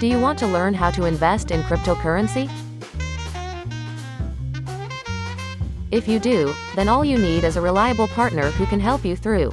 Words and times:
Do 0.00 0.06
you 0.06 0.18
want 0.18 0.38
to 0.38 0.46
learn 0.46 0.72
how 0.72 0.90
to 0.92 1.04
invest 1.04 1.50
in 1.50 1.60
cryptocurrency? 1.60 2.50
If 5.90 6.08
you 6.08 6.18
do, 6.18 6.54
then 6.74 6.88
all 6.88 7.04
you 7.04 7.18
need 7.18 7.44
is 7.44 7.58
a 7.58 7.60
reliable 7.60 8.08
partner 8.08 8.50
who 8.52 8.64
can 8.64 8.80
help 8.80 9.04
you 9.04 9.14
through. 9.14 9.52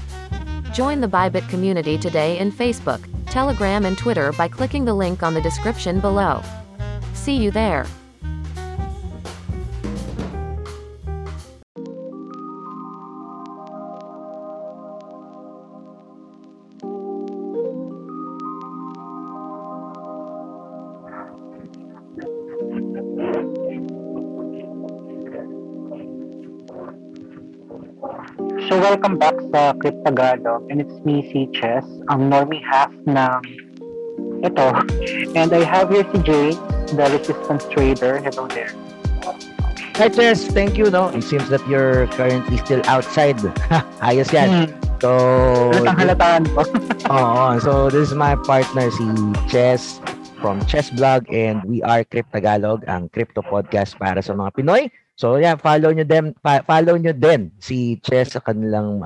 Join 0.71 1.01
the 1.01 1.07
Bybit 1.09 1.49
community 1.49 1.97
today 1.97 2.39
in 2.39 2.49
Facebook, 2.49 3.01
Telegram, 3.25 3.83
and 3.83 3.97
Twitter 3.97 4.31
by 4.37 4.47
clicking 4.47 4.85
the 4.85 4.93
link 4.93 5.21
on 5.21 5.33
the 5.33 5.41
description 5.41 5.99
below. 5.99 6.41
See 7.13 7.35
you 7.35 7.51
there. 7.51 7.85
Welcome 29.07 29.23
back 29.23 29.39
sa 29.55 29.71
Cryptagalog 29.79 30.67
and 30.67 30.83
it's 30.83 30.99
me 31.07 31.23
si 31.31 31.47
Chess, 31.55 31.87
ang 32.11 32.27
normie 32.27 32.59
half 32.59 32.91
ng 33.07 33.39
ito. 34.43 34.67
And 35.39 35.47
I 35.47 35.63
have 35.63 35.87
here 35.87 36.03
si 36.11 36.19
James, 36.27 36.59
the 36.91 37.07
resistance 37.15 37.63
trader. 37.71 38.19
Hello 38.19 38.51
there. 38.51 38.75
Hi, 39.95 40.11
Chess. 40.11 40.51
Thank 40.51 40.75
you, 40.75 40.91
no? 40.91 41.07
It 41.15 41.23
seems 41.23 41.47
that 41.55 41.63
you're 41.71 42.11
currently 42.19 42.59
still 42.59 42.83
outside. 42.83 43.39
Ayos 44.03 44.27
yan. 44.35 44.67
Hmm. 44.67 44.99
So, 44.99 45.09
Halatang 45.71 45.99
halataan 46.03 46.43
ko. 46.51 46.61
Oo. 47.15 47.63
So, 47.63 47.87
this 47.87 48.11
is 48.11 48.15
my 48.17 48.35
partner, 48.35 48.91
si 48.91 49.07
Chess 49.47 50.03
from 50.43 50.59
Chess 50.67 50.91
Blog 50.91 51.23
and 51.31 51.63
we 51.63 51.79
are 51.79 52.03
Crypt 52.03 52.35
Tagalog, 52.35 52.83
ang 52.91 53.07
crypto 53.07 53.39
podcast 53.39 53.95
para 53.95 54.19
sa 54.19 54.35
mga 54.35 54.51
Pinoy. 54.51 54.91
So, 55.17 55.41
yeah, 55.41 55.57
follow 55.57 55.89
nyo 55.89 56.05
them, 56.05 56.37
follow 56.45 56.93
nyo 56.93 57.09
din 57.09 57.49
si 57.57 57.97
Chess 58.05 58.37
sa 58.37 58.39
kanilang 58.39 59.01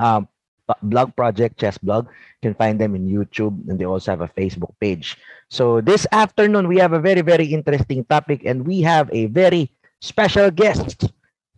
pa- 0.67 0.81
blog 0.84 1.16
project, 1.16 1.56
Chess 1.56 1.80
Blog. 1.80 2.12
You 2.44 2.52
can 2.52 2.56
find 2.59 2.76
them 2.76 3.00
in 3.00 3.08
YouTube 3.08 3.56
and 3.72 3.80
they 3.80 3.88
also 3.88 4.12
have 4.12 4.22
a 4.22 4.28
Facebook 4.28 4.76
page. 4.84 5.16
So, 5.48 5.80
this 5.80 6.04
afternoon, 6.12 6.67
we 6.67 6.84
have 6.84 6.92
a 6.92 7.00
very, 7.00 7.23
very 7.23 7.48
interesting 7.56 8.04
topic 8.04 8.44
and 8.44 8.67
we 8.67 8.84
have 8.84 9.08
a 9.16 9.32
very 9.32 9.72
special 10.04 10.52
guest 10.52 11.08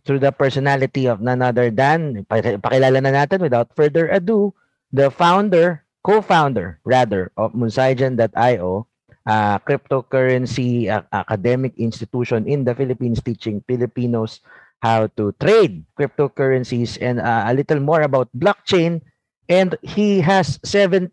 through 0.06 0.22
the 0.22 0.30
personality 0.30 1.10
of 1.10 1.18
none 1.18 1.42
other 1.42 1.70
than, 1.70 2.22
paki- 2.30 2.62
pakilala 2.62 3.02
na 3.02 3.10
natin 3.10 3.42
without 3.42 3.74
further 3.74 4.06
ado, 4.06 4.54
the 4.94 5.10
founder, 5.10 5.82
co-founder 6.06 6.78
rather, 6.84 7.32
of 7.34 7.58
Musaijan.io, 7.58 8.86
uh, 9.26 9.58
cryptocurrency 9.60 10.88
uh, 10.88 11.02
academic 11.12 11.76
institution 11.78 12.46
in 12.46 12.64
the 12.64 12.74
Philippines 12.74 13.20
teaching 13.22 13.62
Filipinos 13.66 14.40
how 14.82 15.08
to 15.16 15.32
trade 15.40 15.84
cryptocurrencies. 15.98 16.98
And 17.00 17.20
uh, 17.20 17.44
a 17.48 17.54
little 17.54 17.80
more 17.80 18.02
about 18.02 18.28
blockchain. 18.36 19.00
And 19.44 19.76
he 19.84 20.24
has 20.24 20.56
17 20.64 21.12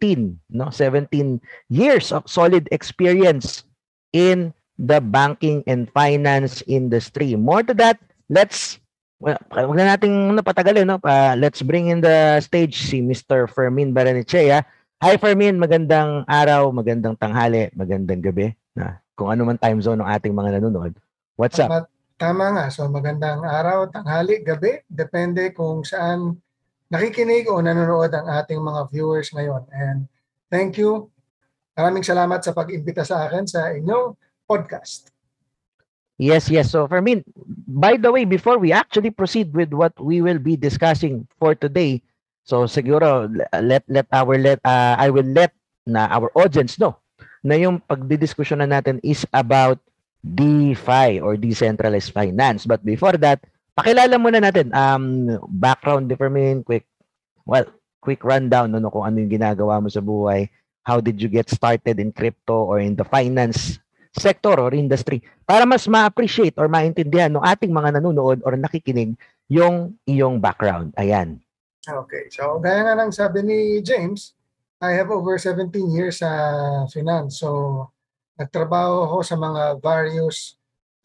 no 0.56 0.72
17 0.72 1.44
years 1.68 2.16
of 2.16 2.24
solid 2.32 2.64
experience 2.72 3.68
in 4.16 4.56
the 4.80 5.04
banking 5.04 5.68
and 5.68 5.92
finance 5.92 6.64
industry. 6.64 7.36
More 7.36 7.60
to 7.68 7.76
that 7.76 8.00
let's 8.32 8.80
well, 9.20 9.36
wag 9.52 9.76
na 9.76 9.94
nating 9.94 10.32
ano, 10.32 10.42
patagalin 10.42 10.88
no? 10.88 10.98
Pa- 10.98 11.36
let's 11.36 11.62
bring 11.62 11.92
in 11.92 12.00
the 12.00 12.40
stage 12.40 12.80
si 12.88 13.04
Mr. 13.04 13.52
Fermin 13.52 13.92
Baranechea 13.94 14.64
Hi 15.02 15.18
Fermin, 15.18 15.58
magandang 15.58 16.30
araw, 16.30 16.70
magandang 16.70 17.18
tanghali, 17.18 17.74
magandang 17.74 18.22
gabi. 18.22 18.54
Na, 18.78 19.02
kung 19.18 19.34
ano 19.34 19.50
man 19.50 19.58
time 19.58 19.82
zone 19.82 19.98
ng 19.98 20.06
ating 20.06 20.30
mga 20.30 20.62
nanonood. 20.62 20.94
What's 21.34 21.58
up? 21.58 21.74
Tama, 21.74 21.90
tama 22.22 22.46
nga. 22.54 22.66
So 22.70 22.86
magandang 22.86 23.42
araw, 23.42 23.90
tanghali, 23.90 24.46
gabi. 24.46 24.86
Depende 24.86 25.58
kung 25.58 25.82
saan 25.82 26.38
nakikinig 26.94 27.50
o 27.50 27.58
nanonood 27.58 28.14
ang 28.14 28.30
ating 28.30 28.62
mga 28.62 28.94
viewers 28.94 29.34
ngayon. 29.34 29.66
And 29.74 30.06
thank 30.54 30.78
you. 30.78 31.10
Maraming 31.74 32.06
salamat 32.06 32.46
sa 32.46 32.54
pag-imbita 32.54 33.02
sa 33.02 33.26
akin 33.26 33.50
sa 33.50 33.74
inyong 33.74 34.14
podcast. 34.46 35.10
Yes, 36.22 36.46
yes. 36.46 36.70
So 36.70 36.86
Fermin, 36.86 37.26
by 37.66 37.98
the 37.98 38.14
way, 38.14 38.30
before 38.30 38.62
we 38.62 38.70
actually 38.70 39.10
proceed 39.10 39.50
with 39.58 39.74
what 39.74 39.98
we 39.98 40.22
will 40.22 40.38
be 40.38 40.54
discussing 40.54 41.26
for 41.42 41.58
today, 41.58 42.06
so 42.44 42.66
siguro 42.66 43.30
let 43.62 43.84
let 43.88 44.08
our 44.12 44.36
let 44.38 44.60
uh, 44.66 44.96
I 44.98 45.10
will 45.10 45.28
let 45.28 45.54
na 45.86 46.10
our 46.12 46.30
audience 46.38 46.78
know 46.78 46.98
na 47.42 47.58
yung 47.58 47.82
pagdidiskusyon 47.82 48.62
na 48.62 48.70
natin 48.70 49.02
is 49.02 49.26
about 49.34 49.82
DeFi 50.22 51.18
or 51.18 51.34
decentralized 51.34 52.14
finance. 52.14 52.70
But 52.70 52.86
before 52.86 53.18
that, 53.26 53.42
pakilala 53.74 54.22
muna 54.22 54.38
natin 54.38 54.70
um 54.78 55.38
background 55.50 56.06
ni 56.06 56.16
Fermin, 56.18 56.62
quick 56.62 56.86
well, 57.50 57.66
quick 57.98 58.22
rundown 58.22 58.70
no, 58.70 58.78
no 58.78 58.94
kung 58.94 59.10
ano 59.10 59.22
yung 59.26 59.34
ginagawa 59.34 59.82
mo 59.82 59.90
sa 59.90 60.02
buhay. 60.02 60.50
How 60.82 60.98
did 60.98 61.22
you 61.22 61.30
get 61.30 61.50
started 61.50 62.02
in 62.02 62.10
crypto 62.10 62.66
or 62.66 62.82
in 62.82 62.98
the 62.98 63.06
finance 63.06 63.78
sector 64.18 64.58
or 64.58 64.74
industry 64.76 65.24
para 65.46 65.64
mas 65.64 65.88
ma-appreciate 65.88 66.58
or 66.60 66.68
maintindihan 66.68 67.32
ng 67.32 67.44
ating 67.46 67.72
mga 67.72 68.02
nanonood 68.02 68.44
or 68.44 68.58
nakikinig 68.60 69.16
yung 69.48 69.96
iyong 70.04 70.40
background. 70.40 70.92
Ayan. 71.00 71.40
Okay. 71.82 72.30
So 72.30 72.62
gaya 72.62 72.86
nga 72.86 72.94
ng 73.02 73.10
sabi 73.10 73.42
ni 73.42 73.60
James, 73.82 74.38
I 74.82 74.94
have 74.98 75.10
over 75.10 75.38
17 75.38 75.74
years 75.90 76.22
sa 76.22 76.30
finance. 76.90 77.42
So 77.42 77.90
nagtrabaho 78.38 79.10
ako 79.10 79.18
sa 79.26 79.36
mga 79.38 79.82
various 79.82 80.58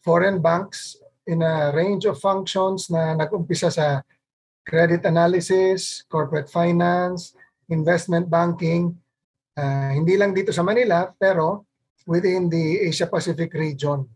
foreign 0.05 0.37
banks 0.37 0.97
in 1.27 1.41
a 1.41 1.73
range 1.73 2.05
of 2.05 2.21
functions 2.21 2.87
na 2.87 3.17
nag-umpisa 3.17 3.73
sa 3.73 4.01
credit 4.63 5.03
analysis, 5.03 6.05
corporate 6.07 6.47
finance, 6.47 7.35
investment 7.67 8.31
banking, 8.31 8.95
ah, 9.59 9.91
hindi 9.91 10.15
lang 10.15 10.31
dito 10.31 10.55
sa 10.55 10.63
Manila, 10.63 11.11
pero 11.19 11.67
within 12.07 12.47
the 12.47 12.87
Asia 12.87 13.07
Pacific 13.07 13.51
region. 13.51 14.07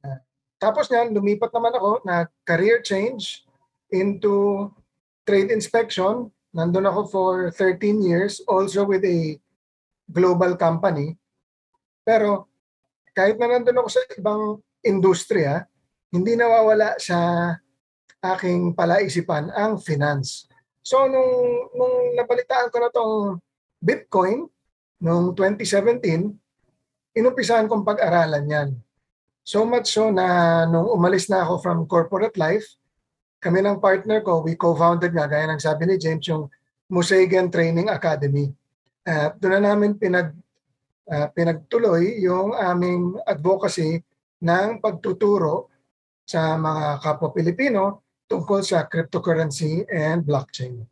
Ah, 0.00 0.20
tapos 0.56 0.88
niyan, 0.88 1.12
lumipat 1.12 1.52
naman 1.52 1.74
ako 1.76 1.90
na 2.08 2.24
career 2.48 2.80
change 2.80 3.44
into 3.92 4.68
trade 5.26 5.50
inspection. 5.54 6.30
Nandun 6.52 6.84
ako 6.84 7.00
for 7.08 7.32
13 7.50 8.04
years, 8.04 8.44
also 8.44 8.84
with 8.84 9.02
a 9.08 9.40
global 10.10 10.54
company. 10.60 11.16
Pero 12.04 12.50
kahit 13.16 13.40
na 13.40 13.48
nandun 13.48 13.80
ako 13.80 13.88
sa 13.88 14.02
ibang 14.18 14.42
industriya, 14.84 15.64
hindi 16.12 16.36
nawawala 16.36 17.00
sa 17.00 17.48
aking 18.22 18.76
palaisipan 18.76 19.48
ang 19.50 19.80
finance. 19.80 20.46
So 20.82 21.08
nung, 21.08 21.72
nung 21.72 21.96
nabalitaan 22.18 22.68
ko 22.68 22.76
na 22.78 22.90
tong 22.92 23.40
Bitcoin 23.82 24.46
noong 25.02 25.34
2017, 25.34 27.16
inumpisahan 27.18 27.66
kong 27.66 27.86
pag-aralan 27.86 28.46
yan. 28.46 28.70
So 29.42 29.66
much 29.66 29.90
so 29.90 30.14
na 30.14 30.62
nung 30.70 30.86
umalis 30.86 31.26
na 31.26 31.42
ako 31.42 31.54
from 31.58 31.78
corporate 31.90 32.38
life, 32.38 32.66
kami 33.42 33.58
ng 33.58 33.82
partner 33.82 34.22
ko, 34.22 34.38
we 34.46 34.54
co-founded 34.54 35.10
nga, 35.10 35.26
gaya 35.26 35.50
ng 35.50 35.58
sabi 35.58 35.90
ni 35.90 35.98
James, 35.98 36.22
yung 36.30 36.46
Musegan 36.86 37.50
Training 37.50 37.90
Academy. 37.90 38.54
At 39.02 39.34
doon 39.42 39.58
na 39.58 39.74
namin 39.74 39.98
pinag, 39.98 40.30
ah, 41.10 41.26
pinagtuloy 41.26 42.22
yung 42.22 42.54
aming 42.54 43.18
advocacy 43.26 43.98
ng 44.38 44.78
pagtuturo 44.78 45.66
sa 46.22 46.54
mga 46.54 47.02
kapwa 47.02 47.34
Pilipino 47.34 48.06
tungkol 48.30 48.62
sa 48.62 48.86
cryptocurrency 48.86 49.82
and 49.90 50.22
blockchain. 50.22 50.86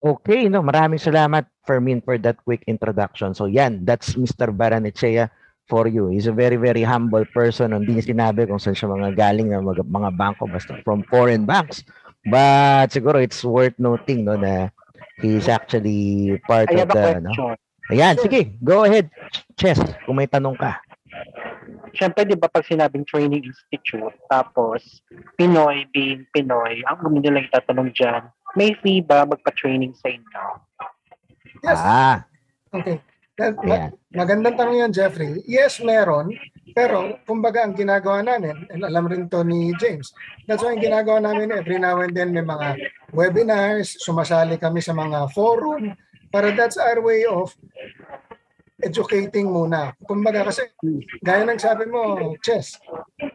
Okay, 0.00 0.48
no, 0.48 0.60
maraming 0.60 1.00
salamat 1.00 1.48
Fermin 1.64 2.04
for 2.04 2.20
that 2.20 2.36
quick 2.44 2.64
introduction. 2.68 3.32
So 3.32 3.48
yan, 3.48 3.84
that's 3.84 4.16
Mr. 4.16 4.52
Baranechea 4.52 5.28
for 5.70 5.86
you. 5.86 6.10
He's 6.10 6.26
a 6.26 6.34
very, 6.34 6.58
very 6.58 6.82
humble 6.82 7.22
person. 7.30 7.70
Hindi 7.70 7.96
niya 7.96 8.10
sinabi 8.10 8.50
kung 8.50 8.58
saan 8.58 8.74
siya 8.74 8.90
mga 8.90 9.14
galing 9.14 9.54
na 9.54 9.62
mga, 9.62 9.86
mga 9.86 10.10
bangko, 10.18 10.50
basta 10.50 10.74
from 10.82 11.06
foreign 11.06 11.46
banks. 11.46 11.86
But 12.26 12.90
siguro 12.90 13.22
it's 13.22 13.46
worth 13.46 13.78
noting 13.78 14.26
no, 14.26 14.34
na 14.34 14.74
he's 15.22 15.46
actually 15.46 16.36
part 16.44 16.68
I 16.74 16.82
of 16.82 16.90
the... 16.90 17.22
No? 17.22 17.54
Ayan, 17.90 18.18
sige, 18.18 18.54
go 18.62 18.84
ahead. 18.84 19.10
Chess, 19.58 19.78
kung 20.06 20.18
may 20.18 20.26
tanong 20.26 20.58
ka. 20.58 20.78
Siyempre, 21.90 22.22
di 22.22 22.38
ba 22.38 22.46
pag 22.46 22.62
sinabing 22.62 23.02
training 23.02 23.42
institute, 23.42 24.14
tapos 24.30 25.02
Pinoy 25.34 25.90
being 25.90 26.22
Pinoy, 26.30 26.86
ang 26.86 27.02
gumin 27.02 27.26
nila 27.26 27.42
itatanong 27.50 27.90
dyan, 27.90 28.30
may 28.54 28.78
fee 28.78 29.02
ba 29.02 29.26
magpa-training 29.26 29.94
sa 29.98 30.06
inyo? 30.10 30.44
Yes, 31.66 31.78
Ah, 31.82 32.16
okay. 32.70 33.02
Ma-. 33.40 33.90
Magandang 34.10 34.56
tanong 34.58 34.76
yan, 34.86 34.92
Jeffrey. 34.92 35.40
Yes, 35.48 35.80
meron. 35.80 36.34
Pero, 36.70 37.18
kumbaga, 37.26 37.66
ang 37.66 37.74
ginagawa 37.74 38.22
namin, 38.22 38.54
and 38.70 38.82
alam 38.86 39.06
rin 39.10 39.26
to 39.26 39.42
ni 39.42 39.74
James, 39.74 40.14
that's 40.46 40.62
why 40.62 40.74
ang 40.76 40.82
ginagawa 40.82 41.18
namin 41.18 41.50
every 41.50 41.78
now 41.82 41.98
and 41.98 42.14
then 42.14 42.30
may 42.30 42.44
mga 42.44 42.78
webinars, 43.10 43.98
sumasali 43.98 44.54
kami 44.54 44.78
sa 44.78 44.94
mga 44.94 45.30
forum, 45.34 45.94
para 46.30 46.54
that's 46.54 46.78
our 46.78 47.02
way 47.02 47.26
of 47.26 47.50
educating 48.80 49.50
muna. 49.50 49.92
Kumbaga 50.06 50.46
kasi, 50.46 50.62
gaya 51.20 51.42
ng 51.42 51.58
sabi 51.58 51.90
mo, 51.90 52.34
Chess, 52.40 52.78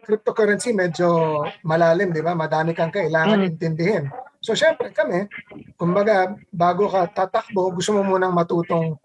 cryptocurrency 0.02 0.72
medyo 0.72 1.44
malalim, 1.60 2.10
di 2.10 2.24
ba? 2.24 2.32
Madami 2.32 2.72
kang 2.72 2.90
kailangan 2.90 3.44
Mm. 3.44 3.48
intindihin. 3.52 4.04
So, 4.40 4.56
syempre 4.56 4.90
kami, 4.90 5.28
kumbaga, 5.76 6.34
bago 6.50 6.88
ka 6.88 7.06
tatakbo, 7.10 7.68
gusto 7.74 7.94
mo 7.94 8.16
munang 8.16 8.32
matutong 8.34 8.96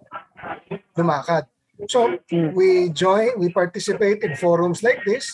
lumakad. 0.95 1.47
So, 1.89 2.13
Mm. 2.29 2.53
we 2.53 2.93
join, 2.93 3.33
we 3.41 3.49
participate 3.49 4.21
in 4.21 4.37
forums 4.37 4.85
like 4.85 5.01
this 5.01 5.33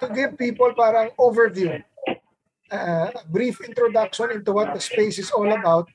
to 0.00 0.06
give 0.12 0.36
people 0.36 0.68
parang 0.76 1.08
overview, 1.16 1.80
uh, 2.68 3.08
a 3.08 3.22
brief 3.32 3.64
introduction 3.64 4.36
into 4.36 4.52
what 4.52 4.68
the 4.76 4.82
space 4.84 5.16
is 5.16 5.32
all 5.32 5.48
about, 5.48 5.88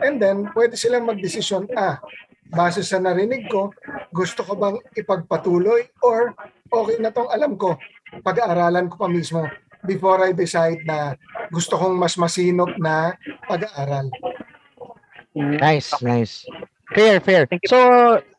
and 0.00 0.16
then 0.16 0.48
pwede 0.56 0.80
silang 0.80 1.04
magdesisyon, 1.04 1.68
ah, 1.76 2.00
base 2.48 2.80
sa 2.80 2.96
narinig 2.96 3.52
ko, 3.52 3.68
gusto 4.16 4.40
ko 4.40 4.56
bang 4.56 4.80
ipagpatuloy 4.96 5.84
or 6.00 6.32
okay 6.72 6.96
na 6.96 7.12
tong 7.12 7.28
alam 7.28 7.52
ko, 7.60 7.76
pag-aaralan 8.24 8.88
ko 8.88 8.96
pa 8.96 9.08
mismo 9.12 9.44
before 9.84 10.24
I 10.24 10.32
decide 10.32 10.80
na 10.88 11.12
gusto 11.52 11.76
kong 11.76 12.00
mas 12.00 12.16
masinop 12.16 12.72
na 12.80 13.12
pag-aaral. 13.44 14.08
Nice, 15.36 15.92
nice. 16.00 16.48
Fair, 16.88 17.20
fair. 17.20 17.44
So, 17.68 17.78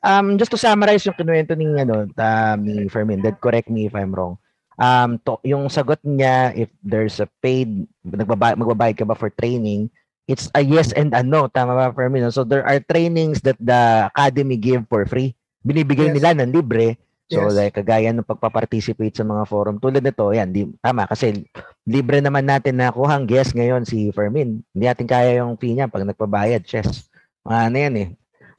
um, 0.02 0.38
just 0.42 0.50
to 0.50 0.58
summarize 0.58 1.06
yung 1.06 1.14
kinuwento 1.14 1.54
ni, 1.54 1.70
ano, 1.78 2.10
um, 2.10 2.58
ni 2.66 2.90
Fermin, 2.90 3.22
that 3.22 3.38
correct 3.38 3.70
me 3.70 3.86
if 3.86 3.94
I'm 3.94 4.10
wrong. 4.14 4.42
Um, 4.80 5.22
to, 5.28 5.38
yung 5.46 5.70
sagot 5.70 6.02
niya, 6.02 6.56
if 6.58 6.70
there's 6.82 7.20
a 7.22 7.30
paid, 7.46 7.86
nagbaba, 8.02 8.58
magbabayad 8.58 8.98
ka 8.98 9.06
ba 9.06 9.14
for 9.14 9.30
training, 9.30 9.92
it's 10.26 10.50
a 10.58 10.66
yes 10.66 10.90
and 10.98 11.14
a 11.14 11.22
no. 11.22 11.46
Tama 11.46 11.78
ba, 11.78 11.94
Fermin? 11.94 12.26
So, 12.34 12.42
there 12.42 12.66
are 12.66 12.82
trainings 12.82 13.42
that 13.46 13.60
the 13.62 14.10
academy 14.10 14.58
give 14.58 14.90
for 14.90 15.06
free. 15.06 15.36
Binibigay 15.62 16.10
Yes. 16.10 16.16
nila 16.18 16.34
ng 16.42 16.50
libre. 16.50 16.98
So, 17.30 17.46
Yes. 17.46 17.54
like, 17.54 17.74
kagaya 17.78 18.10
ng 18.10 18.26
pagpa-participate 18.26 19.14
sa 19.14 19.22
mga 19.22 19.46
forum. 19.46 19.78
Tulad 19.78 20.02
nito, 20.02 20.26
yan, 20.34 20.50
di, 20.50 20.66
tama, 20.82 21.06
kasi 21.06 21.46
libre 21.86 22.18
naman 22.26 22.50
natin 22.50 22.82
na 22.82 22.90
kuhang 22.90 23.30
guest 23.30 23.54
ngayon 23.54 23.86
si 23.86 24.10
Fermin. 24.10 24.66
Hindi 24.74 24.86
natin 24.90 25.06
kaya 25.06 25.38
yung 25.46 25.54
fee 25.54 25.78
niya 25.78 25.86
pag 25.86 26.02
nagpabayad, 26.10 26.66
chess. 26.66 27.06
Ano 27.46 27.78
yan 27.78 27.96
eh. 28.02 28.10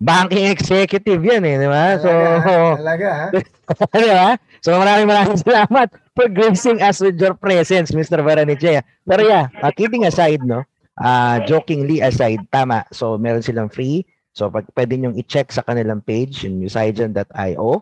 Banking 0.01 0.49
executive 0.49 1.21
yan 1.21 1.45
eh, 1.45 1.61
di 1.61 1.69
ba? 1.69 2.01
So, 2.01 2.09
Talaga, 2.81 3.09
ha? 3.13 3.27
di 4.01 4.09
ba? 4.09 4.33
So, 4.65 4.73
maraming 4.81 5.13
maraming 5.13 5.41
salamat 5.45 5.93
for 6.17 6.27
gracing 6.33 6.81
us 6.81 7.05
with 7.05 7.21
your 7.21 7.37
presence, 7.37 7.93
Mr. 7.93 8.25
Baraniche. 8.25 8.81
Pero 9.05 9.23
yeah, 9.29 9.53
uh, 9.61 9.69
kidding 9.69 10.09
aside, 10.09 10.41
no? 10.41 10.65
Uh, 10.97 11.45
jokingly 11.45 12.01
aside, 12.01 12.41
tama. 12.49 12.89
So, 12.97 13.21
meron 13.21 13.45
silang 13.45 13.69
free. 13.69 14.09
So, 14.33 14.49
pag 14.49 14.65
pwede 14.73 14.97
nyo 14.97 15.13
i-check 15.13 15.53
sa 15.53 15.61
kanilang 15.61 16.01
page, 16.01 16.49
yung 16.49 16.65
musaijan.io, 16.65 17.73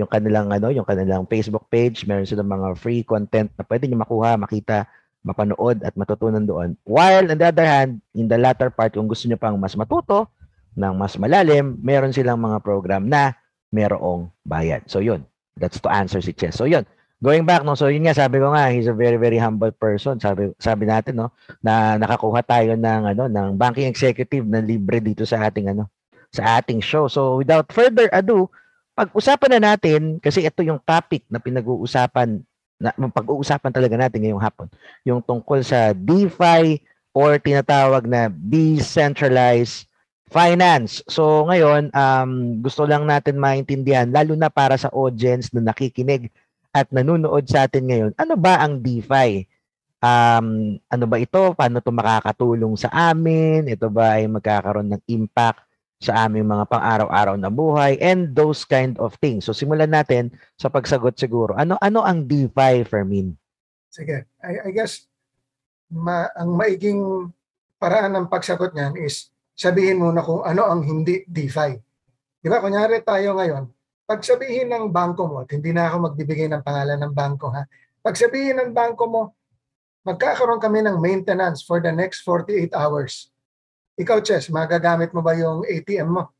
yung 0.00 0.08
kanilang 0.08 0.48
ano, 0.48 0.72
yung 0.72 0.88
kanilang 0.88 1.28
Facebook 1.28 1.68
page, 1.68 2.08
meron 2.08 2.24
silang 2.24 2.48
mga 2.48 2.72
free 2.80 3.04
content 3.04 3.52
na 3.52 3.68
pwede 3.68 3.84
nyo 3.84 4.00
makuha, 4.00 4.40
makita, 4.40 4.88
mapanood 5.28 5.84
at 5.84 5.92
matutunan 5.92 6.48
doon. 6.48 6.72
While 6.88 7.28
on 7.28 7.36
the 7.36 7.52
other 7.52 7.68
hand, 7.68 8.00
in 8.16 8.32
the 8.32 8.40
latter 8.40 8.72
part, 8.72 8.96
kung 8.96 9.12
gusto 9.12 9.28
nyo 9.28 9.36
pang 9.36 9.60
mas 9.60 9.76
matuto 9.76 10.32
ng 10.76 10.94
mas 10.94 11.16
malalim, 11.16 11.80
meron 11.80 12.12
silang 12.12 12.38
mga 12.38 12.60
program 12.60 13.08
na 13.08 13.32
merong 13.72 14.28
bayad. 14.44 14.84
So 14.86 15.00
yun, 15.00 15.24
that's 15.56 15.80
to 15.80 15.88
answer 15.88 16.20
si 16.20 16.36
Chess. 16.36 16.60
So 16.60 16.68
yun, 16.68 16.84
going 17.24 17.48
back 17.48 17.64
no, 17.64 17.74
so 17.74 17.88
yun 17.88 18.04
nga 18.04 18.14
sabi 18.14 18.38
ko 18.38 18.52
nga, 18.52 18.68
he's 18.68 18.86
a 18.86 18.94
very 18.94 19.16
very 19.16 19.40
humble 19.40 19.72
person. 19.72 20.20
Sabi 20.20 20.52
sabi 20.60 20.84
natin 20.84 21.16
no, 21.16 21.32
na 21.64 21.96
nakakuha 21.96 22.44
tayo 22.44 22.76
ng 22.76 23.02
ano 23.16 23.24
ng 23.26 23.56
banking 23.56 23.88
executive 23.88 24.44
na 24.44 24.60
libre 24.60 25.00
dito 25.00 25.24
sa 25.24 25.48
ating 25.48 25.72
ano, 25.72 25.88
sa 26.28 26.60
ating 26.60 26.84
show. 26.84 27.08
So 27.08 27.40
without 27.40 27.72
further 27.72 28.12
ado, 28.12 28.52
pag-usapan 28.92 29.56
na 29.56 29.74
natin 29.74 30.20
kasi 30.20 30.44
ito 30.44 30.60
yung 30.60 30.80
topic 30.84 31.24
na 31.32 31.40
pinag-uusapan 31.40 32.44
na 32.76 32.92
pag-uusapan 32.92 33.72
talaga 33.72 33.96
natin 33.96 34.20
ngayong 34.20 34.44
hapon, 34.44 34.68
yung 35.00 35.24
tungkol 35.24 35.64
sa 35.64 35.96
DeFi 35.96 36.84
or 37.16 37.40
tinatawag 37.40 38.04
na 38.04 38.28
decentralized 38.28 39.88
finance. 40.30 41.06
So 41.06 41.46
ngayon, 41.46 41.94
um, 41.94 42.60
gusto 42.62 42.82
lang 42.84 43.06
natin 43.06 43.38
maintindihan, 43.38 44.10
lalo 44.10 44.34
na 44.34 44.50
para 44.50 44.74
sa 44.74 44.90
audience 44.90 45.54
na 45.54 45.62
nakikinig 45.62 46.30
at 46.74 46.90
nanonood 46.90 47.46
sa 47.48 47.64
atin 47.64 47.88
ngayon, 47.88 48.12
ano 48.18 48.34
ba 48.36 48.60
ang 48.60 48.82
DeFi? 48.82 49.46
Um, 50.02 50.76
ano 50.92 51.04
ba 51.08 51.16
ito? 51.16 51.56
Paano 51.56 51.80
ito 51.80 51.88
makakatulong 51.88 52.74
sa 52.76 52.92
amin? 52.92 53.64
Ito 53.70 53.88
ba 53.88 54.20
ay 54.20 54.28
magkakaroon 54.28 54.92
ng 54.92 55.02
impact 55.08 55.64
sa 55.96 56.28
aming 56.28 56.44
mga 56.44 56.68
pang-araw-araw 56.68 57.40
na 57.40 57.48
buhay 57.48 57.96
and 58.04 58.36
those 58.36 58.68
kind 58.68 59.00
of 59.00 59.16
things. 59.16 59.48
So 59.48 59.56
simulan 59.56 59.96
natin 59.96 60.28
sa 60.60 60.68
pagsagot 60.68 61.16
siguro. 61.16 61.56
Ano 61.56 61.80
ano 61.80 62.04
ang 62.04 62.28
DeFi, 62.28 62.84
Fermin? 62.84 63.32
Sige. 63.88 64.28
I, 64.44 64.68
I 64.68 64.70
guess 64.76 65.08
ma, 65.88 66.28
ang 66.36 66.52
maiging 66.52 67.32
paraan 67.80 68.12
ng 68.12 68.26
pagsagot 68.28 68.76
niyan 68.76 69.00
is 69.00 69.32
sabihin 69.56 70.04
muna 70.04 70.20
kung 70.20 70.44
ano 70.44 70.68
ang 70.68 70.84
hindi 70.84 71.24
DeFi. 71.24 71.72
Di 72.44 72.46
ba? 72.52 72.60
Kunyari 72.60 73.00
tayo 73.00 73.34
ngayon, 73.40 73.64
pag 74.04 74.20
sabihin 74.22 74.70
ng 74.70 74.92
bangko 74.92 75.24
mo, 75.26 75.36
at 75.42 75.50
hindi 75.50 75.72
na 75.72 75.88
ako 75.88 76.12
magbibigay 76.12 76.46
ng 76.52 76.62
pangalan 76.62 77.00
ng 77.00 77.12
bangko 77.16 77.50
ha, 77.50 77.64
pag 78.04 78.14
sabihin 78.14 78.60
ng 78.60 78.70
bangko 78.70 79.04
mo, 79.08 79.22
magkakaroon 80.06 80.62
kami 80.62 80.84
ng 80.86 81.02
maintenance 81.02 81.66
for 81.66 81.82
the 81.82 81.90
next 81.90 82.22
48 82.22 82.70
hours. 82.70 83.34
Ikaw, 83.98 84.22
Chess, 84.22 84.52
magagamit 84.52 85.10
mo 85.10 85.24
ba 85.24 85.34
yung 85.34 85.66
ATM 85.66 86.06
mo? 86.14 86.30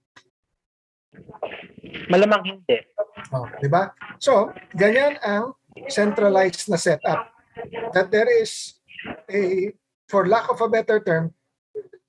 Malamang 2.06 2.44
hindi. 2.44 2.78
Oh, 3.34 3.48
di 3.58 3.66
ba? 3.66 3.90
So, 4.22 4.54
ganyan 4.76 5.18
ang 5.24 5.58
centralized 5.90 6.70
na 6.70 6.78
setup. 6.78 7.32
That 7.96 8.12
there 8.14 8.28
is 8.28 8.78
a, 9.26 9.72
for 10.06 10.28
lack 10.30 10.46
of 10.52 10.62
a 10.62 10.70
better 10.70 11.02
term, 11.02 11.34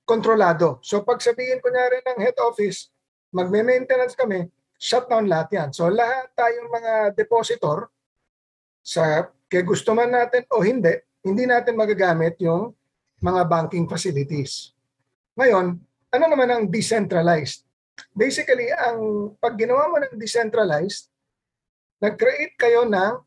kontrolado. 0.08 0.80
So, 0.80 1.04
pag 1.04 1.20
sabihin 1.20 1.60
ko 1.60 1.68
rin 1.68 2.00
ng 2.00 2.20
head 2.24 2.40
office, 2.40 2.88
magme-maintenance 3.28 4.16
kami, 4.16 4.48
shutdown 4.80 5.28
lahat 5.28 5.52
yan. 5.52 5.68
So, 5.76 5.92
lahat 5.92 6.32
tayong 6.32 6.72
mga 6.72 6.92
depositor, 7.12 7.92
sa 8.80 9.28
kaya 9.52 9.62
gusto 9.68 9.92
man 9.92 10.08
natin 10.08 10.48
o 10.48 10.64
hindi, 10.64 10.96
hindi 11.20 11.44
natin 11.44 11.76
magagamit 11.76 12.40
yung 12.40 12.72
mga 13.20 13.44
banking 13.44 13.84
facilities. 13.84 14.72
Ngayon, 15.36 15.76
ano 16.08 16.24
naman 16.24 16.48
ang 16.48 16.64
decentralized? 16.72 17.68
Basically, 18.16 18.72
ang 18.72 19.30
pag 19.36 19.60
ginawa 19.60 19.92
mo 19.92 20.00
ng 20.00 20.16
decentralized, 20.16 21.12
nag-create 22.00 22.56
kayo 22.56 22.88
ng 22.88 23.20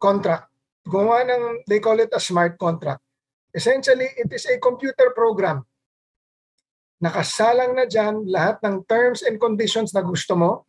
contract. 0.00 0.50
Gumawa 0.88 1.22
ng, 1.28 1.68
they 1.68 1.78
call 1.78 2.00
it 2.00 2.10
a 2.16 2.22
smart 2.22 2.56
contract. 2.56 3.04
Essentially, 3.52 4.08
it 4.16 4.32
is 4.32 4.48
a 4.48 4.56
computer 4.58 5.12
program. 5.12 5.62
Nakasalang 6.98 7.78
na 7.78 7.86
dyan 7.86 8.26
lahat 8.26 8.58
ng 8.66 8.82
terms 8.90 9.22
and 9.22 9.38
conditions 9.38 9.94
na 9.94 10.02
gusto 10.02 10.34
mo. 10.34 10.66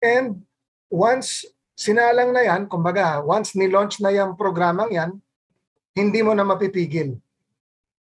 And 0.00 0.42
once 0.88 1.44
sinalang 1.76 2.32
na 2.32 2.44
yan, 2.44 2.68
kumbaga, 2.68 3.20
once 3.20 3.52
ni-launch 3.56 4.00
na 4.00 4.12
yung 4.12 4.36
programang 4.36 4.92
yan, 4.92 5.10
hindi 5.92 6.20
mo 6.24 6.32
na 6.32 6.44
mapipigil. 6.44 7.20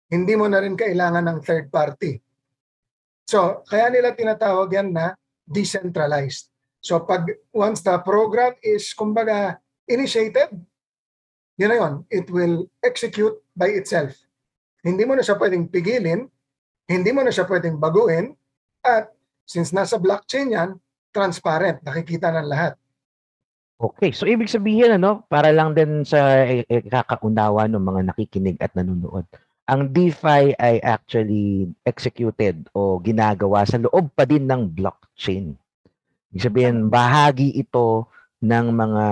Hindi 0.08 0.34
mo 0.38 0.48
na 0.48 0.64
rin 0.64 0.80
kailangan 0.80 1.26
ng 1.28 1.40
third 1.44 1.68
party. 1.68 2.22
So, 3.26 3.66
kaya 3.66 3.90
nila 3.90 4.14
tinatawag 4.14 4.70
yan 4.72 4.94
na 4.94 5.18
decentralized. 5.44 6.54
So, 6.80 7.02
pag 7.02 7.26
once 7.50 7.82
the 7.82 7.98
program 8.06 8.54
is, 8.62 8.94
kumbaga, 8.94 9.58
initiated, 9.90 10.54
yun 11.58 11.70
na 11.74 11.78
yun. 11.82 11.94
It 12.14 12.30
will 12.30 12.70
execute 12.86 13.34
by 13.58 13.74
itself. 13.74 14.14
Hindi 14.86 15.04
mo 15.10 15.18
na 15.18 15.26
siya 15.26 15.42
pwedeng 15.42 15.66
pigilin, 15.74 16.30
hindi 16.86 17.10
mo 17.12 17.26
na 17.26 17.34
siya 17.34 17.50
pwedeng 17.50 17.82
baguhin, 17.82 18.34
at 18.86 19.10
since 19.46 19.74
nasa 19.74 19.98
blockchain 19.98 20.54
yan, 20.54 20.70
transparent, 21.10 21.82
nakikita 21.82 22.30
ng 22.30 22.48
lahat. 22.50 22.74
Okay, 23.76 24.16
so 24.16 24.24
ibig 24.24 24.48
sabihin 24.48 24.96
ano, 24.96 25.28
para 25.28 25.52
lang 25.52 25.76
din 25.76 26.08
sa 26.08 26.48
eh, 26.48 26.64
eh, 26.64 26.84
kakaunawa 26.88 27.68
ng 27.68 27.84
mga 27.84 28.02
nakikinig 28.08 28.58
at 28.64 28.72
nanonood. 28.72 29.28
Ang 29.66 29.92
DeFi 29.92 30.54
ay 30.56 30.78
actually 30.80 31.68
executed 31.84 32.70
o 32.72 33.02
ginagawa 33.02 33.66
sa 33.66 33.82
loob 33.82 34.14
pa 34.14 34.24
din 34.24 34.46
ng 34.46 34.70
blockchain. 34.70 35.58
Ibig 36.32 36.46
sabihin, 36.46 36.78
bahagi 36.88 37.52
ito 37.58 38.08
ng 38.46 38.66
mga 38.72 39.06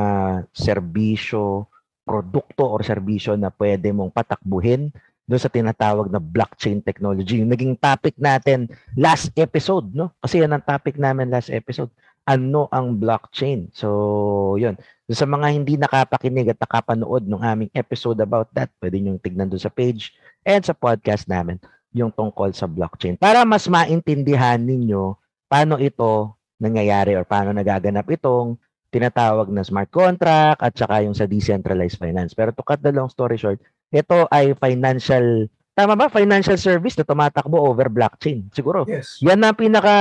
serbisyo, 0.53 1.67
produkto 2.05 2.63
or 2.67 2.85
serbisyo 2.85 3.33
na 3.35 3.51
pwede 3.51 3.91
mong 3.91 4.13
patakbuhin 4.13 4.93
doon 5.23 5.41
sa 5.41 5.51
tinatawag 5.51 6.11
na 6.11 6.19
blockchain 6.19 6.83
technology. 6.83 7.39
Yung 7.39 7.51
naging 7.51 7.79
topic 7.79 8.15
natin 8.19 8.67
last 8.99 9.31
episode, 9.39 9.91
no? 9.95 10.11
Kasi 10.19 10.43
yan 10.43 10.51
ang 10.51 10.63
topic 10.63 10.99
namin 10.99 11.31
last 11.31 11.47
episode 11.49 11.89
ano 12.23 12.71
ang 12.71 12.95
blockchain. 12.95 13.67
So, 13.75 14.55
yun. 14.55 14.79
So, 15.11 15.23
sa 15.23 15.27
mga 15.27 15.47
hindi 15.51 15.75
nakapakinig 15.75 16.55
at 16.55 16.59
nakapanood 16.59 17.27
ng 17.27 17.43
aming 17.43 17.71
episode 17.75 18.19
about 18.23 18.47
that, 18.55 18.71
pwede 18.79 19.03
nyo 19.03 19.19
tignan 19.19 19.51
doon 19.51 19.59
sa 19.59 19.71
page 19.71 20.15
and 20.47 20.63
sa 20.63 20.71
podcast 20.71 21.27
namin 21.27 21.59
yung 21.91 22.09
tungkol 22.09 22.55
sa 22.55 22.65
blockchain. 22.65 23.19
Para 23.19 23.43
mas 23.43 23.67
maintindihan 23.67 24.57
ninyo 24.57 25.19
paano 25.51 25.77
ito 25.77 26.33
nangyayari 26.57 27.13
or 27.13 27.27
paano 27.27 27.51
nagaganap 27.51 28.07
itong 28.07 28.55
tinatawag 28.93 29.49
na 29.49 29.65
smart 29.65 29.89
contract 29.89 30.61
at 30.61 30.73
saka 30.77 31.03
yung 31.03 31.17
sa 31.17 31.27
decentralized 31.27 31.99
finance. 31.99 32.31
Pero 32.31 32.55
to 32.55 32.63
cut 32.63 32.79
the 32.79 32.93
long 32.93 33.09
story 33.09 33.35
short, 33.35 33.59
ito 33.93 34.25
ay 34.33 34.57
financial, 34.57 35.45
tama 35.77 35.93
ba? 35.93 36.09
Financial 36.09 36.57
service 36.57 36.97
na 36.97 37.05
tumatakbo 37.05 37.61
over 37.61 37.93
blockchain. 37.93 38.49
Siguro. 38.49 38.89
Yes. 38.89 39.21
Yan 39.21 39.45
na 39.45 39.53
pinaka 39.53 39.93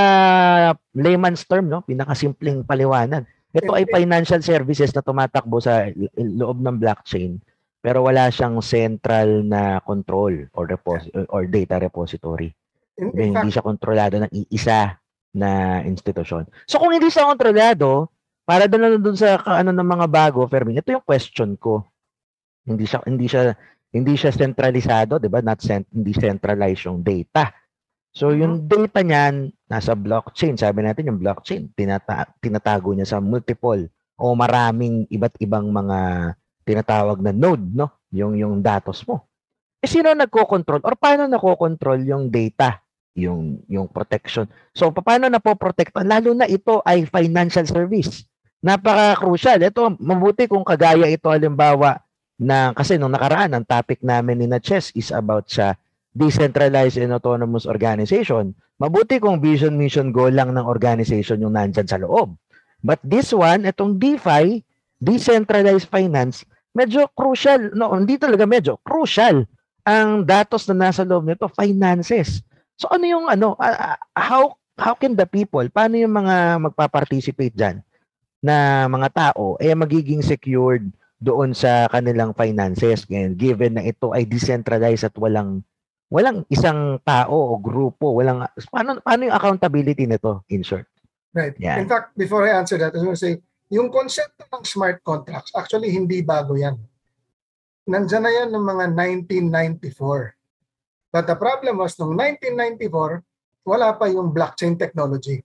layman's 0.96 1.44
term, 1.44 1.68
no? 1.68 1.84
Pinaka 1.84 2.16
simpleng 2.16 2.64
paliwanag. 2.64 3.28
Ito 3.52 3.76
ay 3.76 3.84
financial 3.84 4.40
services 4.40 4.96
na 4.96 5.04
tumatakbo 5.04 5.60
sa 5.60 5.92
loob 6.16 6.64
ng 6.64 6.80
blockchain 6.80 7.36
pero 7.82 8.06
wala 8.06 8.30
siyang 8.30 8.62
central 8.62 9.42
na 9.42 9.82
control 9.82 10.46
or 10.54 10.70
repos- 10.70 11.10
or 11.34 11.50
data 11.50 11.82
repository. 11.82 12.54
In, 12.94 13.10
Hindi, 13.10 13.18
in 13.18 13.34
hindi 13.34 13.50
fact, 13.50 13.52
siya 13.58 13.66
kontrolado 13.66 14.14
ng 14.22 14.30
iisa 14.30 14.94
na 15.34 15.82
institusyon. 15.82 16.46
So 16.70 16.78
kung 16.78 16.94
hindi 16.94 17.10
siya 17.10 17.26
kontrolado, 17.26 18.06
para 18.46 18.70
doon 18.70 18.82
na 18.86 18.88
doon 19.02 19.18
sa 19.18 19.42
ano 19.42 19.74
ng 19.74 19.88
mga 19.98 20.06
bago, 20.06 20.46
Fermin, 20.46 20.78
ito 20.78 20.94
yung 20.94 21.02
question 21.02 21.58
ko. 21.58 21.82
Hindi 22.62 22.86
siya 22.86 23.02
hindi 23.02 23.26
siya 23.26 23.58
hindi 23.92 24.16
siya 24.16 24.32
centralisado, 24.32 25.20
'di 25.20 25.28
ba? 25.28 25.44
Not 25.44 25.60
cent, 25.60 25.84
hindi 25.92 26.16
centralized 26.16 26.88
yung 26.88 27.04
data. 27.04 27.52
So 28.12 28.32
yung 28.32 28.68
data 28.68 29.00
niyan 29.04 29.52
nasa 29.68 29.92
blockchain. 29.96 30.56
Sabi 30.56 30.84
natin 30.84 31.12
yung 31.12 31.20
blockchain, 31.20 31.72
tinata- 31.72 32.28
tinatago 32.40 32.92
niya 32.92 33.08
sa 33.08 33.18
multiple 33.20 33.88
o 34.20 34.36
maraming 34.36 35.08
iba't 35.08 35.36
ibang 35.40 35.68
mga 35.72 36.32
tinatawag 36.64 37.20
na 37.24 37.32
node, 37.32 37.64
no? 37.72 37.88
Yung 38.12 38.36
yung 38.36 38.60
datos 38.60 39.04
mo. 39.08 39.28
Eh 39.80 39.88
sino 39.88 40.12
nagko-control 40.12 40.84
or 40.84 40.94
paano 40.96 41.24
nako-control 41.28 42.04
yung 42.04 42.24
data, 42.28 42.80
yung 43.16 43.64
yung 43.68 43.88
protection. 43.88 44.48
So 44.76 44.92
paano 44.92 45.28
na 45.28 45.40
po 45.40 45.56
protect 45.56 45.92
lalo 46.04 46.32
na 46.36 46.48
ito 46.48 46.80
ay 46.84 47.08
financial 47.08 47.64
service. 47.68 48.24
Napaka-crucial. 48.62 49.58
Ito 49.58 49.98
mabuti 49.98 50.46
kung 50.46 50.62
kagaya 50.62 51.08
ito 51.10 51.26
halimbawa 51.28 51.98
na 52.42 52.74
kasi 52.74 52.98
nung 52.98 53.14
nakaraan 53.14 53.54
ang 53.54 53.62
topic 53.62 54.02
namin 54.02 54.42
ni 54.42 54.46
na 54.50 54.58
Chess 54.58 54.90
is 54.98 55.14
about 55.14 55.46
sa 55.46 55.78
decentralized 56.12 56.98
and 56.98 57.14
autonomous 57.14 57.64
organization. 57.64 58.52
Mabuti 58.82 59.22
kung 59.22 59.38
vision, 59.38 59.78
mission, 59.78 60.10
goal 60.10 60.34
lang 60.34 60.50
ng 60.50 60.66
organization 60.66 61.38
yung 61.38 61.54
nandyan 61.54 61.86
sa 61.86 62.02
loob. 62.02 62.34
But 62.82 62.98
this 63.06 63.30
one, 63.30 63.62
itong 63.62 64.02
DeFi, 64.02 64.66
decentralized 64.98 65.86
finance, 65.86 66.42
medyo 66.74 67.06
crucial. 67.14 67.70
No, 67.78 67.94
hindi 67.94 68.18
talaga 68.18 68.42
medyo, 68.42 68.82
crucial. 68.82 69.46
Ang 69.86 70.26
datos 70.26 70.66
na 70.66 70.90
nasa 70.90 71.06
loob 71.06 71.30
nito, 71.30 71.46
finances. 71.54 72.42
So 72.74 72.90
ano 72.90 73.06
yung 73.06 73.30
ano, 73.30 73.54
ah, 73.62 73.94
how 74.18 74.58
how 74.74 74.98
can 74.98 75.14
the 75.14 75.30
people, 75.30 75.62
paano 75.70 75.94
yung 75.94 76.10
mga 76.10 76.58
magpa-participate 76.58 77.54
diyan 77.54 77.78
na 78.42 78.90
mga 78.90 79.08
tao 79.14 79.54
eh 79.62 79.70
magiging 79.70 80.18
secured 80.18 80.90
doon 81.22 81.54
sa 81.54 81.86
kanilang 81.86 82.34
finances 82.34 83.06
and 83.06 83.38
given 83.38 83.78
na 83.78 83.86
ito 83.86 84.10
ay 84.10 84.26
decentralized 84.26 85.06
at 85.06 85.14
walang 85.14 85.62
walang 86.12 86.44
isang 86.52 87.00
tao 87.06 87.56
o 87.56 87.62
grupo, 87.62 88.12
walang 88.12 88.44
paano 88.68 89.00
paano 89.00 89.30
yung 89.30 89.36
accountability 89.38 90.04
nito 90.04 90.44
in 90.50 90.60
short? 90.60 90.84
right. 91.32 91.56
Yan. 91.56 91.84
In 91.84 91.88
fact, 91.88 92.12
before 92.12 92.44
I 92.44 92.60
answer 92.60 92.76
that, 92.76 92.92
I 92.92 93.00
was 93.00 93.24
say, 93.24 93.40
yung 93.72 93.88
konsepto 93.88 94.44
ng 94.52 94.68
smart 94.68 95.00
contracts, 95.00 95.48
actually 95.56 95.88
hindi 95.88 96.20
bago 96.20 96.52
yan. 96.52 96.76
Nandyan 97.88 98.22
na 98.22 98.32
yan 98.32 98.48
ng 98.52 98.64
mga 98.68 98.84
1994. 99.40 100.36
But 101.08 101.24
the 101.24 101.36
problem 101.36 101.80
was, 101.80 101.96
nung 101.96 102.14
1994, 102.20 103.24
wala 103.64 103.96
pa 103.96 104.12
yung 104.12 104.32
blockchain 104.32 104.76
technology. 104.76 105.40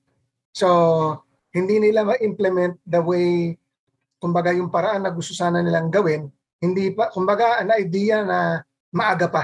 So, 0.51 1.23
hindi 1.55 1.79
nila 1.79 2.03
ma-implement 2.03 2.77
the 2.83 3.01
way, 3.01 3.55
kumbaga 4.17 4.53
yung 4.53 4.73
paraan 4.73 5.05
na 5.05 5.13
gusto 5.13 5.33
sana 5.33 5.61
nilang 5.61 5.89
gawin, 5.93 6.29
hindi 6.61 6.89
pa, 6.93 7.13
kumbaga 7.13 7.61
an 7.61 7.73
idea 7.77 8.25
na 8.25 8.61
maaga 8.93 9.29
pa. 9.29 9.43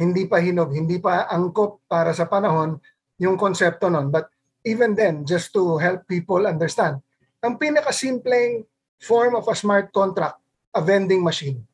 Hindi 0.00 0.24
pa 0.24 0.40
hinog, 0.40 0.72
hindi 0.72 0.96
pa 0.96 1.28
angkop 1.28 1.84
para 1.84 2.16
sa 2.16 2.24
panahon 2.24 2.80
yung 3.20 3.36
konsepto 3.36 3.92
nun. 3.92 4.08
But 4.08 4.32
even 4.64 4.96
then, 4.96 5.28
just 5.28 5.52
to 5.52 5.76
help 5.76 6.08
people 6.08 6.48
understand, 6.48 7.04
ang 7.44 7.60
pinakasimpleng 7.60 8.64
form 9.00 9.36
of 9.36 9.48
a 9.48 9.56
smart 9.56 9.92
contract, 9.92 10.40
a 10.76 10.80
vending 10.80 11.24
machine. 11.24 11.64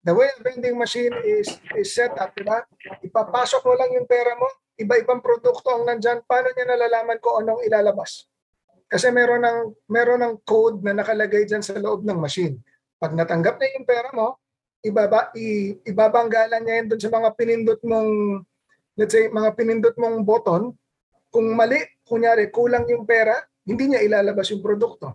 The 0.00 0.16
way 0.16 0.32
a 0.32 0.38
vending 0.40 0.80
machine 0.80 1.12
is, 1.22 1.50
is 1.76 1.92
set 1.92 2.16
up, 2.16 2.32
di 2.32 2.46
ba? 2.46 2.64
Ipapasok 3.04 3.62
mo 3.68 3.74
lang 3.76 3.90
yung 3.94 4.08
pera 4.08 4.32
mo, 4.38 4.48
iba-ibang 4.80 5.20
produkto 5.20 5.68
ang 5.70 5.84
nandyan, 5.84 6.24
paano 6.24 6.50
niya 6.56 6.72
nalalaman 6.72 7.20
kung 7.20 7.44
anong 7.44 7.60
ilalabas? 7.68 8.29
Kasi 8.90 9.14
meron 9.14 9.46
ng, 9.46 9.60
meron 9.86 10.18
ng 10.18 10.34
code 10.42 10.82
na 10.82 10.90
nakalagay 10.90 11.46
dyan 11.46 11.62
sa 11.62 11.78
loob 11.78 12.02
ng 12.02 12.18
machine. 12.18 12.58
Pag 12.98 13.14
natanggap 13.14 13.62
na 13.62 13.70
yung 13.70 13.86
pera 13.86 14.10
mo, 14.10 14.42
ibaba, 14.82 15.30
i, 15.38 15.78
ibabanggalan 15.86 16.58
niya 16.66 16.74
yun 16.82 16.86
dun 16.90 17.00
sa 17.00 17.14
mga 17.14 17.30
pinindot 17.38 17.80
mong, 17.86 18.42
let's 18.98 19.14
say, 19.14 19.30
mga 19.30 19.54
pinindot 19.54 19.94
mong 19.94 20.26
button. 20.26 20.74
Kung 21.30 21.46
mali, 21.54 21.78
kunyari, 22.02 22.50
kulang 22.50 22.82
yung 22.90 23.06
pera, 23.06 23.38
hindi 23.62 23.94
niya 23.94 24.02
ilalabas 24.02 24.50
yung 24.50 24.60
produkto. 24.60 25.14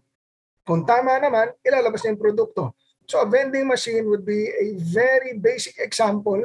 Kung 0.64 0.88
tama 0.88 1.20
naman, 1.20 1.52
ilalabas 1.60 2.00
niya 2.02 2.16
yung 2.16 2.24
produkto. 2.24 2.80
So 3.06 3.22
a 3.22 3.28
vending 3.28 3.70
machine 3.70 4.08
would 4.10 4.26
be 4.26 4.50
a 4.50 4.74
very 4.80 5.38
basic 5.38 5.78
example 5.78 6.42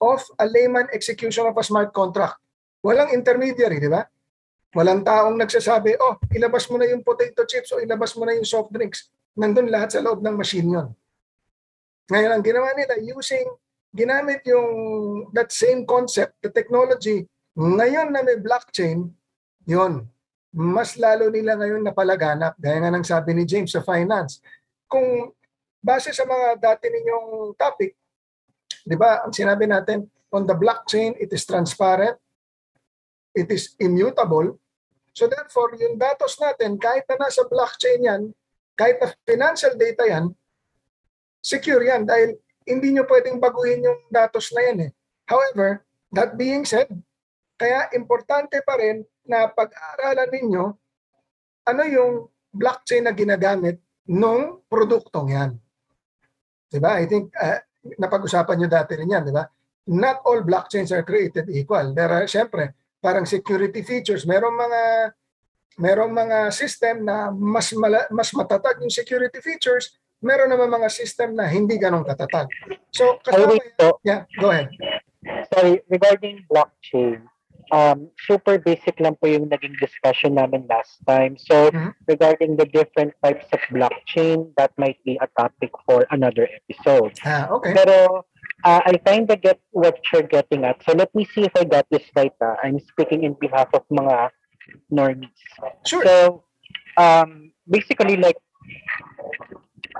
of 0.00 0.20
a 0.40 0.46
layman 0.48 0.88
execution 0.94 1.44
of 1.44 1.58
a 1.58 1.64
smart 1.66 1.92
contract. 1.92 2.40
Walang 2.80 3.12
intermediary, 3.12 3.76
di 3.76 3.92
ba? 3.92 4.06
Walang 4.70 5.02
taong 5.02 5.34
nagsasabi, 5.34 5.98
oh, 5.98 6.14
ilabas 6.30 6.70
mo 6.70 6.78
na 6.78 6.86
yung 6.86 7.02
potato 7.02 7.42
chips 7.42 7.74
o 7.74 7.82
ilabas 7.82 8.14
mo 8.14 8.22
na 8.22 8.38
yung 8.38 8.46
soft 8.46 8.70
drinks. 8.70 9.10
Nandun 9.34 9.66
lahat 9.66 9.98
sa 9.98 10.02
loob 10.02 10.22
ng 10.22 10.36
machine 10.38 10.70
yon. 10.70 10.88
Ngayon, 12.10 12.30
ang 12.34 12.42
ginawa 12.42 12.70
nila, 12.78 12.94
using, 13.02 13.46
ginamit 13.90 14.46
yung 14.46 14.70
that 15.34 15.50
same 15.50 15.82
concept, 15.82 16.38
the 16.42 16.50
technology, 16.50 17.26
ngayon 17.58 18.14
na 18.14 18.22
may 18.22 18.38
blockchain, 18.38 19.10
yon 19.66 20.06
mas 20.50 20.98
lalo 20.98 21.30
nila 21.30 21.54
ngayon 21.54 21.82
napalaganap. 21.86 22.58
Gaya 22.58 22.82
nga 22.82 22.90
ng 22.90 23.06
sabi 23.06 23.34
ni 23.34 23.46
James 23.46 23.70
sa 23.70 23.86
finance. 23.86 24.42
Kung 24.90 25.30
base 25.78 26.10
sa 26.10 26.26
mga 26.26 26.58
dati 26.58 26.90
ninyong 26.90 27.54
topic, 27.54 27.94
di 28.82 28.98
ba, 28.98 29.22
ang 29.22 29.30
sinabi 29.30 29.70
natin, 29.70 30.10
on 30.34 30.46
the 30.46 30.54
blockchain, 30.54 31.14
it 31.18 31.30
is 31.30 31.46
transparent, 31.46 32.18
it 33.34 33.48
is 33.50 33.74
immutable. 33.78 34.58
So 35.14 35.26
therefore, 35.26 35.74
yung 35.78 35.98
datos 35.98 36.38
natin, 36.38 36.78
kahit 36.78 37.06
na 37.10 37.26
nasa 37.26 37.46
blockchain 37.46 38.00
yan, 38.06 38.22
kahit 38.78 38.96
na 39.02 39.12
financial 39.26 39.74
data 39.74 40.06
yan, 40.06 40.32
secure 41.42 41.82
yan 41.82 42.06
dahil 42.06 42.36
hindi 42.64 42.94
nyo 42.94 43.04
pwedeng 43.08 43.42
baguhin 43.42 43.84
yung 43.84 44.00
datos 44.12 44.52
na 44.54 44.60
yan 44.70 44.78
eh. 44.88 44.90
However, 45.26 45.82
that 46.14 46.36
being 46.38 46.62
said, 46.64 46.90
kaya 47.60 47.92
importante 47.92 48.62
pa 48.64 48.78
rin 48.80 49.04
na 49.28 49.50
pag-aaralan 49.50 50.30
ninyo 50.32 50.64
ano 51.68 51.82
yung 51.84 52.12
blockchain 52.50 53.06
na 53.06 53.14
ginagamit 53.14 53.78
nung 54.10 54.64
produktong 54.66 55.28
yan. 55.30 55.50
Diba? 56.70 56.98
I 56.98 57.06
think 57.06 57.30
uh, 57.36 57.60
napag-usapan 57.98 58.56
nyo 58.58 58.68
dati 58.70 58.92
rin 58.98 59.12
yan, 59.12 59.22
diba? 59.26 59.44
Not 59.90 60.22
all 60.26 60.42
blockchains 60.46 60.94
are 60.94 61.02
created 61.02 61.50
equal. 61.50 61.94
There 61.94 62.10
are, 62.10 62.26
syempre, 62.26 62.79
parang 63.00 63.24
security 63.24 63.80
features. 63.82 64.28
Merong 64.28 64.54
mga 64.54 64.82
merong 65.80 66.12
mga 66.12 66.38
system 66.52 67.08
na 67.08 67.32
mas 67.32 67.72
mala, 67.72 68.04
mas 68.12 68.30
matatag 68.36 68.84
yung 68.84 68.92
security 68.92 69.40
features, 69.40 69.96
meron 70.20 70.52
naman 70.52 70.68
mga 70.68 70.92
system 70.92 71.32
na 71.32 71.48
hindi 71.48 71.80
ganong 71.80 72.04
katatag. 72.04 72.46
So, 72.92 73.16
kasama 73.24 73.56
wait 73.56 73.72
po. 73.80 73.96
yeah, 74.04 74.28
go 74.36 74.52
ahead. 74.52 74.68
Sorry, 75.52 75.80
regarding 75.88 76.44
blockchain, 76.48 77.24
um, 77.72 78.10
super 78.26 78.58
basic 78.58 78.98
lang 79.00 79.14
po 79.16 79.26
yung 79.26 79.48
naging 79.50 79.74
discussion 79.78 80.34
namin 80.34 80.66
last 80.70 81.00
time. 81.06 81.38
So, 81.38 81.70
Mhm. 81.70 81.94
regarding 82.06 82.56
the 82.58 82.66
different 82.66 83.14
types 83.22 83.46
of 83.54 83.60
blockchain, 83.70 84.50
that 84.58 84.74
might 84.76 84.98
be 85.06 85.18
a 85.22 85.28
topic 85.38 85.70
for 85.86 86.06
another 86.10 86.46
episode. 86.46 87.14
Ah, 87.24 87.46
okay. 87.50 87.74
Pero 87.74 88.26
uh, 88.64 88.80
I 88.84 88.98
kind 89.00 89.30
of 89.30 89.40
get 89.40 89.58
what 89.72 89.96
you're 90.12 90.26
getting 90.26 90.64
at. 90.68 90.82
So 90.84 90.92
let 90.92 91.14
me 91.14 91.24
see 91.24 91.48
if 91.48 91.54
I 91.56 91.64
got 91.64 91.86
this 91.90 92.04
right. 92.14 92.34
ah. 92.44 92.56
I'm 92.60 92.78
speaking 92.80 93.24
in 93.24 93.34
behalf 93.40 93.72
of 93.72 93.86
mga 93.88 94.30
normies. 94.92 95.38
Sure. 95.86 96.04
So, 96.04 96.14
um, 96.98 97.52
basically 97.64 98.16
like, 98.20 98.36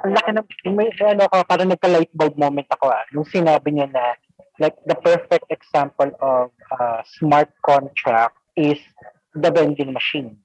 ang 0.05 0.17
laki 0.17 0.31
ng, 0.33 0.47
may, 0.77 0.89
ano 1.03 1.27
parang 1.45 1.69
nagka-light 1.69 2.13
bulb 2.15 2.37
moment 2.39 2.69
ako 2.71 2.89
ah, 2.89 3.05
nung 3.13 3.27
sinabi 3.27 3.75
niya 3.75 3.89
na, 3.91 4.15
like, 4.61 4.77
the 4.87 4.95
perfect 4.95 5.45
example 5.51 6.13
of 6.21 6.51
uh, 6.79 7.03
smart 7.19 7.51
contract 7.65 8.37
is 8.57 8.79
the 9.35 9.51
vending 9.51 9.93
machine. 9.93 10.39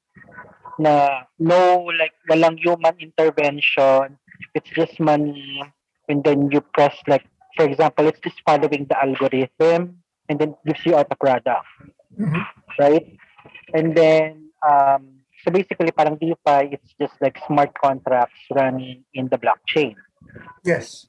Na 0.79 1.23
no, 1.37 1.91
like, 1.99 2.13
walang 2.29 2.57
human 2.57 2.95
intervention, 2.99 4.17
it's 4.55 4.69
just 4.71 4.99
money, 4.99 5.61
and 6.09 6.23
then 6.23 6.49
you 6.51 6.61
press 6.73 6.95
like, 7.07 7.25
for 7.55 7.65
example, 7.65 8.07
it's 8.07 8.19
just 8.19 8.41
following 8.45 8.87
the 8.89 8.97
algorithm, 8.97 10.01
and 10.27 10.39
then 10.39 10.55
gives 10.65 10.83
you 10.85 10.95
out 10.95 11.07
a 11.11 11.15
product 11.15 11.67
Mhm. 12.19 12.45
right? 12.79 13.05
And 13.73 13.95
then, 13.95 14.51
um, 14.63 15.25
so 15.43 15.51
basically, 15.51 15.91
parang 15.91 16.17
DeFi, 16.17 16.73
it's 16.73 16.93
just 16.99 17.13
like 17.21 17.37
smart 17.45 17.75
contracts 17.77 18.39
running 18.51 19.03
in 19.13 19.27
the 19.29 19.37
blockchain. 19.37 19.95
Yes. 20.63 21.07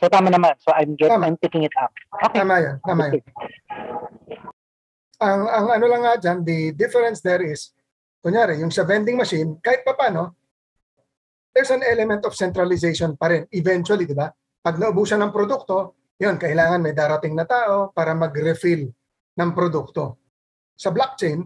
So 0.00 0.08
tama 0.08 0.32
naman. 0.32 0.56
So 0.62 0.72
I'm 0.72 0.96
just, 0.96 1.10
Tama. 1.10 1.26
I'm 1.28 1.36
picking 1.36 1.64
it 1.66 1.74
up. 1.76 1.92
Okay. 2.28 2.40
Tama 2.40 2.54
yan. 2.60 2.76
Tama 2.82 3.02
yan. 3.12 3.22
Ang, 5.18 5.40
ang 5.50 5.66
ano 5.74 5.86
lang 5.90 6.02
nga 6.06 6.14
dyan, 6.16 6.46
the 6.46 6.70
difference 6.78 7.18
there 7.20 7.42
is, 7.42 7.74
kunyari, 8.22 8.62
yung 8.62 8.70
sa 8.70 8.86
vending 8.86 9.18
machine, 9.18 9.58
kahit 9.58 9.82
pa 9.82 9.98
paano, 9.98 10.38
there's 11.50 11.74
an 11.74 11.82
element 11.82 12.22
of 12.22 12.38
centralization 12.38 13.18
pa 13.18 13.34
rin. 13.34 13.42
Eventually, 13.50 14.06
di 14.06 14.14
ba? 14.14 14.30
Pag 14.62 14.78
naubusan 14.78 15.18
ng 15.18 15.34
produkto, 15.34 15.98
yun, 16.18 16.38
kailangan 16.38 16.82
may 16.82 16.94
darating 16.94 17.34
na 17.34 17.46
tao 17.46 17.90
para 17.90 18.14
mag-refill 18.14 18.86
ng 19.38 19.50
produkto. 19.54 20.22
Sa 20.78 20.94
blockchain, 20.94 21.42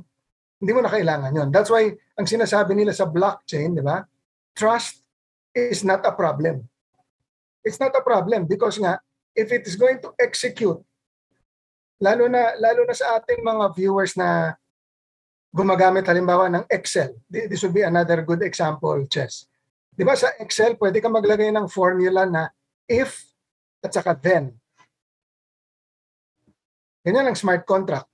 hindi 0.61 0.73
mo 0.73 0.85
na 0.85 0.93
kailangan 0.93 1.33
yun. 1.33 1.49
That's 1.49 1.73
why, 1.73 1.88
ang 2.17 2.29
sinasabi 2.29 2.76
nila 2.76 2.93
sa 2.93 3.09
blockchain, 3.09 3.73
di 3.73 3.85
ba? 3.85 4.05
Trust 4.52 5.00
is 5.57 5.81
not 5.85 6.05
a 6.05 6.12
problem. 6.12 6.69
It's 7.62 7.78
not 7.78 7.95
a 7.95 8.02
problem 8.02 8.45
because 8.50 8.78
nga, 8.78 8.99
if 9.33 9.49
it 9.54 9.64
is 9.64 9.78
going 9.78 10.02
to 10.02 10.12
execute 10.19 10.83
lalo 12.02 12.26
na 12.26 12.59
lalo 12.59 12.83
na 12.83 12.99
sa 12.99 13.23
ating 13.23 13.47
mga 13.47 13.64
viewers 13.78 14.19
na 14.19 14.59
gumagamit 15.54 16.02
halimbawa 16.02 16.50
ng 16.50 16.66
Excel. 16.66 17.14
Thi- 17.31 17.47
This 17.47 17.62
would 17.62 17.76
be 17.76 17.87
another 17.87 18.26
good 18.26 18.42
example, 18.42 18.99
Chess. 19.07 19.47
'Di 19.95 20.02
ba 20.02 20.19
sa 20.19 20.35
Excel 20.42 20.75
pwede 20.75 20.99
ka 20.99 21.07
maglagay 21.07 21.54
ng 21.54 21.71
formula 21.71 22.26
na 22.26 22.50
if 22.90 23.23
at 23.78 23.95
saka 23.95 24.19
then. 24.19 24.50
Ganyan 27.07 27.31
ang 27.31 27.38
smart 27.38 27.62
contract. 27.66 28.11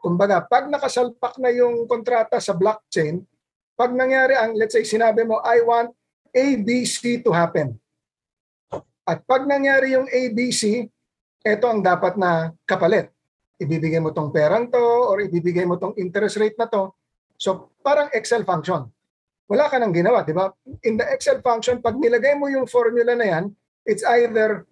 Kumbaga, 0.00 0.42
pag 0.46 0.70
nakasalpak 0.70 1.36
na 1.42 1.50
yung 1.50 1.84
kontrata 1.90 2.38
sa 2.38 2.54
blockchain, 2.54 3.26
pag 3.74 3.90
nangyari 3.90 4.38
ang, 4.38 4.54
let's 4.54 4.72
say, 4.72 4.86
sinabi 4.86 5.26
mo, 5.26 5.42
I 5.42 5.60
want 5.66 5.90
ABC 6.30 7.26
to 7.26 7.34
happen. 7.34 7.74
At 9.08 9.24
pag 9.24 9.48
nangyari 9.48 9.96
yung 9.96 10.06
ABC, 10.06 10.86
ito 11.40 11.66
ang 11.66 11.80
dapat 11.80 12.20
na 12.20 12.52
kapalit 12.68 13.10
ibibigay 13.60 14.00
mo 14.00 14.10
tong 14.16 14.32
perang 14.32 14.72
to 14.72 14.80
or 14.80 15.20
ibibigay 15.20 15.68
mo 15.68 15.76
tong 15.76 15.92
interest 16.00 16.40
rate 16.40 16.56
na 16.56 16.66
to. 16.66 16.96
So 17.36 17.76
parang 17.84 18.08
Excel 18.16 18.48
function. 18.48 18.88
Wala 19.44 19.68
ka 19.68 19.76
nang 19.76 19.92
ginawa, 19.92 20.24
di 20.24 20.32
ba? 20.32 20.48
In 20.88 20.96
the 20.96 21.04
Excel 21.12 21.44
function, 21.44 21.84
pag 21.84 22.00
nilagay 22.00 22.40
mo 22.40 22.48
yung 22.48 22.64
formula 22.64 23.12
na 23.12 23.26
yan, 23.28 23.44
it's 23.84 24.06
either 24.16 24.64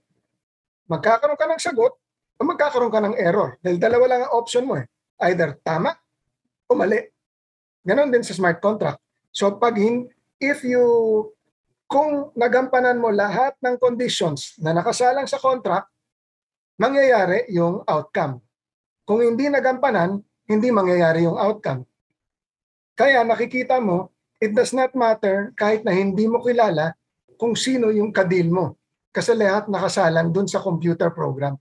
magkakaroon 0.89 1.37
ka 1.37 1.47
ng 1.53 1.61
sagot 1.61 1.93
o 2.41 2.41
magkakaroon 2.49 2.93
ka 2.93 3.05
ng 3.05 3.17
error. 3.21 3.61
Dahil 3.61 3.77
dalawa 3.77 4.05
lang 4.09 4.21
ang 4.25 4.33
option 4.33 4.65
mo 4.65 4.81
eh. 4.81 4.89
Either 5.21 5.61
tama 5.61 5.93
o 6.65 6.79
mali. 6.79 7.05
Ganon 7.85 8.09
din 8.09 8.25
sa 8.25 8.33
smart 8.33 8.63
contract. 8.65 9.03
So 9.35 9.53
pag 9.61 9.77
hin, 9.77 10.09
if 10.41 10.65
you 10.65 10.81
kung 11.89 12.37
nagampanan 12.37 13.01
mo 13.01 13.09
lahat 13.09 13.57
ng 13.65 13.81
conditions 13.81 14.61
na 14.61 14.77
nakasalang 14.77 15.25
sa 15.25 15.41
contract, 15.41 15.89
mangyayari 16.77 17.49
yung 17.49 17.81
outcome. 17.89 18.45
Kung 19.09 19.25
hindi 19.25 19.49
nagampanan, 19.49 20.21
hindi 20.45 20.69
mangyayari 20.69 21.25
yung 21.25 21.41
outcome. 21.41 21.89
Kaya 22.93 23.25
nakikita 23.25 23.81
mo, 23.81 24.13
it 24.37 24.53
does 24.53 24.77
not 24.77 24.93
matter 24.93 25.57
kahit 25.57 25.81
na 25.81 25.97
hindi 25.97 26.29
mo 26.29 26.45
kilala 26.45 26.93
kung 27.41 27.57
sino 27.57 27.89
yung 27.89 28.13
kadil 28.13 28.53
mo. 28.53 28.77
Kasi 29.09 29.33
lahat 29.33 29.73
nakasalang 29.73 30.29
dun 30.29 30.45
sa 30.45 30.61
computer 30.61 31.09
program. 31.09 31.57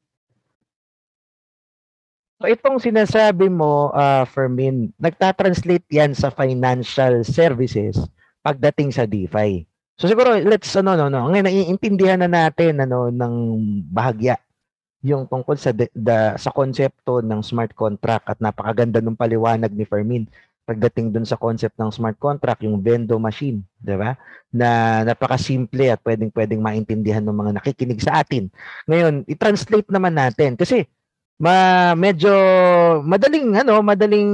So 2.38 2.52
itong 2.52 2.84
sinasabi 2.84 3.48
mo, 3.48 3.96
uh, 3.96 4.28
Fermin, 4.28 4.92
nagta-translate 5.00 5.88
yan 5.90 6.14
sa 6.14 6.30
financial 6.30 7.24
services 7.24 7.98
pagdating 8.44 8.94
sa 8.94 9.08
DeFi. 9.08 9.66
So 9.98 10.06
siguro 10.06 10.38
let's 10.38 10.70
ano 10.78 10.94
no 10.94 11.10
no, 11.10 11.26
ngayon 11.34 11.46
naiintindihan 11.50 12.22
na 12.22 12.30
natin 12.30 12.78
ano 12.86 13.10
ng 13.10 13.34
bahagya 13.90 14.38
yung 15.06 15.30
tungkol 15.30 15.58
sa 15.58 15.74
de, 15.74 15.90
da, 15.94 16.38
sa 16.38 16.50
konsepto 16.54 17.22
ng 17.22 17.42
smart 17.46 17.74
contract 17.74 18.26
at 18.30 18.38
napakaganda 18.42 19.02
ng 19.02 19.18
paliwanag 19.18 19.74
ni 19.74 19.86
Fermin 19.86 20.26
pagdating 20.68 21.16
dun 21.16 21.24
sa 21.24 21.40
concept 21.40 21.80
ng 21.80 21.88
smart 21.96 22.20
contract, 22.20 22.60
yung 22.68 22.84
vendo 22.84 23.16
machine, 23.16 23.64
'di 23.80 23.96
ba? 23.96 24.20
Na 24.52 25.02
napakasimple 25.08 25.96
at 25.96 26.04
pwedeng-pwedeng 26.04 26.60
maintindihan 26.60 27.24
ng 27.24 27.32
mga 27.32 27.52
nakikinig 27.56 28.04
sa 28.04 28.20
atin. 28.20 28.52
Ngayon, 28.84 29.24
i-translate 29.32 29.88
naman 29.88 30.20
natin 30.20 30.60
kasi 30.60 30.84
ma 31.40 31.96
medyo 31.96 32.34
madaling 33.06 33.56
ano, 33.64 33.80
madaling 33.80 34.28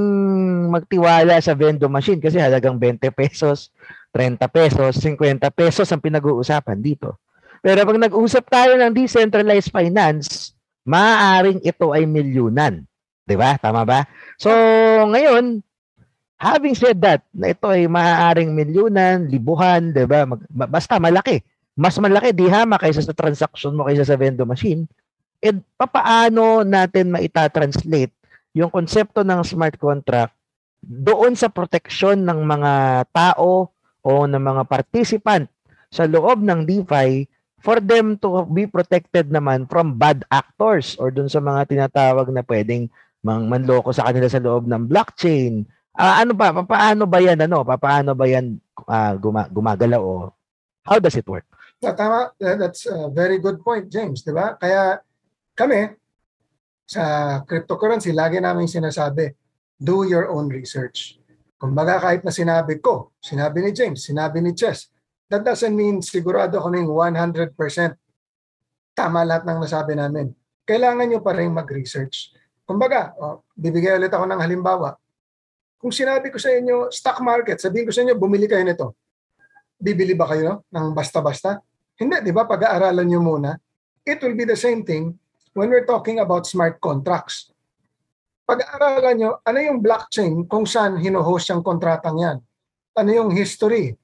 magtiwala 0.74 1.38
sa 1.38 1.54
vendo 1.54 1.86
machine 1.86 2.18
kasi 2.18 2.42
halagang 2.42 2.82
20 2.82 3.14
pesos, 3.14 3.70
30 4.14 4.38
pesos, 4.46 5.02
50 5.02 5.50
pesos 5.50 5.90
ang 5.90 5.98
pinag-uusapan 5.98 6.78
dito. 6.78 7.18
Pero 7.58 7.82
pag 7.82 7.98
nag-usap 7.98 8.44
tayo 8.46 8.78
ng 8.78 8.94
decentralized 8.94 9.74
finance, 9.74 10.54
maaaring 10.86 11.58
ito 11.66 11.90
ay 11.90 12.06
milyunan. 12.06 12.86
'Di 13.26 13.34
ba? 13.34 13.58
Tama 13.58 13.82
ba? 13.82 14.06
So, 14.38 14.52
ngayon, 15.10 15.64
having 16.38 16.78
said 16.78 17.02
that, 17.02 17.26
na 17.34 17.50
ito 17.50 17.66
ay 17.66 17.90
maaaring 17.90 18.54
milyunan, 18.54 19.26
libuhan, 19.26 19.90
'di 19.90 20.06
ba? 20.06 20.28
Basta 20.70 21.02
malaki. 21.02 21.42
Mas 21.74 21.98
malaki 21.98 22.30
di 22.30 22.46
hama 22.46 22.78
kaysa 22.78 23.02
sa 23.02 23.16
transaction 23.16 23.74
mo 23.74 23.90
kaysa 23.90 24.06
sa 24.06 24.14
vendo 24.14 24.46
machine. 24.46 24.86
And 25.42 25.66
papaano 25.74 26.62
natin 26.62 27.10
maita-translate 27.10 28.14
yung 28.54 28.70
konsepto 28.70 29.26
ng 29.26 29.42
smart 29.42 29.74
contract 29.74 30.38
doon 30.78 31.34
sa 31.34 31.50
protection 31.50 32.22
ng 32.22 32.46
mga 32.46 32.72
tao 33.10 33.73
o 34.04 34.28
ng 34.28 34.38
mga 34.38 34.62
participant 34.68 35.48
sa 35.88 36.04
loob 36.04 36.44
ng 36.44 36.68
DeFi 36.68 37.24
for 37.64 37.80
them 37.80 38.20
to 38.20 38.44
be 38.52 38.68
protected 38.68 39.32
naman 39.32 39.64
from 39.64 39.96
bad 39.96 40.20
actors 40.28 41.00
or 41.00 41.08
dun 41.08 41.32
sa 41.32 41.40
mga 41.40 41.64
tinatawag 41.64 42.28
na 42.28 42.44
pwedeng 42.44 42.92
mang 43.24 43.48
manloko 43.48 43.88
sa 43.88 44.12
kanila 44.12 44.28
sa 44.28 44.44
loob 44.44 44.68
ng 44.68 44.84
blockchain. 44.84 45.64
Ah, 45.96 46.20
ano 46.20 46.36
ba? 46.36 46.52
Paano 46.52 47.08
ba 47.08 47.24
yan? 47.24 47.40
Ano? 47.48 47.64
Paano 47.64 48.12
ba 48.12 48.28
yan 48.28 48.60
uh, 48.84 49.16
guma- 49.16 49.48
gumagalaw 49.48 50.02
o 50.04 50.28
how 50.84 51.00
does 51.00 51.16
it 51.16 51.24
work? 51.24 51.48
So, 51.80 51.96
tama, 51.96 52.36
that's 52.36 52.84
a 52.84 53.08
very 53.08 53.40
good 53.40 53.64
point, 53.64 53.88
James, 53.88 54.20
di 54.20 54.32
ba? 54.32 54.60
Kaya 54.60 55.00
kami, 55.56 55.96
sa 56.84 57.40
cryptocurrency, 57.48 58.12
lagi 58.12 58.40
namin 58.40 58.68
sinasabi, 58.68 59.32
do 59.80 60.04
your 60.04 60.28
own 60.28 60.52
research. 60.52 61.16
Kumbaga 61.56 62.02
kahit 62.02 62.26
na 62.26 62.34
sinabi 62.34 62.82
ko, 62.82 63.14
sinabi 63.22 63.64
ni 63.64 63.70
James, 63.70 64.04
sinabi 64.04 64.42
ni 64.42 64.52
Chess, 64.52 64.90
that 65.30 65.40
doesn't 65.40 65.72
mean 65.72 66.02
sigurado 66.04 66.60
kaming 66.60 66.90
100% 66.90 67.54
tama 68.94 69.26
lahat 69.26 69.42
ng 69.46 69.58
nasabi 69.62 69.96
namin. 69.96 70.30
Kailangan 70.64 71.06
nyo 71.08 71.20
pa 71.20 71.32
rin 71.36 71.52
mag-research. 71.52 72.32
Kumbaga, 72.64 73.12
oh, 73.20 73.44
bibigay 73.52 74.00
ulit 74.00 74.12
ako 74.12 74.24
ng 74.24 74.40
halimbawa. 74.40 74.96
Kung 75.76 75.92
sinabi 75.92 76.32
ko 76.32 76.40
sa 76.40 76.48
inyo, 76.48 76.88
stock 76.88 77.20
market, 77.20 77.60
sabihin 77.60 77.84
ko 77.84 77.92
sa 77.92 78.00
inyo, 78.00 78.16
bumili 78.16 78.48
kayo 78.48 78.64
nito. 78.64 78.96
Bibili 79.76 80.16
ba 80.16 80.24
kayo 80.24 80.64
ng 80.72 80.96
basta-basta? 80.96 81.60
Hindi, 82.00 82.24
di 82.24 82.32
ba? 82.32 82.48
Pag-aaralan 82.48 83.04
nyo 83.04 83.20
muna. 83.20 83.52
It 84.02 84.24
will 84.24 84.32
be 84.32 84.48
the 84.48 84.56
same 84.56 84.80
thing 84.82 85.12
when 85.52 85.68
we're 85.70 85.86
talking 85.86 86.18
about 86.18 86.48
smart 86.48 86.80
contracts. 86.80 87.53
Pag-aaralan 88.44 89.16
nyo, 89.16 89.30
ano 89.40 89.58
yung 89.58 89.80
blockchain 89.80 90.44
kung 90.44 90.68
saan 90.68 91.00
hinuhost 91.00 91.48
yung 91.48 91.64
kontratang 91.64 92.20
yan? 92.20 92.38
Ano 92.92 93.10
yung 93.10 93.30
history? 93.32 93.96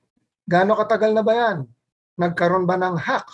Gaano 0.48 0.72
katagal 0.80 1.12
na 1.12 1.20
ba 1.20 1.32
yan? 1.36 1.68
Nagkaroon 2.16 2.64
ba 2.64 2.80
ng 2.80 2.96
hack? 2.96 3.28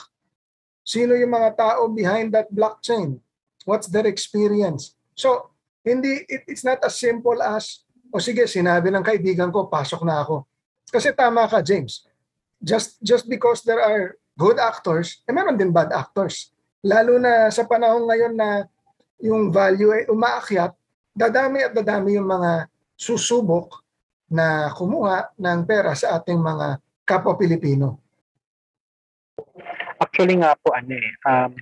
Sino 0.82 1.14
yung 1.14 1.30
mga 1.30 1.54
tao 1.54 1.86
behind 1.86 2.34
that 2.34 2.50
blockchain? 2.50 3.22
What's 3.62 3.86
their 3.86 4.06
experience? 4.06 4.98
So, 5.14 5.54
hindi 5.86 6.26
it, 6.26 6.42
it's 6.50 6.66
not 6.66 6.82
as 6.82 6.98
simple 6.98 7.38
as 7.38 7.86
o 8.10 8.18
sige, 8.18 8.46
sinabi 8.50 8.90
ng 8.90 9.06
kaibigan 9.06 9.50
ko, 9.54 9.70
pasok 9.70 10.02
na 10.02 10.22
ako. 10.26 10.46
Kasi 10.90 11.14
tama 11.14 11.46
ka, 11.46 11.62
James. 11.62 12.06
Just 12.58 12.98
just 13.02 13.26
because 13.30 13.62
there 13.62 13.82
are 13.82 14.18
good 14.34 14.58
actors, 14.58 15.22
eh 15.26 15.34
meron 15.34 15.58
din 15.58 15.70
bad 15.70 15.94
actors. 15.94 16.50
Lalo 16.82 17.18
na 17.18 17.50
sa 17.50 17.62
panahon 17.66 18.06
ngayon 18.06 18.34
na 18.34 18.66
yung 19.22 19.50
value 19.50 19.90
ay 19.94 20.02
umaakyat, 20.10 20.74
dadami 21.16 21.64
at 21.64 21.72
dadami 21.72 22.20
yung 22.20 22.28
mga 22.28 22.68
susubok 22.92 23.80
na 24.28 24.68
kumuha 24.76 25.32
ng 25.40 25.64
pera 25.64 25.96
sa 25.96 26.20
ating 26.20 26.36
mga 26.36 26.76
kapwa 27.08 27.40
Pilipino. 27.40 28.04
Actually 29.96 30.36
nga 30.44 30.52
po, 30.60 30.76
ano 30.76 30.92
eh, 30.92 31.12
um, 31.24 31.56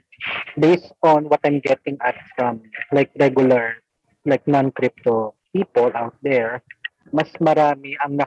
based 0.59 0.91
on 1.07 1.31
what 1.31 1.39
I'm 1.47 1.63
getting 1.63 1.95
at 2.03 2.19
from 2.35 2.67
like 2.91 3.15
regular, 3.15 3.79
like 4.27 4.43
non-crypto 4.51 5.39
people 5.55 5.95
out 5.95 6.19
there, 6.27 6.67
mas 7.15 7.31
marami 7.39 7.95
ang 8.03 8.19
na, 8.19 8.27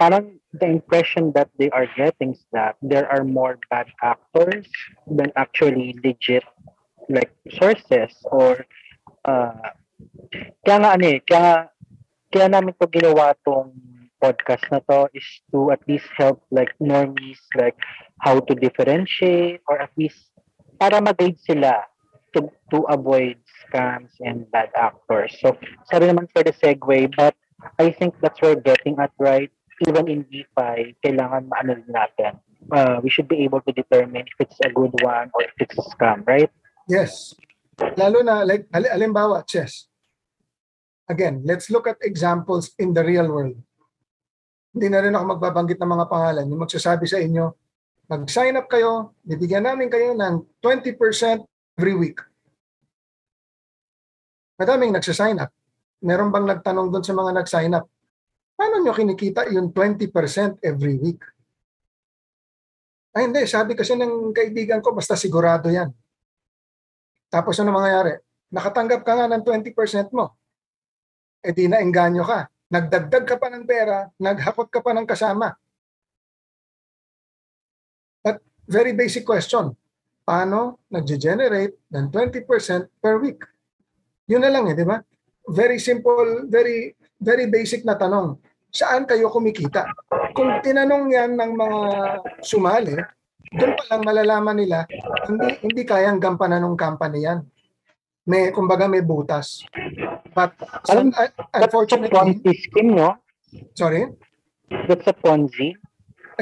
parang 0.00 0.42
the 0.58 0.66
impression 0.66 1.30
that 1.38 1.50
they 1.58 1.70
are 1.70 1.86
getting 1.94 2.34
is 2.34 2.42
that 2.50 2.74
there 2.82 3.06
are 3.06 3.22
more 3.22 3.60
bad 3.70 3.86
actors 4.02 4.66
than 5.06 5.30
actually 5.36 5.94
legit 6.02 6.42
like 7.06 7.30
sources 7.60 8.10
or 8.32 8.64
uh, 9.28 9.70
kaya 10.64 10.78
nga 10.80 10.90
ano 10.96 11.04
eh, 11.06 11.20
kaya 11.22 11.68
kaya 12.32 12.46
namin 12.50 12.74
to 12.76 12.86
ginawa 12.90 13.36
tong 13.46 13.72
podcast 14.18 14.64
na 14.72 14.80
to 14.88 15.06
is 15.12 15.26
to 15.52 15.68
at 15.68 15.84
least 15.84 16.08
help 16.16 16.40
like 16.48 16.72
normies 16.80 17.40
like 17.54 17.76
how 18.24 18.40
to 18.40 18.56
differentiate 18.56 19.60
or 19.68 19.76
at 19.76 19.92
least 20.00 20.32
para 20.80 20.98
mag-guide 20.98 21.38
sila 21.44 21.84
to, 22.34 22.50
to 22.72 22.82
avoid 22.90 23.38
scams 23.62 24.10
and 24.20 24.50
bad 24.50 24.68
actors. 24.74 25.38
So, 25.38 25.56
sorry 25.86 26.10
naman 26.10 26.26
for 26.34 26.42
the 26.42 26.50
segue, 26.52 27.14
but 27.14 27.34
I 27.78 27.94
think 27.94 28.18
that's 28.20 28.42
where 28.42 28.58
getting 28.58 28.98
at 28.98 29.14
right. 29.18 29.50
Even 29.86 30.06
in 30.06 30.26
DeFi, 30.30 30.94
kailangan 31.02 31.50
maano 31.50 31.78
natin. 31.90 32.38
Uh, 32.70 32.98
we 33.02 33.10
should 33.10 33.26
be 33.26 33.42
able 33.42 33.60
to 33.66 33.72
determine 33.74 34.24
if 34.24 34.38
it's 34.38 34.58
a 34.64 34.70
good 34.70 34.94
one 35.02 35.28
or 35.34 35.42
if 35.42 35.54
it's 35.58 35.76
a 35.76 35.84
scam, 35.94 36.22
right? 36.26 36.50
Yes. 36.88 37.34
Lalo 37.98 38.22
na, 38.22 38.46
like, 38.46 38.70
hal- 38.72 38.88
halimbawa, 38.94 39.42
chess. 39.46 39.90
Again, 41.04 41.44
let's 41.44 41.68
look 41.68 41.84
at 41.84 42.00
examples 42.00 42.72
in 42.80 42.96
the 42.96 43.04
real 43.04 43.28
world. 43.28 43.60
Hindi 44.72 44.86
na 44.88 45.04
rin 45.04 45.12
ako 45.12 45.36
magbabanggit 45.36 45.76
ng 45.76 45.90
mga 45.90 46.06
pangalan. 46.08 46.48
Yung 46.48 46.62
magsasabi 46.64 47.04
sa 47.04 47.20
inyo, 47.20 47.52
mag-sign 48.08 48.56
up 48.56 48.66
kayo, 48.66 49.12
bibigyan 49.20 49.68
namin 49.68 49.92
kayo 49.92 50.16
ng 50.16 50.58
20% 50.64 50.96
every 51.76 51.94
week. 51.94 52.18
Madaming 54.56 54.96
nagsasign 54.96 55.44
up. 55.44 55.52
Meron 56.00 56.32
bang 56.32 56.46
nagtanong 56.48 56.88
doon 56.88 57.04
sa 57.04 57.12
mga 57.12 57.30
nag-sign 57.36 57.76
up? 57.76 57.86
Paano 58.54 58.80
nyo 58.80 58.94
kinikita 58.96 59.50
yung 59.50 59.74
20% 59.74 60.62
every 60.64 60.96
week? 60.96 61.20
Ay 63.14 63.30
hindi, 63.30 63.46
sabi 63.46 63.78
kasi 63.78 63.94
ng 63.94 64.34
kaibigan 64.34 64.82
ko, 64.82 64.90
basta 64.90 65.14
sigurado 65.14 65.70
yan. 65.70 65.92
Tapos 67.30 67.54
ano 67.62 67.70
mangyayari? 67.70 68.18
Nakatanggap 68.50 69.02
ka 69.06 69.12
nga 69.14 69.26
ng 69.30 69.42
20% 69.42 70.10
mo. 70.14 70.34
E 71.44 71.52
di 71.52 71.68
na 71.68 71.84
engganyo 71.84 72.24
ka. 72.24 72.48
Nagdagdag 72.72 73.24
ka 73.28 73.36
pa 73.36 73.52
ng 73.52 73.68
pera, 73.68 74.08
naghakot 74.16 74.72
ka 74.72 74.80
pa 74.80 74.96
ng 74.96 75.04
kasama. 75.04 75.52
But 78.24 78.40
very 78.64 78.96
basic 78.96 79.28
question. 79.28 79.76
Paano 80.24 80.80
nag-generate 80.88 81.76
ng 81.92 82.08
20% 82.08 82.48
per 83.04 83.20
week? 83.20 83.44
Yun 84.24 84.40
na 84.40 84.48
lang 84.48 84.72
eh, 84.72 84.74
di 84.74 84.88
ba? 84.88 84.96
Very 85.44 85.76
simple, 85.76 86.48
very 86.48 86.96
very 87.20 87.48
basic 87.48 87.84
na 87.88 87.96
tanong. 87.96 88.36
Saan 88.68 89.08
kayo 89.08 89.32
kumikita? 89.32 89.88
Kung 90.36 90.60
tinanong 90.60 91.12
yan 91.12 91.38
ng 91.38 91.52
mga 91.56 91.80
sumali, 92.44 92.96
doon 93.54 93.72
pa 93.78 93.84
lang 93.94 94.02
malalaman 94.02 94.56
nila, 94.58 94.82
hindi 95.30 95.48
hindi 95.62 95.82
kayang 95.86 96.18
gampanan 96.18 96.66
ng 96.66 96.76
company 96.76 97.22
yan. 97.24 97.40
May, 98.24 98.50
kumbaga 98.50 98.88
may 98.88 99.04
butas. 99.04 99.62
But 100.34 100.58
Alam, 100.90 101.10
un- 101.10 101.14
That's 101.14 101.30
a 101.30 101.58
unfortunately, 101.70 102.10
Ponzi 102.10 102.52
scheme, 102.58 102.90
no? 102.92 103.16
sorry, 103.78 104.10
That's 104.68 105.06
a 105.06 105.14
Ponzi. 105.14 105.78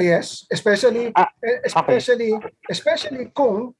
yes, 0.01 0.49
especially, 0.49 1.13
Ah, 1.13 1.29
eh, 1.39 1.61
especially, 1.69 2.33
especially 2.65 3.29
kung, 3.29 3.77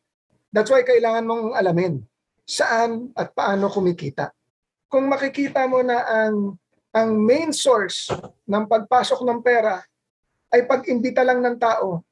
that's 0.53 0.69
why 0.69 0.85
kailangan 0.85 1.25
mong 1.25 1.57
alamin 1.57 2.05
saan 2.45 3.09
at 3.17 3.33
paano 3.33 3.73
kumikita. 3.73 4.29
Kung 4.85 5.09
makikita 5.09 5.65
mo 5.65 5.81
na 5.81 6.05
ang 6.05 6.53
ang 6.93 7.09
main 7.17 7.49
source 7.49 8.13
ng 8.45 8.69
pagpasok 8.69 9.25
ng 9.25 9.41
pera 9.41 9.81
ay 10.53 10.69
pag-imbita 10.69 11.25
lang 11.25 11.41
ng 11.41 11.57
tao, 11.57 12.05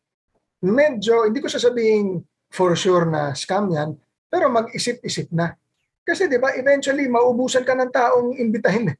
medyo, 0.65 1.29
hindi 1.29 1.37
ko 1.37 1.45
sasabihin 1.45 2.17
for 2.49 2.73
sure 2.73 3.05
na 3.05 3.37
scam 3.37 3.69
yan, 3.69 3.93
pero 4.25 4.49
mag-isip-isip 4.49 5.29
na. 5.29 5.53
Kasi 6.01 6.25
di 6.25 6.41
ba, 6.41 6.53
eventually, 6.57 7.05
maubusan 7.05 7.61
ka 7.61 7.77
ng 7.77 7.91
taong 7.93 8.35
imbitahin. 8.37 8.93
eh. 8.93 8.97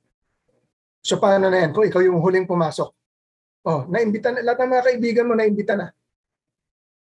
So 1.01 1.17
paano 1.17 1.49
na 1.49 1.65
yan? 1.65 1.73
Kung 1.73 1.85
ikaw 1.89 2.01
yung 2.05 2.21
huling 2.21 2.45
pumasok. 2.45 2.93
Oh, 3.65 3.85
naimbita 3.89 4.29
na, 4.33 4.45
lahat 4.45 4.65
ng 4.65 4.71
mga 4.73 4.85
kaibigan 4.89 5.25
mo 5.29 5.33
naimbita 5.33 5.73
na. 5.73 5.89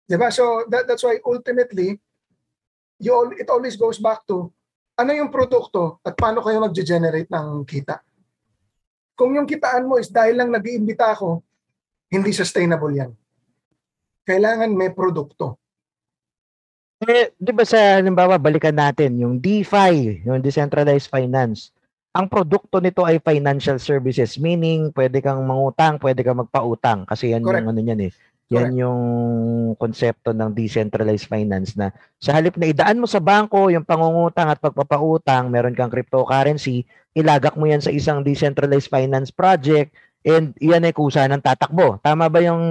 Di 0.03 0.15
ba? 0.19 0.31
So 0.31 0.67
that, 0.67 0.87
that's 0.87 1.03
why 1.03 1.19
ultimately, 1.23 1.99
you 2.99 3.11
all, 3.11 3.31
it 3.35 3.47
always 3.47 3.75
goes 3.75 3.99
back 3.99 4.23
to 4.27 4.51
ano 4.95 5.11
yung 5.11 5.27
produkto 5.27 5.99
at 6.03 6.15
paano 6.15 6.39
kayo 6.39 6.63
mag-generate 6.63 7.27
ng 7.27 7.67
kita. 7.67 7.99
Kung 9.15 9.35
yung 9.35 9.47
kitaan 9.47 9.87
mo 9.87 9.99
is 9.99 10.11
dahil 10.11 10.39
lang 10.39 10.51
nag-iimbita 10.51 11.11
ako, 11.15 11.43
hindi 12.11 12.31
sustainable 12.31 12.91
yan. 12.95 13.11
Kailangan 14.23 14.71
may 14.71 14.91
produkto. 14.95 15.59
Eh, 17.05 17.37
di 17.37 17.53
ba 17.53 17.61
sa, 17.61 18.01
halimbawa, 18.01 18.41
balikan 18.41 18.73
natin 18.73 19.21
yung 19.21 19.37
DeFi, 19.37 20.25
yung 20.25 20.41
Decentralized 20.41 21.05
Finance. 21.05 21.69
Ang 22.15 22.25
produkto 22.25 22.81
nito 22.81 23.05
ay 23.05 23.21
financial 23.21 23.77
services, 23.77 24.41
meaning 24.41 24.89
pwede 24.95 25.21
kang 25.21 25.43
mangutang, 25.45 26.01
pwede 26.01 26.25
kang 26.25 26.41
magpautang. 26.41 27.05
Kasi 27.05 27.35
yan 27.35 27.45
Correct. 27.45 27.61
yung 27.61 27.69
ano 27.69 27.81
yan 27.83 28.01
eh. 28.09 28.11
Yan 28.49 28.71
Correct. 28.71 28.81
yung 28.81 29.01
konsepto 29.77 30.29
ng 30.33 30.49
decentralized 30.53 31.27
finance 31.29 31.73
na 31.77 31.89
sa 32.21 32.37
halip 32.37 32.57
na 32.57 32.69
idaan 32.69 33.01
mo 33.01 33.09
sa 33.09 33.21
bangko 33.21 33.73
yung 33.73 33.85
pangungutang 33.85 34.49
at 34.53 34.61
pagpapautang, 34.61 35.49
meron 35.49 35.73
kang 35.73 35.89
cryptocurrency, 35.89 36.85
ilagak 37.13 37.57
mo 37.57 37.69
yan 37.69 37.81
sa 37.81 37.93
isang 37.93 38.21
decentralized 38.21 38.89
finance 38.89 39.29
project 39.29 39.93
and 40.25 40.57
yan 40.57 40.85
ay 40.85 40.93
kusa 40.93 41.29
ng 41.29 41.41
tatakbo. 41.41 42.01
Tama 42.01 42.29
ba 42.29 42.39
yung 42.41 42.63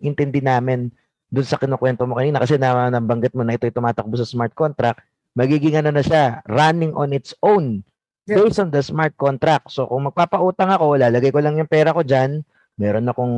intindi 0.00 0.40
namin 0.40 0.88
doon 1.32 1.46
sa 1.48 1.56
kinukwento 1.56 2.04
mo 2.04 2.20
kanina 2.20 2.38
kasi 2.44 2.60
na, 2.60 2.92
nabanggit 2.92 3.32
mo 3.32 3.40
na 3.40 3.56
ito 3.56 3.64
tumatakbo 3.72 4.20
sa 4.20 4.28
smart 4.28 4.52
contract, 4.52 5.00
magiging 5.32 5.80
ano 5.80 5.96
na 5.96 6.04
siya, 6.04 6.44
running 6.44 6.92
on 6.92 7.16
its 7.16 7.32
own 7.40 7.80
Yeah. 8.22 8.38
based 8.38 8.62
on 8.62 8.70
the 8.70 8.78
smart 8.78 9.18
contract. 9.18 9.66
So 9.74 9.90
kung 9.90 10.06
magpapautang 10.06 10.70
ako, 10.70 10.94
lalagay 10.94 11.34
ko 11.34 11.42
lang 11.42 11.58
yung 11.58 11.66
pera 11.66 11.90
ko 11.90 12.06
dyan, 12.06 12.46
meron 12.78 13.10
akong 13.10 13.34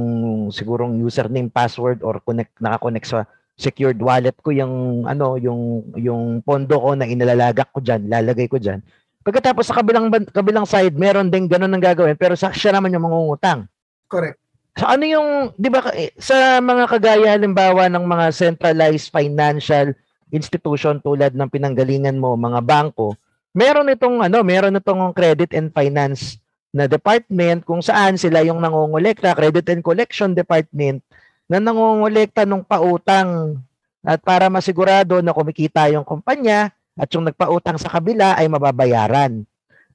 sigurong 0.52 1.00
username, 1.00 1.48
password 1.48 2.04
or 2.04 2.20
connect 2.20 2.52
naka-connect 2.60 3.08
sa 3.08 3.24
secured 3.56 3.96
wallet 3.96 4.36
ko 4.44 4.52
yung 4.52 5.08
ano, 5.08 5.40
yung 5.40 5.88
yung 5.96 6.44
pondo 6.44 6.76
ko 6.76 6.92
na 6.92 7.08
inalalagak 7.08 7.72
ko 7.72 7.80
diyan, 7.80 8.12
lalagay 8.12 8.44
ko 8.44 8.60
diyan. 8.60 8.84
Pagkatapos 9.24 9.64
sa 9.64 9.80
kabilang 9.80 10.12
kabilang 10.28 10.68
side, 10.68 11.00
meron 11.00 11.32
din 11.32 11.48
ganun 11.48 11.72
ang 11.72 11.80
gagawin 11.80 12.20
pero 12.20 12.36
sa 12.36 12.52
siya 12.52 12.76
naman 12.76 12.92
yung 12.92 13.08
mangungutang. 13.08 13.64
Correct. 14.04 14.36
So 14.74 14.90
ano 14.90 15.06
yung, 15.06 15.28
di 15.54 15.70
ba, 15.70 15.86
eh, 15.94 16.10
sa 16.18 16.58
mga 16.58 16.90
kagaya 16.90 17.38
halimbawa 17.38 17.86
ng 17.86 18.02
mga 18.02 18.26
centralized 18.34 19.14
financial 19.14 19.94
institution 20.34 20.98
tulad 20.98 21.30
ng 21.30 21.46
pinanggalingan 21.46 22.18
mo, 22.18 22.34
mga 22.34 22.58
bangko, 22.58 23.14
meron 23.54 23.86
itong 23.94 24.18
ano, 24.26 24.42
meron 24.42 24.74
itong 24.74 25.14
credit 25.14 25.54
and 25.54 25.70
finance 25.70 26.42
na 26.74 26.90
department 26.90 27.62
kung 27.62 27.78
saan 27.78 28.18
sila 28.18 28.42
yung 28.42 28.58
nangongolekta, 28.58 29.38
credit 29.38 29.62
and 29.70 29.86
collection 29.86 30.34
department 30.34 30.98
na 31.46 31.62
nangongolekta 31.62 32.42
ng 32.42 32.66
pautang 32.66 33.62
at 34.02 34.18
para 34.26 34.50
masigurado 34.50 35.22
na 35.22 35.30
kumikita 35.30 35.86
yung 35.94 36.02
kumpanya 36.02 36.74
at 36.98 37.06
yung 37.14 37.30
nagpautang 37.30 37.78
sa 37.78 37.94
kabila 37.94 38.34
ay 38.34 38.50
mababayaran. 38.50 39.46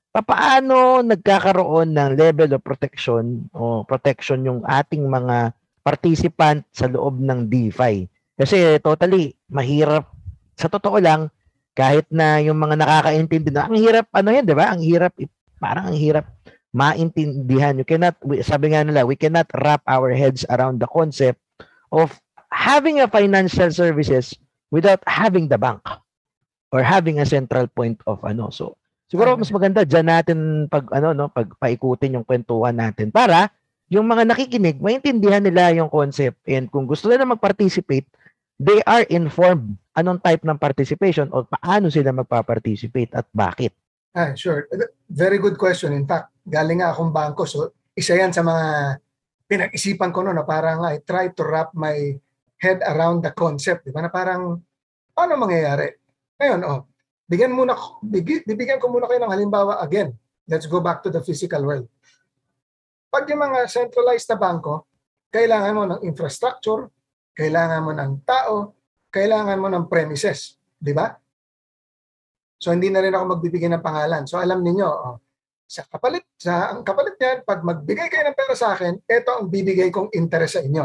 Papaano 0.10 1.06
nagkakaroon 1.06 1.94
ng 1.94 2.18
level 2.18 2.58
of 2.58 2.66
protection 2.66 3.46
o 3.54 3.86
protection 3.86 4.42
yung 4.42 4.66
ating 4.66 5.06
mga 5.06 5.54
participant 5.86 6.66
sa 6.74 6.90
loob 6.90 7.22
ng 7.22 7.46
DeFi? 7.46 8.10
Kasi 8.34 8.82
totally 8.82 9.38
mahirap 9.54 10.10
sa 10.58 10.66
totoo 10.66 10.98
lang 10.98 11.30
kahit 11.78 12.10
na 12.10 12.42
yung 12.42 12.58
mga 12.58 12.82
nakakaintindi 12.82 13.54
na 13.54 13.70
ang 13.70 13.78
hirap 13.78 14.10
ano 14.10 14.34
yan, 14.34 14.50
'di 14.50 14.56
ba? 14.58 14.74
Ang 14.74 14.82
hirap 14.82 15.14
parang 15.62 15.94
ang 15.94 15.98
hirap 16.02 16.26
maintindihan. 16.74 17.78
You 17.78 17.86
cannot 17.86 18.18
sabi 18.42 18.74
nga 18.74 18.82
nila, 18.82 19.06
we 19.06 19.14
cannot 19.14 19.46
wrap 19.62 19.86
our 19.86 20.10
heads 20.10 20.42
around 20.50 20.82
the 20.82 20.90
concept 20.90 21.38
of 21.94 22.18
having 22.50 22.98
a 22.98 23.06
financial 23.06 23.70
services 23.70 24.34
without 24.74 25.06
having 25.06 25.54
the 25.54 25.62
bank 25.62 25.86
or 26.74 26.82
having 26.82 27.22
a 27.22 27.30
central 27.30 27.70
point 27.70 28.02
of 28.10 28.18
ano. 28.26 28.50
So 28.50 28.79
siguro 29.10 29.36
mas 29.36 29.50
maganda 29.50 29.82
diyan 29.82 30.08
natin 30.08 30.38
pag 30.70 30.86
ano 30.94 31.12
no, 31.18 31.26
pag 31.28 31.50
paikutin 31.58 32.22
yung 32.22 32.26
kwentuhan 32.26 32.78
natin 32.78 33.10
para 33.10 33.50
yung 33.90 34.06
mga 34.06 34.30
nakikinig 34.30 34.78
maintindihan 34.78 35.42
nila 35.42 35.74
yung 35.74 35.90
concept 35.90 36.38
and 36.46 36.70
kung 36.70 36.86
gusto 36.86 37.10
nila 37.10 37.26
mag-participate, 37.26 38.06
they 38.62 38.80
are 38.86 39.04
informed 39.10 39.74
anong 39.98 40.22
type 40.22 40.46
ng 40.46 40.62
participation 40.62 41.28
o 41.34 41.44
paano 41.44 41.90
sila 41.90 42.14
magpa-participate 42.14 43.18
at 43.18 43.26
bakit. 43.34 43.74
Ah, 44.14 44.38
sure. 44.38 44.70
Very 45.10 45.42
good 45.42 45.58
question. 45.58 45.94
In 45.94 46.06
fact, 46.06 46.34
galing 46.46 46.82
nga 46.82 46.94
akong 46.94 47.14
bangko. 47.14 47.46
So, 47.46 47.74
isa 47.94 48.18
yan 48.18 48.34
sa 48.34 48.42
mga 48.42 48.98
pinag-isipan 49.50 50.10
ko 50.10 50.26
noon 50.26 50.38
na 50.38 50.46
parang 50.46 50.86
I 50.86 51.02
try 51.02 51.30
to 51.34 51.44
wrap 51.46 51.74
my 51.74 52.18
head 52.58 52.82
around 52.86 53.22
the 53.26 53.34
concept. 53.34 53.86
Di 53.86 53.94
ba? 53.94 54.02
Na 54.02 54.12
parang, 54.12 54.60
paano 55.14 55.38
mangyayari? 55.38 55.94
Ngayon, 56.42 56.60
oh, 56.66 56.89
bigyan 57.30 57.54
muna, 57.54 57.78
bigi, 58.02 58.42
bibigyan 58.42 58.82
ko 58.82 58.90
muna 58.90 59.06
kayo 59.06 59.22
ng 59.22 59.30
halimbawa 59.32 59.78
again. 59.86 60.18
Let's 60.50 60.66
go 60.66 60.82
back 60.82 61.06
to 61.06 61.14
the 61.14 61.22
physical 61.22 61.62
world. 61.62 61.86
Pag 63.14 63.30
yung 63.30 63.46
mga 63.46 63.70
centralized 63.70 64.26
na 64.34 64.38
bangko, 64.42 64.90
kailangan 65.30 65.74
mo 65.78 65.84
ng 65.86 66.02
infrastructure, 66.10 66.90
kailangan 67.38 67.86
mo 67.86 67.94
ng 67.94 68.26
tao, 68.26 68.74
kailangan 69.14 69.62
mo 69.62 69.70
ng 69.70 69.86
premises. 69.86 70.58
Di 70.74 70.90
ba? 70.90 71.14
So 72.58 72.74
hindi 72.74 72.90
na 72.90 73.00
rin 73.00 73.14
ako 73.14 73.38
magbibigay 73.38 73.70
ng 73.72 73.86
pangalan. 73.86 74.26
So 74.26 74.42
alam 74.42 74.66
niyo, 74.66 74.90
oh, 74.90 75.18
Sa 75.70 75.86
kapalit, 75.86 76.26
sa 76.34 76.74
ang 76.74 76.82
kapalit 76.82 77.14
niyan, 77.22 77.46
pag 77.46 77.62
magbigay 77.62 78.10
kayo 78.10 78.26
ng 78.26 78.34
pera 78.34 78.58
sa 78.58 78.74
akin, 78.74 79.06
ito 79.06 79.30
ang 79.30 79.54
bibigay 79.54 79.94
kong 79.94 80.10
interest 80.18 80.58
sa 80.58 80.66
inyo. 80.66 80.82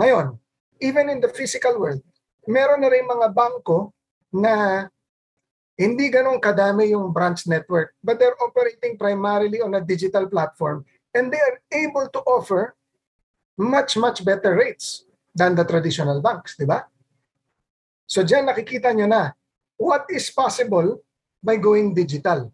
Ngayon, 0.00 0.32
even 0.80 1.12
in 1.12 1.20
the 1.20 1.28
physical 1.28 1.76
world, 1.76 2.00
meron 2.48 2.80
na 2.80 2.88
rin 2.88 3.04
mga 3.04 3.36
bangko 3.36 3.92
na 4.32 4.88
hindi 5.80 6.12
ganong 6.12 6.44
kadami 6.44 6.92
yung 6.92 7.08
branch 7.08 7.48
network, 7.48 7.96
but 8.04 8.20
they're 8.20 8.36
operating 8.44 9.00
primarily 9.00 9.64
on 9.64 9.72
a 9.72 9.80
digital 9.80 10.28
platform 10.28 10.84
and 11.16 11.32
they 11.32 11.40
are 11.40 11.56
able 11.72 12.04
to 12.12 12.20
offer 12.28 12.76
much, 13.56 13.96
much 13.96 14.20
better 14.20 14.60
rates 14.60 15.08
than 15.32 15.56
the 15.56 15.64
traditional 15.64 16.20
banks, 16.20 16.60
di 16.60 16.68
ba? 16.68 16.84
So 18.04 18.20
dyan 18.20 18.52
nakikita 18.52 18.92
nyo 18.92 19.08
na 19.08 19.32
what 19.80 20.04
is 20.12 20.28
possible 20.28 21.00
by 21.40 21.56
going 21.56 21.96
digital. 21.96 22.52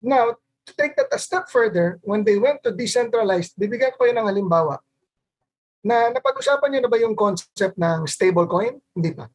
Now, 0.00 0.40
to 0.64 0.72
take 0.72 0.96
that 0.96 1.12
a 1.12 1.20
step 1.20 1.52
further, 1.52 2.00
when 2.00 2.24
they 2.24 2.40
went 2.40 2.64
to 2.64 2.72
decentralized, 2.72 3.52
bibigyan 3.60 3.92
ko 3.92 4.08
kayo 4.08 4.16
ng 4.16 4.24
halimbawa. 4.24 4.80
Na 5.84 6.08
napag-usapan 6.08 6.72
nyo 6.72 6.80
na 6.80 6.90
ba 6.92 6.96
yung 6.96 7.12
concept 7.12 7.76
ng 7.76 8.08
stablecoin? 8.08 8.80
Hindi 8.96 9.12
pa. 9.12 9.28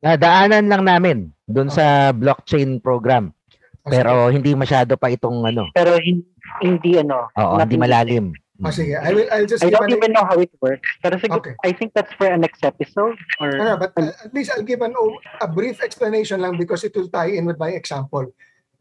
Nadaanan 0.00 0.64
lang 0.68 0.82
namin 0.84 1.18
doon 1.44 1.68
sa 1.68 2.10
blockchain 2.10 2.80
program. 2.80 3.36
Pero 3.84 4.28
hindi 4.28 4.52
masyado 4.52 4.96
pa 4.96 5.08
itong 5.08 5.44
ano. 5.44 5.68
Pero 5.72 5.96
hin- 6.00 6.24
hindi 6.60 6.96
ano. 6.96 7.28
Oo, 7.36 7.56
hindi 7.60 7.76
malalim. 7.76 8.32
Oh, 8.60 8.68
sige, 8.68 8.92
I 8.92 9.16
will 9.16 9.24
I'll 9.32 9.48
just 9.48 9.64
I 9.64 9.72
give 9.72 9.80
don't 9.80 9.88
an, 9.88 9.96
even 9.96 10.12
know 10.12 10.24
how 10.28 10.36
it 10.36 10.52
works. 10.60 10.84
Pero 11.00 11.16
sige, 11.16 11.32
Okay. 11.32 11.54
I 11.64 11.72
think 11.72 11.96
that's 11.96 12.12
for 12.20 12.28
a 12.28 12.36
next 12.36 12.60
episode. 12.60 13.16
Or 13.40 13.48
ano, 13.56 13.80
but 13.80 13.96
uh, 13.96 14.12
at 14.12 14.32
least 14.36 14.52
I'll 14.52 14.64
give 14.68 14.84
an 14.84 14.92
a 15.40 15.48
brief 15.48 15.80
explanation 15.80 16.44
lang 16.44 16.60
because 16.60 16.84
it 16.84 16.92
will 16.92 17.08
tie 17.08 17.32
in 17.32 17.48
with 17.48 17.56
my 17.56 17.72
example. 17.72 18.28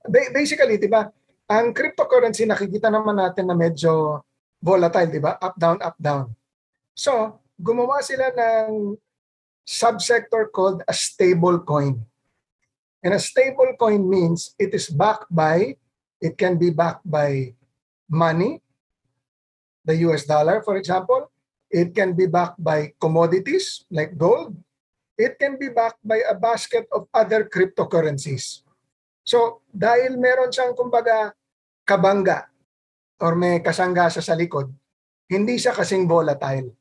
Ba- 0.03 0.31
basically, 0.35 0.75
'di 0.75 0.91
ba? 0.91 1.07
Ang 1.47 1.71
cryptocurrency 1.71 2.43
nakikita 2.43 2.91
naman 2.91 3.23
natin 3.23 3.47
na 3.47 3.55
medyo 3.55 4.19
volatile, 4.59 5.07
'di 5.07 5.23
ba? 5.23 5.39
Up 5.39 5.55
down, 5.55 5.79
up 5.79 5.95
down. 5.95 6.27
So, 6.91 7.39
gumawa 7.55 8.03
sila 8.03 8.35
ng 8.35 8.99
subsector 9.69 10.49
called 10.49 10.81
a 10.89 10.95
stable 10.97 11.61
coin. 11.61 12.01
And 13.05 13.13
a 13.13 13.21
stable 13.21 13.77
coin 13.77 14.09
means 14.09 14.57
it 14.57 14.73
is 14.73 14.89
backed 14.89 15.29
by, 15.29 15.77
it 16.17 16.41
can 16.41 16.57
be 16.57 16.73
backed 16.73 17.05
by 17.05 17.53
money, 18.09 18.65
the 19.85 19.95
US 20.09 20.25
dollar, 20.25 20.65
for 20.65 20.75
example. 20.75 21.29
It 21.69 21.93
can 21.93 22.17
be 22.17 22.25
backed 22.25 22.57
by 22.57 22.97
commodities 22.97 23.85
like 23.93 24.17
gold. 24.17 24.57
It 25.13 25.37
can 25.37 25.61
be 25.61 25.69
backed 25.69 26.01
by 26.01 26.25
a 26.25 26.33
basket 26.33 26.89
of 26.89 27.05
other 27.13 27.45
cryptocurrencies. 27.45 28.65
So, 29.21 29.61
dahil 29.69 30.17
meron 30.17 30.49
siyang 30.49 30.73
kumbaga 30.73 31.37
kabangga 31.85 32.49
or 33.21 33.37
may 33.37 33.61
kasangga 33.61 34.09
sa 34.09 34.33
likod, 34.33 34.73
hindi 35.29 35.61
siya 35.61 35.77
kasing 35.77 36.09
volatile. 36.09 36.73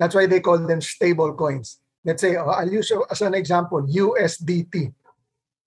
That's 0.00 0.16
why 0.16 0.24
they 0.24 0.40
call 0.40 0.56
them 0.64 0.80
stable 0.80 1.36
coins. 1.36 1.76
Let's 2.00 2.24
say, 2.24 2.40
oh, 2.40 2.48
I'll 2.48 2.72
use 2.72 2.88
as 3.12 3.20
an 3.20 3.36
example, 3.36 3.84
USDT, 3.84 4.96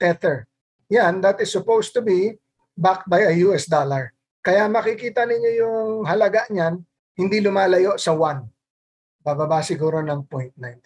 Tether. 0.02 0.50
Yan, 0.89 1.22
that 1.22 1.38
is 1.38 1.54
supposed 1.54 1.93
to 1.93 2.02
be 2.02 2.34
backed 2.74 3.06
by 3.06 3.30
a 3.30 3.34
US 3.46 3.69
dollar. 3.69 4.10
Kaya 4.41 4.65
makikita 4.65 5.30
ninyo 5.30 5.52
yung 5.62 5.82
halaga 6.10 6.50
niyan, 6.50 6.82
hindi 7.13 7.38
lumalayo 7.46 7.93
sa 8.02 8.17
1. 8.17 9.22
Bababa 9.22 9.62
siguro 9.62 10.02
ng 10.02 10.26
0.97, 10.26 10.82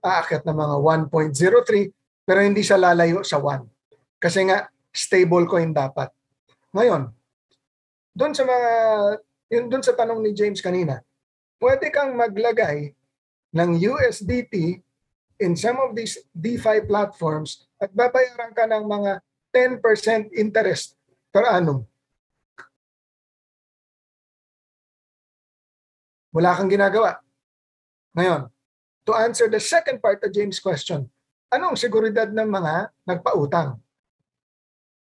aakyat 0.00 0.46
ng 0.46 0.56
mga 0.56 0.76
1.03, 1.10 1.92
pero 2.22 2.38
hindi 2.38 2.62
siya 2.62 2.78
lalayo 2.78 3.26
sa 3.26 3.42
1. 3.42 4.22
Kasi 4.22 4.46
nga, 4.46 4.70
stable 4.94 5.44
coin 5.50 5.74
dapat. 5.74 6.08
Ngayon, 6.70 7.10
doon 8.14 8.32
sa 8.32 8.46
mga, 8.46 8.70
yun 9.50 9.66
doon 9.66 9.82
sa 9.82 9.92
tanong 9.98 10.22
ni 10.22 10.30
James 10.32 10.62
kanina, 10.62 11.02
pwede 11.58 11.90
kang 11.90 12.14
maglagay 12.14 12.94
ng 13.54 13.70
USDT 13.78 14.82
in 15.38 15.54
some 15.54 15.78
of 15.78 15.94
these 15.94 16.18
DeFi 16.34 16.86
platforms 16.86 17.66
at 17.78 17.90
babayaran 17.94 18.54
ka 18.54 18.66
ng 18.66 18.84
mga 18.86 19.12
10% 19.54 20.34
interest 20.34 20.98
per 21.30 21.46
annum. 21.46 21.86
Wala 26.34 26.54
kang 26.54 26.70
ginagawa. 26.70 27.18
Ngayon, 28.14 28.50
to 29.06 29.12
answer 29.16 29.46
the 29.48 29.62
second 29.62 29.98
part 30.02 30.20
of 30.22 30.34
James' 30.34 30.60
question, 30.60 31.08
anong 31.48 31.78
seguridad 31.78 32.28
ng 32.28 32.48
mga 32.50 32.92
nagpautang? 33.08 33.80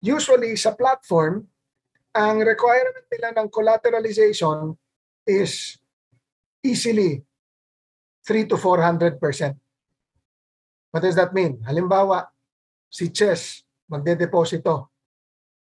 Usually 0.02 0.58
sa 0.58 0.74
platform, 0.74 1.46
ang 2.12 2.42
requirement 2.42 3.06
nila 3.08 3.32
ng 3.38 3.48
collateralization 3.48 4.74
is 5.24 5.78
easily 6.62 7.22
3 8.26 8.46
to 8.46 8.56
400%. 8.56 9.18
What 10.94 11.02
does 11.02 11.18
that 11.18 11.34
mean? 11.34 11.58
Halimbawa, 11.66 12.30
si 12.86 13.10
Chess 13.10 13.66
magdedeposito, 13.90 14.92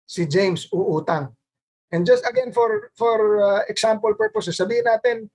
si 0.08 0.26
James 0.26 0.68
uutang. 0.74 1.32
And 1.92 2.04
just 2.04 2.28
again 2.28 2.52
for 2.52 2.92
for 3.00 3.40
uh, 3.40 3.62
example 3.72 4.12
purposes, 4.16 4.60
sabihin 4.60 4.84
natin 4.84 5.32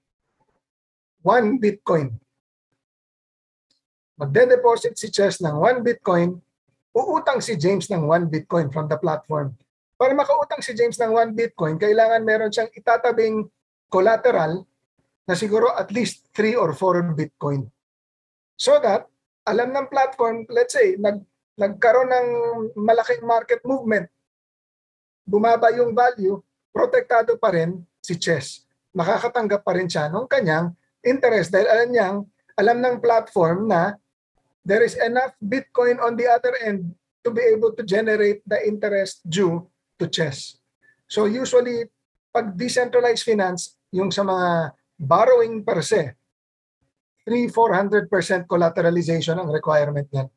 1 1.25 1.63
Bitcoin. 1.63 2.13
Magde-deposit 4.21 4.99
si 5.01 5.09
Chess 5.09 5.41
ng 5.41 5.57
1 5.57 5.81
Bitcoin, 5.81 6.37
uutang 6.93 7.41
si 7.41 7.57
James 7.57 7.89
ng 7.89 8.05
1 8.05 8.29
Bitcoin 8.29 8.69
from 8.69 8.91
the 8.91 8.99
platform. 9.01 9.57
Para 9.97 10.13
makautang 10.13 10.61
si 10.61 10.77
James 10.77 10.99
ng 11.01 11.15
1 11.15 11.33
Bitcoin, 11.33 11.81
kailangan 11.81 12.21
meron 12.27 12.53
siyang 12.53 12.69
itatabing 12.75 13.49
collateral 13.89 14.67
na 15.27 15.35
siguro 15.39 15.71
at 15.75 15.91
least 15.95 16.27
3 16.35 16.59
or 16.59 16.75
4 16.75 17.15
Bitcoin. 17.15 17.67
So 18.59 18.79
that, 18.83 19.07
alam 19.47 19.75
ng 19.75 19.91
platform, 19.91 20.47
let's 20.51 20.75
say, 20.75 20.95
nag, 20.99 21.23
nagkaroon 21.59 22.11
ng 22.11 22.29
malaking 22.79 23.23
market 23.27 23.63
movement, 23.63 24.07
bumaba 25.27 25.71
yung 25.75 25.95
value, 25.95 26.39
protektado 26.75 27.39
pa 27.39 27.55
rin 27.55 27.83
si 28.03 28.19
Chess. 28.19 28.67
Makakatanggap 28.95 29.63
pa 29.63 29.73
rin 29.75 29.87
siya 29.87 30.11
ng 30.11 30.27
kanyang 30.27 30.75
interest 31.03 31.51
dahil 31.51 31.69
alam 31.71 31.89
niyang, 31.91 32.19
alam 32.59 32.79
ng 32.83 32.97
platform 33.01 33.71
na 33.71 33.97
there 34.63 34.83
is 34.83 34.95
enough 34.99 35.35
Bitcoin 35.43 35.99
on 35.99 36.15
the 36.15 36.27
other 36.27 36.55
end 36.63 36.95
to 37.23 37.31
be 37.31 37.43
able 37.43 37.75
to 37.75 37.83
generate 37.87 38.43
the 38.47 38.59
interest 38.67 39.23
due 39.27 39.63
to 39.99 40.07
chess. 40.11 40.59
So 41.07 41.27
usually, 41.31 41.87
pag 42.35 42.55
decentralized 42.59 43.23
finance, 43.23 43.79
yung 43.95 44.11
sa 44.11 44.27
mga 44.27 44.75
borrowing 45.03 45.67
per 45.67 45.83
se, 45.83 46.15
3-400% 47.27 48.47
collateralization 48.47 49.35
ang 49.39 49.51
requirement 49.51 50.07
niyan. 50.11 50.31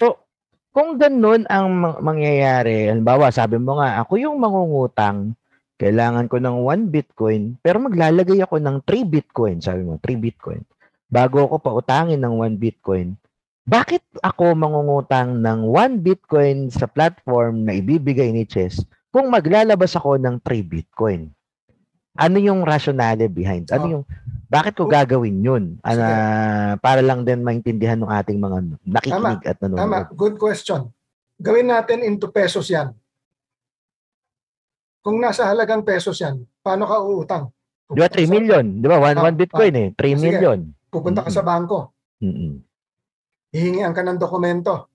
So, 0.00 0.24
kung 0.72 0.96
ganun 0.96 1.44
ang 1.52 1.68
ma- 1.76 2.00
mangyayari, 2.00 2.88
halimbawa, 2.88 3.28
sabi 3.28 3.60
mo 3.60 3.80
nga, 3.80 4.00
ako 4.00 4.16
yung 4.16 4.40
mangungutang, 4.40 5.36
kailangan 5.76 6.28
ko 6.28 6.40
ng 6.40 6.56
1 6.64 6.92
Bitcoin, 6.92 7.56
pero 7.60 7.80
maglalagay 7.80 8.40
ako 8.44 8.60
ng 8.60 8.76
3 8.84 9.04
Bitcoin, 9.04 9.60
sabi 9.60 9.84
mo, 9.84 10.00
3 10.00 10.16
Bitcoin. 10.20 10.64
Bago 11.08 11.44
ako 11.48 11.60
pautangin 11.60 12.20
ng 12.20 12.36
1 12.36 12.60
Bitcoin, 12.60 13.16
bakit 13.64 14.04
ako 14.24 14.56
mangungutang 14.56 15.40
ng 15.40 15.68
1 15.68 16.00
Bitcoin 16.00 16.68
sa 16.72 16.88
platform 16.88 17.64
na 17.64 17.76
ibibigay 17.76 18.32
ni 18.32 18.44
Chess 18.48 18.84
kung 19.12 19.28
maglalabas 19.32 19.96
ako 19.96 20.20
ng 20.20 20.40
3 20.44 20.64
Bitcoin? 20.64 21.32
Ano 22.18 22.42
yung 22.42 22.66
rationale 22.66 23.30
behind? 23.30 23.70
Ano 23.70 23.84
Oh. 23.86 23.92
yung 23.98 24.04
bakit 24.50 24.74
ko 24.74 24.90
gagawin 24.90 25.46
yun? 25.46 25.64
Ano, 25.86 26.02
para 26.82 26.98
lang 26.98 27.22
din 27.22 27.38
maintindihan 27.38 27.94
ng 27.94 28.10
ating 28.10 28.34
mga 28.34 28.58
nakikinig 28.82 29.42
at 29.46 29.56
nanonood. 29.62 29.78
Tama, 29.78 29.98
good 30.10 30.36
question. 30.36 30.90
Gawin 31.38 31.70
natin 31.70 32.02
into 32.02 32.26
pesos 32.26 32.66
yan. 32.66 32.90
Kung 35.00 35.22
nasa 35.22 35.46
halagang 35.46 35.86
pesos 35.86 36.18
yan, 36.18 36.42
paano 36.60 36.84
ka 36.84 36.98
uutang? 36.98 37.44
Di 37.88 37.96
ba 37.96 38.10
3 38.10 38.26
million? 38.26 38.64
Di 38.76 38.86
ba? 38.90 38.98
1 38.98 39.16
Ah, 39.16 39.30
Bitcoin 39.30 39.74
eh. 39.74 39.88
3 39.94 40.18
Sige. 40.18 40.20
million. 40.20 40.58
Pupunta 40.90 41.22
ka 41.22 41.30
sa 41.30 41.46
bangko, 41.46 41.94
Mm-mm. 42.18 42.58
hihingian 43.54 43.94
ka 43.94 44.02
ng 44.02 44.18
dokumento, 44.18 44.90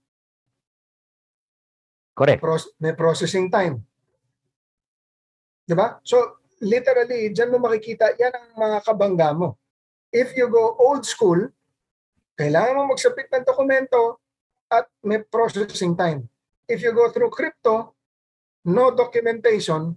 Correct. 2.11 2.43
may 2.77 2.91
processing 2.91 3.47
time. 3.47 3.79
Di 5.63 5.71
ba? 5.71 5.95
So, 6.03 6.43
literally, 6.65 7.29
dyan 7.29 7.53
mo 7.53 7.61
makikita, 7.61 8.17
yan 8.17 8.33
ang 8.33 8.47
mga 8.57 8.77
kabangga 8.81 9.29
mo. 9.31 9.55
If 10.09 10.33
you 10.33 10.49
go 10.49 10.73
old 10.81 11.05
school, 11.05 11.37
kailangan 12.35 12.75
mo 12.75 12.91
magsapit 12.91 13.29
ng 13.29 13.45
dokumento 13.45 14.19
at 14.67 14.89
may 15.05 15.21
processing 15.21 15.93
time. 15.93 16.25
If 16.65 16.81
you 16.81 16.91
go 16.91 17.13
through 17.13 17.29
crypto, 17.29 17.93
no 18.65 18.89
documentation 18.89 19.93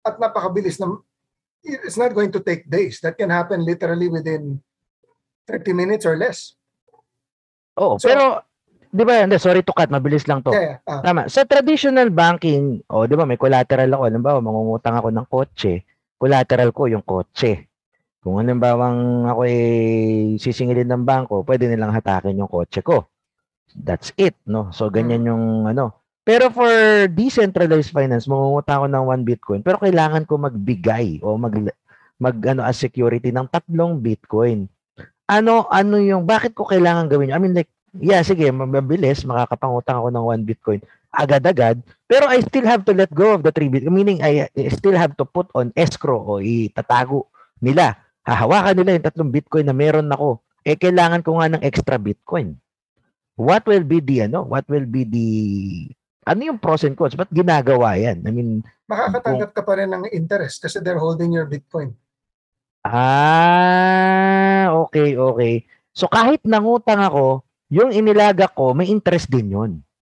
at 0.00 0.16
napakabilis 0.16 0.80
na 0.80 0.96
it's 1.60 2.00
not 2.00 2.16
going 2.16 2.32
to 2.32 2.40
take 2.40 2.64
days. 2.64 3.04
That 3.04 3.20
can 3.20 3.28
happen 3.28 3.60
literally 3.60 4.08
within 4.08 4.64
30 5.46 5.76
minutes 5.76 6.08
or 6.08 6.16
less. 6.16 6.56
Oo, 7.76 8.00
So- 8.00 8.08
pero 8.08 8.42
di 8.88 9.04
ba, 9.04 9.20
hindi, 9.24 9.36
sorry 9.36 9.60
to 9.62 9.72
cut, 9.76 9.92
mabilis 9.92 10.24
lang 10.24 10.40
to. 10.40 10.50
Yeah. 10.52 10.80
Ah, 10.88 11.04
Tama. 11.04 11.28
Sa 11.28 11.44
traditional 11.44 12.08
banking, 12.08 12.80
o 12.88 13.04
di 13.04 13.14
ba 13.14 13.28
may 13.28 13.36
collateral 13.36 13.92
ako, 13.92 14.02
halimbawa 14.08 14.38
mangungutang 14.40 14.96
ako 14.96 15.08
ng 15.12 15.26
kotse, 15.28 15.84
collateral 16.18 16.74
ko 16.74 16.90
yung 16.90 17.06
kotse. 17.06 17.70
Kung 18.18 18.42
halimbawa 18.42 18.90
ako 19.30 19.46
eh 19.46 20.36
sisingilin 20.36 20.90
ng 20.90 21.06
bangko, 21.06 21.46
pwede 21.46 21.70
nilang 21.70 21.94
hatakin 21.94 22.36
yung 22.36 22.50
kotse 22.50 22.82
ko. 22.82 23.06
That's 23.72 24.10
it, 24.18 24.34
no? 24.44 24.74
So 24.74 24.90
ganyan 24.90 25.24
yung 25.24 25.70
ano. 25.70 25.94
Pero 26.28 26.52
for 26.52 26.68
decentralized 27.08 27.94
finance, 27.94 28.28
mangungutang 28.28 28.84
ako 28.84 28.86
ng 28.92 29.04
1 29.24 29.28
Bitcoin, 29.28 29.60
pero 29.64 29.80
kailangan 29.80 30.28
ko 30.28 30.36
magbigay 30.36 31.24
o 31.24 31.40
mag 31.40 31.56
mag 32.20 32.36
ano 32.44 32.66
as 32.66 32.76
security 32.76 33.32
ng 33.32 33.48
tatlong 33.48 33.96
Bitcoin. 33.96 34.68
Ano 35.24 35.64
ano 35.72 35.96
yung 35.96 36.28
bakit 36.28 36.52
ko 36.52 36.68
kailangan 36.68 37.08
gawin? 37.08 37.32
I 37.32 37.40
mean 37.40 37.56
like 37.56 37.70
yeah, 37.96 38.20
sige, 38.20 38.52
mabilis 38.52 39.24
makakapangutang 39.24 40.04
ako 40.04 40.08
ng 40.12 40.24
1 40.44 40.48
Bitcoin 40.48 40.80
agad-agad, 41.12 41.80
pero 42.04 42.28
I 42.28 42.44
still 42.44 42.68
have 42.68 42.84
to 42.84 42.92
let 42.92 43.08
go 43.12 43.32
of 43.36 43.44
the 43.44 43.52
3 43.52 43.72
Bitcoin. 43.72 43.94
Meaning 43.94 44.18
I 44.20 44.48
still 44.72 44.96
have 44.96 45.16
to 45.16 45.24
put 45.24 45.48
on 45.56 45.72
escrow 45.74 46.20
o 46.20 46.40
itatago 46.40 47.32
nila. 47.64 47.96
Hahawakan 48.24 48.76
nila 48.76 48.96
yung 48.96 49.06
tatlong 49.08 49.32
Bitcoin 49.32 49.66
na 49.68 49.76
meron 49.76 50.12
ako. 50.12 50.44
Eh 50.68 50.76
kailangan 50.76 51.24
ko 51.24 51.40
nga 51.40 51.48
ng 51.48 51.64
extra 51.64 51.96
Bitcoin. 51.96 52.60
What 53.38 53.64
will 53.64 53.86
be 53.86 54.04
the 54.04 54.28
ano? 54.28 54.44
What 54.44 54.68
will 54.68 54.84
be 54.84 55.06
the 55.08 55.28
ano 56.28 56.40
yung 56.52 56.60
pros 56.60 56.84
and 56.84 56.92
cons? 56.92 57.16
Ba't 57.16 57.32
ginagawa 57.32 57.96
yan? 57.96 58.20
I 58.28 58.30
mean, 58.34 58.60
makakatanggap 58.84 59.56
ka 59.56 59.62
pa 59.64 59.80
rin 59.80 59.88
ng 59.96 60.12
interest 60.12 60.60
kasi 60.60 60.84
they're 60.84 61.00
holding 61.00 61.32
your 61.32 61.48
Bitcoin. 61.48 61.96
ah, 62.88 64.72
okay, 64.88 65.16
okay. 65.16 65.64
So 65.96 66.08
kahit 66.08 66.44
nangutang 66.44 67.00
ako, 67.00 67.44
yung 67.68 67.92
inilaga 67.92 68.48
ko, 68.48 68.72
may 68.72 68.88
interest 68.88 69.28
din 69.28 69.52
yun. 69.52 69.72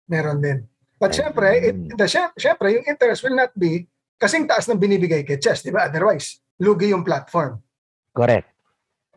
Meron 0.07 0.39
din. 0.39 0.70
But 1.01 1.17
syempre, 1.17 1.49
it, 1.57 1.97
the, 1.97 2.05
syem- 2.05 2.35
syempre, 2.37 2.77
yung 2.77 2.85
interest 2.85 3.25
will 3.25 3.33
not 3.33 3.49
be 3.57 3.89
kasing 4.21 4.45
taas 4.45 4.69
ng 4.69 4.77
binibigay 4.77 5.25
kay 5.25 5.41
Chess, 5.41 5.65
di 5.65 5.73
ba? 5.73 5.89
Otherwise, 5.89 6.37
lugi 6.61 6.93
yung 6.93 7.01
platform, 7.01 7.57
Correct. 8.13 8.45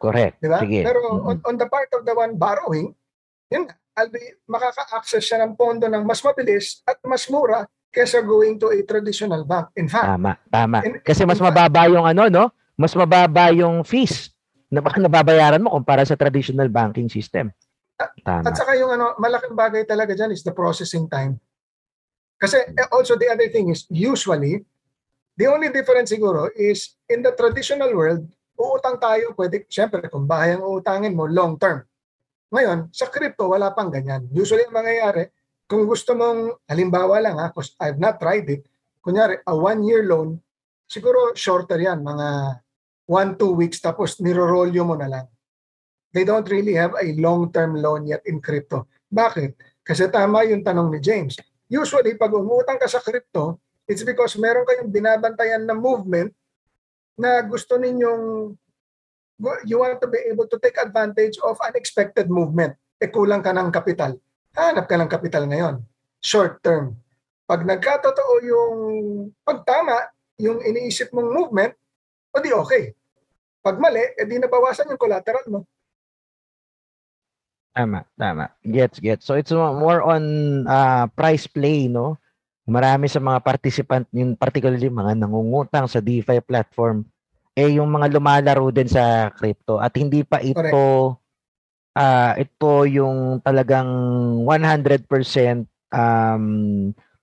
Correct. 0.01 0.41
di 0.41 0.49
ba? 0.49 0.65
Sige. 0.65 0.81
Pero 0.81 1.05
on, 1.29 1.45
on 1.45 1.57
the 1.61 1.69
part 1.69 1.93
of 1.93 2.09
the 2.09 2.17
one 2.17 2.41
borrowing, 2.41 2.97
yun 3.53 3.69
be, 4.09 4.41
makaka-access 4.49 5.23
siya 5.23 5.45
ng 5.45 5.55
pondo 5.61 5.87
ng 5.87 6.03
mas 6.09 6.25
mabilis 6.25 6.81
at 6.89 6.99
mas 7.05 7.29
mura 7.29 7.69
kesa 7.95 8.25
going 8.25 8.59
to 8.59 8.75
a 8.75 8.81
traditional 8.83 9.47
bank. 9.47 9.71
In 9.79 9.87
fact, 9.87 10.09
Tama, 10.09 10.35
tama. 10.51 10.83
In- 10.83 10.99
Kasi 11.05 11.23
mas 11.23 11.39
in 11.39 11.47
fact- 11.47 11.55
mababa 11.55 11.83
yung 11.87 12.09
ano, 12.09 12.27
no? 12.27 12.45
Mas 12.75 12.91
mababa 12.97 13.55
yung 13.55 13.87
fees 13.87 14.35
na 14.67 14.83
baka 14.83 14.99
nababayaran 14.99 15.63
mo 15.63 15.71
kumpara 15.71 16.03
sa 16.03 16.19
traditional 16.19 16.67
banking 16.67 17.07
system. 17.07 17.55
Tama. 18.27 18.51
At 18.51 18.59
saka 18.59 18.75
yung 18.75 18.91
ano, 18.91 19.15
malaking 19.23 19.55
bagay 19.55 19.87
talaga 19.87 20.17
dyan 20.19 20.35
is 20.35 20.43
the 20.43 20.51
processing 20.51 21.07
time. 21.07 21.39
Kasi 22.39 22.59
eh, 22.61 22.89
also 22.93 23.15
the 23.15 23.31
other 23.31 23.49
thing 23.49 23.71
is 23.71 23.87
usually, 23.89 24.63
the 25.39 25.47
only 25.47 25.71
difference 25.71 26.13
siguro 26.13 26.51
is 26.55 26.95
in 27.11 27.23
the 27.23 27.33
traditional 27.35 27.91
world, 27.95 28.27
uutang 28.55 28.99
tayo, 29.03 29.35
pwede, 29.35 29.67
syempre 29.67 30.07
kung 30.11 30.27
bahay 30.29 30.55
ang 30.55 30.65
uutangin 30.67 31.15
mo, 31.15 31.27
long 31.27 31.59
term. 31.59 31.83
Ngayon, 32.55 32.93
sa 32.95 33.11
crypto, 33.11 33.51
wala 33.51 33.75
pang 33.75 33.91
ganyan. 33.91 34.31
Usually 34.31 34.63
ang 34.63 34.75
mangyayari, 34.75 35.31
kung 35.67 35.89
gusto 35.89 36.15
mong, 36.15 36.63
halimbawa 36.71 37.19
lang 37.19 37.37
ha, 37.41 37.51
because 37.51 37.75
I've 37.83 37.99
not 37.99 38.23
tried 38.23 38.47
it, 38.47 38.63
kunyari, 39.03 39.43
a 39.43 39.55
one-year 39.55 40.07
loan, 40.07 40.39
siguro 40.87 41.35
shorter 41.35 41.81
yan, 41.83 42.05
mga 42.05 42.61
one, 43.11 43.35
two 43.35 43.59
weeks, 43.59 43.83
tapos 43.83 44.23
nirorolyo 44.23 44.87
mo 44.87 44.95
na 44.95 45.09
lang 45.11 45.27
they 46.15 46.23
don't 46.23 46.47
really 46.47 46.79
have 46.79 46.95
a 46.95 47.11
long-term 47.19 47.75
loan 47.83 48.07
yet 48.07 48.23
in 48.31 48.39
crypto. 48.39 48.87
Bakit? 49.11 49.83
Kasi 49.83 50.07
tama 50.07 50.47
yung 50.47 50.63
tanong 50.63 50.95
ni 50.95 51.03
James. 51.03 51.35
Usually, 51.75 52.15
pag 52.15 52.31
umutang 52.31 52.79
ka 52.79 52.87
sa 52.87 53.03
crypto, 53.03 53.59
it's 53.91 54.07
because 54.07 54.39
meron 54.39 54.63
kayong 54.63 54.95
binabantayan 54.95 55.67
na 55.67 55.75
movement 55.75 56.31
na 57.19 57.43
gusto 57.43 57.75
ninyong 57.75 58.55
you 59.67 59.83
want 59.83 59.99
to 59.99 60.07
be 60.07 60.23
able 60.31 60.47
to 60.47 60.59
take 60.63 60.79
advantage 60.79 61.35
of 61.43 61.59
unexpected 61.67 62.31
movement. 62.31 62.79
E 63.03 63.11
kulang 63.11 63.43
ka 63.43 63.51
ng 63.51 63.75
kapital. 63.75 64.15
Hanap 64.55 64.87
ka 64.87 64.95
ng 64.95 65.11
kapital 65.11 65.51
ngayon. 65.51 65.83
Short 66.23 66.63
term. 66.63 66.95
Pag 67.45 67.67
nagkatotoo 67.67 68.33
yung 68.47 68.77
pagtama, 69.43 70.15
yung 70.39 70.63
iniisip 70.63 71.11
mong 71.11 71.29
movement, 71.35 71.75
o 72.31 72.39
di 72.39 72.55
okay. 72.55 72.95
Pag 73.61 73.83
mali, 73.83 74.01
edi 74.15 74.39
nabawasan 74.39 74.95
yung 74.95 75.01
collateral 75.01 75.45
mo. 75.51 75.61
Tama, 77.75 78.07
tama. 78.15 78.55
Gets, 78.63 79.03
gets. 79.03 79.27
So 79.27 79.35
it's 79.35 79.51
mo- 79.51 79.75
more 79.75 79.99
on 80.07 80.23
uh, 80.71 81.11
price 81.11 81.51
play, 81.51 81.91
no? 81.91 82.15
Marami 82.71 83.11
sa 83.11 83.19
mga 83.19 83.43
participant, 83.43 84.07
yung 84.15 84.39
particularly 84.39 84.87
mga 84.89 85.19
nangungutang 85.19 85.91
sa 85.91 85.99
DeFi 85.99 86.39
platform, 86.41 87.03
eh 87.59 87.77
yung 87.77 87.91
mga 87.91 88.15
lumalaro 88.15 88.71
din 88.71 88.87
sa 88.87 89.29
crypto 89.35 89.79
at 89.79 89.95
hindi 89.95 90.27
pa 90.27 90.43
ito 90.43 91.19
ah 91.95 92.35
ito 92.35 92.73
yung 92.91 93.39
talagang 93.39 93.87
100% 94.43 95.07
um, 95.95 96.45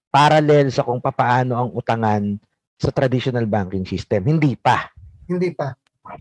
parallel 0.07 0.71
sa 0.71 0.87
kung 0.87 1.03
papaano 1.03 1.59
ang 1.59 1.69
utangan 1.75 2.39
sa 2.79 2.91
traditional 2.95 3.43
banking 3.47 3.83
system. 3.83 4.23
Hindi 4.23 4.55
pa. 4.55 4.87
Hindi 5.27 5.51
pa. 5.51 5.75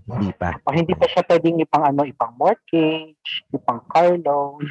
Hindi 0.06 0.32
pa. 0.34 0.50
O 0.64 0.72
hindi 0.72 0.94
pa 0.94 1.06
siya 1.06 1.22
pwedeng 1.24 1.58
ipang 1.60 1.84
ano, 1.84 2.02
ipang 2.04 2.32
mortgage, 2.36 3.44
ipang 3.50 3.80
car 3.86 4.14
loan, 4.18 4.62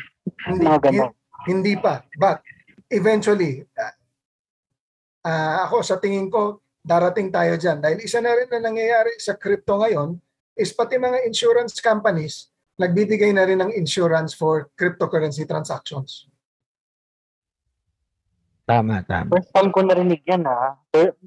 Hindi, 0.45 0.63
mga 0.65 0.79
ganon. 0.81 1.11
hindi 1.45 1.73
pa. 1.75 2.03
But 2.15 2.43
eventually, 2.87 3.63
ah, 3.75 3.93
ah, 5.25 5.55
ako 5.67 5.81
sa 5.81 5.97
tingin 5.97 6.27
ko, 6.27 6.61
darating 6.79 7.29
tayo 7.29 7.59
dyan. 7.59 7.83
Dahil 7.83 7.99
isa 7.99 8.23
na 8.23 8.33
rin 8.33 8.47
na 8.47 8.63
nangyayari 8.63 9.19
sa 9.19 9.35
crypto 9.35 9.77
ngayon 9.77 10.15
is 10.55 10.71
pati 10.71 10.95
mga 10.95 11.23
insurance 11.27 11.77
companies 11.79 12.49
nagbibigay 12.79 13.35
na 13.35 13.43
rin 13.43 13.59
ng 13.59 13.75
insurance 13.75 14.31
for 14.31 14.71
cryptocurrency 14.79 15.43
transactions. 15.43 16.31
Tama, 18.63 19.01
tama. 19.03 19.33
First 19.33 19.51
time 19.51 19.69
ko 19.73 19.79
narinig 19.83 20.21
yan 20.23 20.45
ha. 20.47 20.77
Fir- 20.93 21.17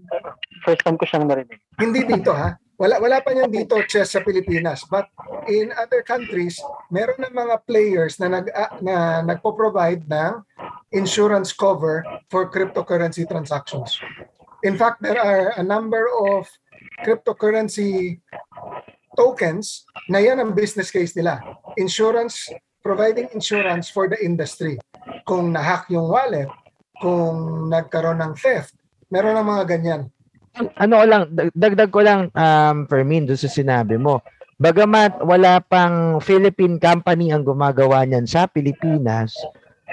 First 0.63 0.83
time 0.87 0.97
ko 0.97 1.05
siyang 1.05 1.27
narinig. 1.29 1.59
Hindi 1.77 2.07
dito 2.07 2.31
ha. 2.33 2.55
Wala 2.83 2.99
wala 2.99 3.23
pa 3.23 3.31
niyan 3.31 3.55
dito 3.55 3.79
chess 3.87 4.19
sa 4.19 4.27
Pilipinas. 4.27 4.83
But 4.91 5.07
in 5.47 5.71
other 5.79 6.03
countries, 6.03 6.59
meron 6.91 7.23
ng 7.23 7.31
mga 7.31 7.63
players 7.63 8.19
na 8.19 8.27
nag 8.27 8.51
ah, 8.51 8.75
na 8.83 9.23
nagpo-provide 9.23 10.03
ng 10.11 10.43
insurance 10.91 11.55
cover 11.55 12.03
for 12.27 12.51
cryptocurrency 12.51 13.23
transactions. 13.23 14.03
In 14.67 14.75
fact, 14.75 14.99
there 14.99 15.23
are 15.23 15.55
a 15.55 15.63
number 15.63 16.11
of 16.11 16.51
cryptocurrency 17.07 18.19
tokens 19.15 19.87
na 20.11 20.19
yan 20.19 20.43
ang 20.43 20.51
business 20.51 20.91
case 20.91 21.15
nila. 21.15 21.39
Insurance, 21.79 22.51
providing 22.83 23.31
insurance 23.31 23.95
for 23.95 24.11
the 24.11 24.19
industry. 24.19 24.83
Kung 25.23 25.55
nahack 25.55 25.87
yung 25.87 26.11
wallet, 26.11 26.51
kung 26.99 27.71
nagkaroon 27.71 28.19
ng 28.23 28.35
theft, 28.39 28.75
meron 29.11 29.39
ng 29.39 29.47
mga 29.47 29.65
ganyan. 29.71 30.03
Ano 30.57 30.93
ko 31.01 31.05
lang, 31.09 31.23
dag- 31.33 31.55
dagdag 31.57 31.91
ko 31.91 32.01
lang, 32.05 32.21
um, 32.33 32.77
Fermin, 32.87 33.25
doon 33.25 33.41
sa 33.41 33.51
sinabi 33.51 33.97
mo. 33.97 34.21
Bagamat 34.63 35.25
wala 35.27 35.59
pang 35.59 36.23
Philippine 36.23 36.79
company 36.79 37.35
ang 37.35 37.43
gumagawa 37.43 38.07
niyan 38.07 38.31
sa 38.31 38.47
Pilipinas, 38.47 39.35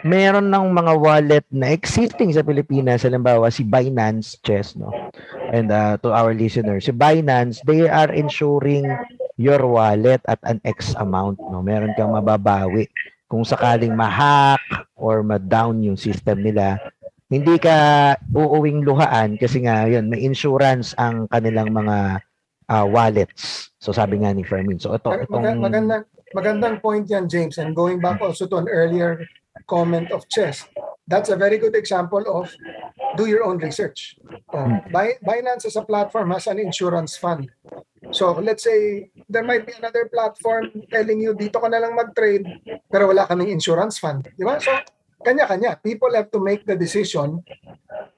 meron 0.06 0.48
ng 0.52 0.68
mga 0.70 0.94
wallet 1.00 1.46
na 1.50 1.74
existing 1.74 2.32
sa 2.32 2.46
Pilipinas, 2.46 3.04
halimbawa 3.04 3.50
si 3.50 3.66
Binance 3.66 4.38
Chess, 4.46 4.78
no? 4.78 4.94
And 5.50 5.74
uh, 5.74 5.98
to 6.06 6.14
our 6.14 6.38
listeners, 6.38 6.86
si 6.86 6.94
Binance, 6.94 7.66
they 7.66 7.90
are 7.90 8.14
insuring 8.14 8.86
your 9.40 9.64
wallet 9.66 10.22
at 10.30 10.40
an 10.46 10.62
X 10.62 10.94
amount, 11.00 11.42
no? 11.50 11.66
Meron 11.66 11.96
kang 11.98 12.14
mababawi 12.14 12.88
kung 13.26 13.42
sakaling 13.42 13.98
ma-hack 13.98 14.62
or 14.94 15.26
ma-down 15.26 15.82
yung 15.82 15.98
system 15.98 16.46
nila 16.46 16.78
hindi 17.30 17.56
ka 17.62 18.18
uuwing 18.34 18.82
luhaan 18.82 19.38
kasi 19.38 19.62
nga 19.62 19.86
yun, 19.86 20.10
may 20.10 20.26
insurance 20.26 20.98
ang 20.98 21.30
kanilang 21.30 21.70
mga 21.70 22.26
ah, 22.70 22.86
wallets. 22.90 23.70
So 23.78 23.94
sabi 23.94 24.26
nga 24.26 24.34
ni 24.34 24.42
Fermin. 24.42 24.82
So 24.82 24.98
ito, 24.98 25.14
itong 25.14 25.46
maga- 25.46 25.62
magandang, 25.62 26.04
magandang 26.34 26.76
point 26.82 27.06
yan, 27.06 27.30
James. 27.30 27.62
And 27.62 27.78
going 27.78 28.02
back 28.02 28.22
also 28.22 28.50
to 28.50 28.58
an 28.58 28.70
earlier 28.70 29.22
comment 29.70 30.10
of 30.10 30.26
chess, 30.30 30.66
that's 31.06 31.30
a 31.30 31.38
very 31.38 31.62
good 31.62 31.78
example 31.78 32.26
of 32.26 32.50
do 33.18 33.30
your 33.30 33.46
own 33.46 33.62
research. 33.62 34.18
Uh, 34.50 34.82
Bi- 34.90 35.22
Binance 35.22 35.66
as 35.70 35.78
a 35.78 35.86
platform 35.86 36.34
has 36.34 36.50
an 36.50 36.58
insurance 36.58 37.18
fund. 37.18 37.50
So 38.10 38.34
let's 38.42 38.66
say 38.66 39.10
there 39.30 39.46
might 39.46 39.70
be 39.70 39.74
another 39.78 40.10
platform 40.10 40.74
telling 40.90 41.22
you 41.22 41.38
dito 41.38 41.62
ka 41.62 41.70
na 41.70 41.78
lang 41.78 41.94
mag-trade 41.94 42.46
pero 42.90 43.06
wala 43.06 43.30
kaming 43.30 43.54
insurance 43.54 44.02
fund. 44.02 44.26
Di 44.34 44.42
ba? 44.42 44.58
So 44.58 44.74
kanya-kanya. 45.24 45.80
People 45.84 46.12
have 46.16 46.32
to 46.32 46.40
make 46.40 46.64
the 46.64 46.76
decision. 46.76 47.44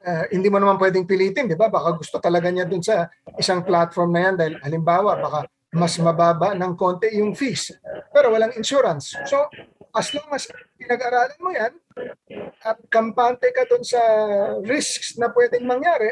Uh, 0.01 0.25
hindi 0.33 0.49
mo 0.49 0.57
naman 0.57 0.81
pwedeng 0.81 1.05
pilitin, 1.05 1.49
di 1.49 1.57
ba? 1.57 1.69
Baka 1.69 1.97
gusto 1.97 2.17
talaga 2.17 2.49
niya 2.49 2.65
dun 2.65 2.81
sa 2.81 3.09
isang 3.37 3.61
platform 3.61 4.13
na 4.13 4.21
yan 4.29 4.35
dahil 4.37 4.53
halimbawa 4.61 5.17
baka 5.17 5.39
mas 5.71 5.95
mababa 6.03 6.51
ng 6.51 6.75
konti 6.75 7.07
yung 7.15 7.31
fees 7.31 7.71
pero 8.11 8.27
walang 8.27 8.51
insurance. 8.59 9.15
So 9.23 9.47
as 9.95 10.11
long 10.11 10.27
as 10.35 10.47
pinag-aralan 10.75 11.39
mo 11.39 11.51
yan 11.55 11.73
at 12.63 12.77
kampante 12.91 13.49
ka 13.55 13.63
dun 13.67 13.83
sa 13.83 13.99
risks 14.67 15.15
na 15.15 15.31
pwedeng 15.31 15.63
mangyari, 15.63 16.11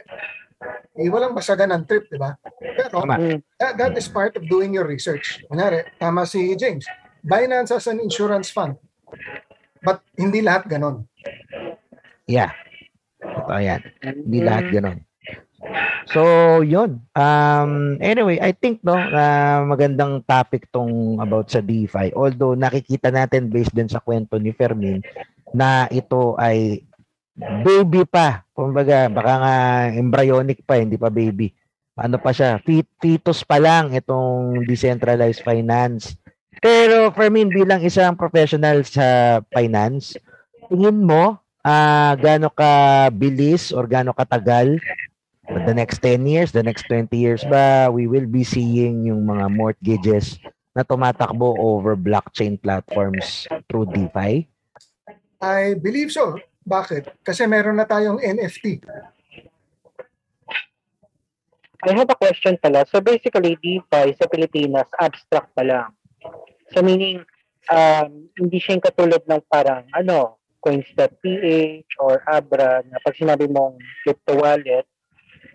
eh, 0.99 1.07
walang 1.07 1.35
basagan 1.35 1.71
ng 1.71 1.83
trip, 1.87 2.07
di 2.11 2.19
ba? 2.19 2.35
Pero 2.59 3.03
that, 3.59 3.75
that 3.79 3.93
is 3.95 4.07
part 4.11 4.35
of 4.35 4.43
doing 4.47 4.75
your 4.75 4.87
research. 4.87 5.43
Kunyari, 5.47 5.87
tama 5.99 6.27
si 6.27 6.55
James. 6.55 6.87
Binance 7.23 7.75
as 7.75 7.87
an 7.87 7.99
insurance 7.99 8.51
fund. 8.51 8.79
But 9.79 10.03
hindi 10.15 10.43
lahat 10.43 10.67
ganon. 10.67 11.07
Yeah. 12.27 12.51
Totoo 13.19 13.59
yan. 13.59 13.81
Hindi 14.03 14.39
Mm. 14.39 14.47
lahat 14.47 14.65
ganun. 14.71 14.99
So, 16.09 16.21
yun. 16.63 17.03
Um, 17.13 17.99
anyway, 17.99 18.39
I 18.39 18.55
think 18.55 18.81
no, 18.81 18.95
na 18.95 19.59
magandang 19.61 20.23
topic 20.25 20.71
tong 20.71 21.19
about 21.19 21.51
sa 21.51 21.59
DeFi. 21.61 22.15
Although 22.15 22.55
nakikita 22.55 23.11
natin 23.11 23.51
based 23.51 23.75
din 23.75 23.91
sa 23.91 24.01
kwento 24.01 24.39
ni 24.39 24.55
Fermin 24.55 25.03
na 25.53 25.85
ito 25.91 26.33
ay 26.39 26.81
baby 27.61 28.07
pa. 28.07 28.47
Kumbaga, 28.55 29.11
baka 29.11 29.33
nga 29.43 29.55
embryonic 29.93 30.63
pa, 30.65 30.79
hindi 30.79 30.95
pa 30.97 31.11
baby. 31.11 31.51
Ano 31.99 32.15
pa 32.17 32.31
siya? 32.31 32.63
Fet- 32.63 32.95
fetus 32.97 33.43
pa 33.43 33.59
lang 33.59 33.91
itong 33.91 34.63
decentralized 34.63 35.43
finance. 35.43 36.15
Pero 36.57 37.13
Fermin, 37.13 37.53
bilang 37.53 37.85
isang 37.85 38.17
professional 38.17 38.81
sa 38.81 39.39
finance, 39.53 40.17
tingin 40.67 41.05
mo, 41.05 41.37
ah 41.61 42.17
gaano 42.17 42.49
ka 42.49 43.07
bilis 43.13 43.69
or 43.69 43.85
gaano 43.85 44.15
katagal 44.17 44.81
the 45.49 45.73
next 45.73 46.01
10 46.01 46.25
years, 46.25 46.51
the 46.51 46.61
next 46.61 46.85
20 46.87 47.09
years 47.17 47.41
ba, 47.49 47.89
we 47.89 48.05
will 48.05 48.25
be 48.29 48.45
seeing 48.45 49.05
yung 49.05 49.25
mga 49.25 49.49
mortgages 49.49 50.37
na 50.77 50.85
tumatakbo 50.85 51.57
over 51.57 51.97
blockchain 51.97 52.61
platforms 52.61 53.49
through 53.65 53.89
DeFi? 53.89 54.45
I 55.41 55.73
believe 55.73 56.13
so. 56.13 56.37
Bakit? 56.69 57.25
Kasi 57.25 57.49
meron 57.49 57.81
na 57.81 57.89
tayong 57.89 58.21
NFT. 58.21 58.85
I 61.79 61.95
have 61.95 62.11
a 62.11 62.17
question 62.19 62.59
pala. 62.59 62.85
So 62.85 63.01
basically, 63.01 63.57
DeFi 63.57 64.13
sa 64.19 64.29
Pilipinas, 64.29 64.85
abstract 64.99 65.49
pa 65.57 65.63
lang. 65.65 65.89
So 66.73 66.81
meaning, 66.81 67.25
um, 67.69 68.29
hindi 68.37 68.57
siya 68.61 68.77
yung 68.77 68.85
katulad 68.85 69.23
ng 69.25 69.41
parang, 69.49 69.85
ano, 69.93 70.37
coins.ph 70.59 71.87
or 72.03 72.19
Abra 72.27 72.83
na 72.83 72.99
pag 72.99 73.15
sinabi 73.15 73.47
mong 73.47 73.79
crypto 74.03 74.35
wallet, 74.37 74.85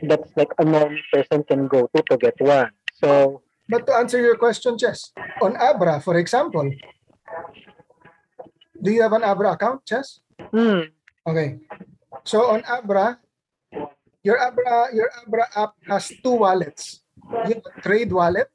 that's 0.03 0.33
like 0.35 0.51
a 0.59 0.65
normal 0.65 1.01
person 1.13 1.45
can 1.45 1.69
go 1.69 1.87
to 1.93 2.01
to 2.09 2.17
get 2.17 2.37
one. 2.41 2.73
So, 2.99 3.41
But 3.65 3.89
to 3.89 3.97
answer 3.97 4.21
your 4.21 4.37
question, 4.37 4.77
Chess, 4.77 5.09
on 5.41 5.57
Abra, 5.57 5.97
for 6.05 6.21
example, 6.21 6.69
do 8.77 8.91
you 8.93 9.01
have 9.01 9.17
an 9.17 9.25
Abra 9.25 9.57
account, 9.57 9.81
Chess? 9.89 10.21
hmm, 10.53 10.93
Okay. 11.25 11.65
So 12.29 12.53
on 12.53 12.61
Abra, 12.69 13.17
your 14.21 14.37
Abra 14.37 14.93
your 14.93 15.09
Abra 15.17 15.49
app 15.57 15.73
has 15.89 16.13
two 16.21 16.45
wallets. 16.45 17.01
You 17.49 17.57
have 17.57 17.65
a 17.65 17.73
trade 17.81 18.13
wallet. 18.13 18.53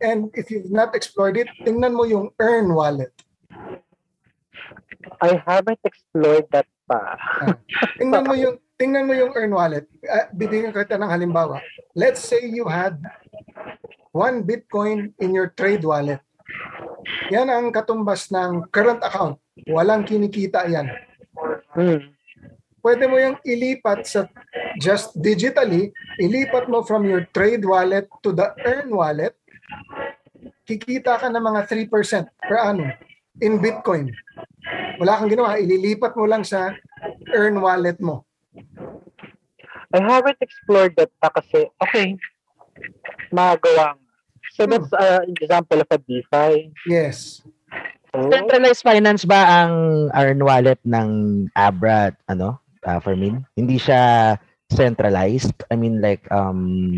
And 0.00 0.28
if 0.36 0.52
you've 0.52 0.70
not 0.70 0.92
explored 0.92 1.40
it, 1.40 1.48
tingnan 1.64 1.96
mo 1.96 2.04
yung 2.04 2.32
earn 2.36 2.72
wallet. 2.72 3.12
I 5.22 5.40
haven't 5.46 5.80
explored 5.84 6.50
that 6.52 6.68
pa. 6.84 7.16
Tingnan 7.96 8.28
mo 8.28 8.34
yung 8.36 8.60
tingnan 8.76 9.08
mo 9.08 9.16
yung 9.16 9.32
earn 9.32 9.56
wallet. 9.56 9.88
Uh, 10.04 10.28
bibigyan 10.36 10.74
kita 10.74 11.00
ng 11.00 11.08
halimbawa. 11.08 11.64
Let's 11.96 12.20
say 12.20 12.44
you 12.44 12.68
had 12.68 13.00
one 14.12 14.44
Bitcoin 14.44 15.16
in 15.16 15.32
your 15.32 15.56
trade 15.56 15.80
wallet. 15.80 16.20
Yan 17.32 17.48
ang 17.48 17.72
katumbas 17.72 18.28
ng 18.28 18.68
current 18.68 19.00
account. 19.00 19.40
Walang 19.64 20.04
kinikita 20.04 20.68
yan. 20.68 20.92
Hmm. 21.72 22.16
pwede 22.86 23.10
mo 23.10 23.18
yung 23.18 23.34
ilipat 23.42 24.06
sa 24.06 24.30
just 24.78 25.18
digitally, 25.18 25.90
ilipat 26.22 26.70
mo 26.70 26.86
from 26.86 27.02
your 27.02 27.26
trade 27.34 27.66
wallet 27.66 28.06
to 28.22 28.30
the 28.30 28.54
earn 28.62 28.94
wallet, 28.94 29.34
kikita 30.66 31.22
ka 31.22 31.26
ng 31.30 31.40
mga 31.42 31.60
3% 31.70 32.26
per 32.42 32.58
annum 32.58 32.90
in 33.40 33.62
Bitcoin. 33.62 34.10
Wala 34.98 35.20
kang 35.20 35.30
ginawa, 35.30 35.60
ililipat 35.60 36.16
mo 36.18 36.26
lang 36.26 36.42
sa 36.42 36.74
earn 37.32 37.60
wallet 37.62 38.00
mo. 38.02 38.24
I 39.94 40.02
haven't 40.02 40.42
explored 40.42 40.98
that 40.98 41.12
pa 41.22 41.30
kasi, 41.30 41.70
okay, 41.78 42.18
magawa. 43.30 43.94
So 44.56 44.66
that's 44.66 44.90
an 44.90 45.36
example 45.36 45.84
of 45.84 45.88
a 45.92 45.98
DeFi. 46.00 46.72
Yes. 46.88 47.44
Oh, 48.16 48.32
Centralized 48.32 48.82
finance 48.82 49.28
ba 49.28 49.64
ang 49.64 50.08
earn 50.16 50.40
wallet 50.40 50.80
ng 50.88 51.08
Abra, 51.52 52.16
ano, 52.26 52.58
uh, 52.88 52.98
Fermin? 52.98 53.44
Hindi 53.54 53.76
siya 53.76 54.34
centralized? 54.72 55.54
I 55.70 55.76
mean 55.76 56.00
like 56.00 56.24
um 56.32 56.96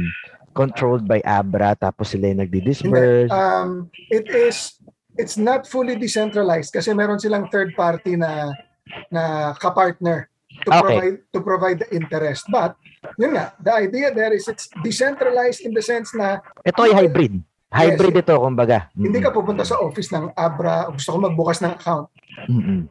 controlled 0.58 1.06
by 1.06 1.22
Abra 1.22 1.78
tapos 1.78 2.10
sila 2.10 2.34
yung 2.34 2.42
nagdi-disperse. 2.42 3.30
Um, 3.30 3.86
it 4.10 4.26
is, 4.26 4.82
it's 5.14 5.38
not 5.38 5.70
fully 5.70 5.94
decentralized 5.94 6.74
kasi 6.74 6.90
meron 6.90 7.22
silang 7.22 7.46
third 7.54 7.78
party 7.78 8.18
na 8.18 8.50
na 9.14 9.54
kapartner 9.54 10.26
to 10.66 10.74
Okay. 10.74 10.82
provide 10.82 11.16
to 11.30 11.38
provide 11.38 11.78
the 11.78 11.90
interest. 11.94 12.50
But 12.50 12.74
yun 13.14 13.38
nga, 13.38 13.54
the 13.62 13.70
idea 13.70 14.10
there 14.10 14.34
is 14.34 14.50
it's 14.50 14.66
decentralized 14.82 15.62
in 15.62 15.70
the 15.70 15.84
sense 15.84 16.10
na 16.18 16.42
ito 16.66 16.82
ay 16.82 17.06
hybrid. 17.06 17.38
Hybrid 17.70 18.26
ito 18.26 18.34
kumbaga. 18.34 18.90
Hindi 18.98 19.22
ka 19.22 19.30
pupunta 19.30 19.62
sa 19.62 19.78
office 19.78 20.10
ng 20.10 20.34
Abra, 20.34 20.90
gusto 20.90 21.14
ko 21.14 21.18
magbukas 21.20 21.62
ng 21.62 21.78
account. 21.78 22.10
Mm-mm. 22.48 22.90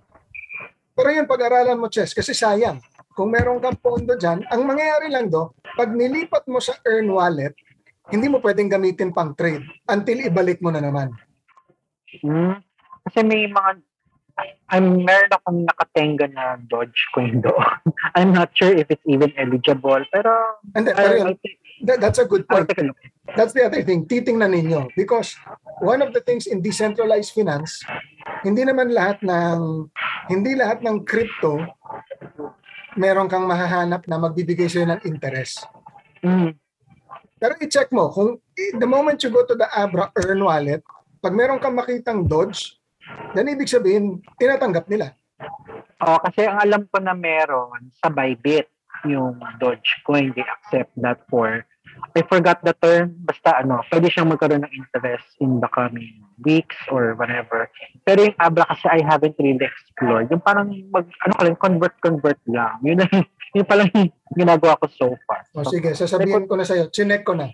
Pero 0.97 1.13
yun, 1.13 1.29
pag-aralan 1.29 1.77
mo, 1.77 1.85
Chess, 1.93 2.09
kasi 2.09 2.33
sayang. 2.33 2.81
Kung 3.17 3.33
meron 3.33 3.57
kang 3.57 3.81
pondo 3.81 4.13
dyan, 4.13 4.45
ang 4.53 4.61
mangyayari 4.61 5.09
lang 5.09 5.33
do, 5.33 5.57
pag 5.73 5.89
nilipat 5.89 6.45
mo 6.45 6.61
sa 6.61 6.77
earn 6.85 7.09
wallet, 7.09 7.57
hindi 8.13 8.29
mo 8.29 8.37
pwedeng 8.45 8.69
gamitin 8.69 9.09
pang 9.09 9.33
trade 9.33 9.65
until 9.89 10.21
ibalik 10.21 10.61
mo 10.61 10.69
na 10.69 10.85
naman. 10.85 11.09
Hmm. 12.21 12.61
Kasi 13.09 13.25
may 13.25 13.49
mga 13.49 13.81
I'm 14.69 15.01
meron 15.01 15.33
akong 15.33 15.65
nakatenga 15.65 16.29
na 16.29 16.61
Dogecoin 16.69 17.41
doon. 17.41 17.57
I'm 18.17 18.37
not 18.37 18.53
sure 18.53 18.69
if 18.69 18.85
it's 18.93 19.01
even 19.09 19.33
eligible, 19.33 20.05
pero 20.13 20.61
And 20.77 20.85
then, 20.85 20.93
pero 20.93 21.13
yun, 21.17 21.33
that- 21.89 21.97
that's 21.97 22.21
a 22.21 22.29
good 22.29 22.45
point. 22.45 22.69
That's 23.33 23.57
the 23.57 23.65
other 23.65 23.81
thing. 23.81 24.05
Titingnan 24.05 24.53
ninyo. 24.53 24.93
Because 24.93 25.33
one 25.81 26.05
of 26.05 26.13
the 26.13 26.21
things 26.21 26.45
in 26.45 26.61
decentralized 26.61 27.33
finance, 27.33 27.81
hindi 28.45 28.61
naman 28.61 28.93
lahat 28.93 29.25
ng 29.25 29.89
hindi 30.29 30.53
lahat 30.53 30.85
ng 30.85 31.01
crypto 31.01 31.65
meron 32.97 33.29
kang 33.29 33.45
mahahanap 33.45 34.03
na 34.09 34.17
magbibigay 34.17 34.67
sa'yo 34.67 34.89
ng 34.89 35.01
interest. 35.05 35.69
Hmm. 36.25 36.57
Pero 37.37 37.53
i-check 37.61 37.93
mo, 37.93 38.09
kung 38.09 38.41
the 38.57 38.89
moment 38.89 39.21
you 39.21 39.29
go 39.29 39.45
to 39.45 39.53
the 39.53 39.69
Abra 39.69 40.09
Earn 40.17 40.41
Wallet, 40.41 40.81
pag 41.21 41.37
meron 41.37 41.61
kang 41.61 41.77
makitang 41.77 42.25
Dodge, 42.25 42.81
then 43.37 43.47
ibig 43.53 43.69
sabihin, 43.69 44.25
tinatanggap 44.41 44.89
nila. 44.89 45.13
Oh, 46.01 46.17
kasi 46.21 46.49
ang 46.49 46.57
alam 46.57 46.83
ko 46.89 46.97
na 46.97 47.13
meron 47.13 47.93
sa 48.01 48.09
Bybit, 48.09 48.69
yung 49.05 49.37
Dogecoin, 49.61 50.33
they 50.33 50.45
accept 50.45 50.93
that 50.97 51.21
for 51.29 51.61
I 52.17 52.21
forgot 52.25 52.61
the 52.65 52.73
term, 52.77 53.13
basta 53.21 53.61
ano, 53.61 53.85
pwede 53.93 54.09
siyang 54.09 54.29
magkaroon 54.33 54.65
ng 54.65 54.73
interest 54.73 55.27
in 55.37 55.61
the 55.61 55.69
coming 55.69 56.21
weeks 56.41 56.77
or 56.89 57.13
whatever. 57.17 57.69
Pero 58.05 58.25
yung 58.25 58.37
Abra 58.41 58.65
kasi 58.69 58.85
I 58.89 59.01
haven't 59.05 59.37
really 59.37 59.61
explored. 59.61 60.29
Yung 60.33 60.41
parang 60.41 60.73
mag, 60.89 61.05
ano 61.25 61.33
ka 61.37 61.43
lang, 61.45 61.57
convert-convert 61.57 62.41
lang. 62.49 62.77
Yun, 62.81 63.05
ang- 63.05 63.29
yun 63.55 63.65
palang 63.65 63.89
yung 63.93 64.09
ginagawa 64.33 64.77
ko 64.81 64.85
so 64.89 65.07
far. 65.25 65.45
O 65.53 65.65
sige, 65.65 65.93
sasabihin 65.93 66.49
ko 66.49 66.57
na 66.57 66.65
sa'yo, 66.65 66.89
chinek 66.89 67.25
ko 67.25 67.37
na. 67.37 67.49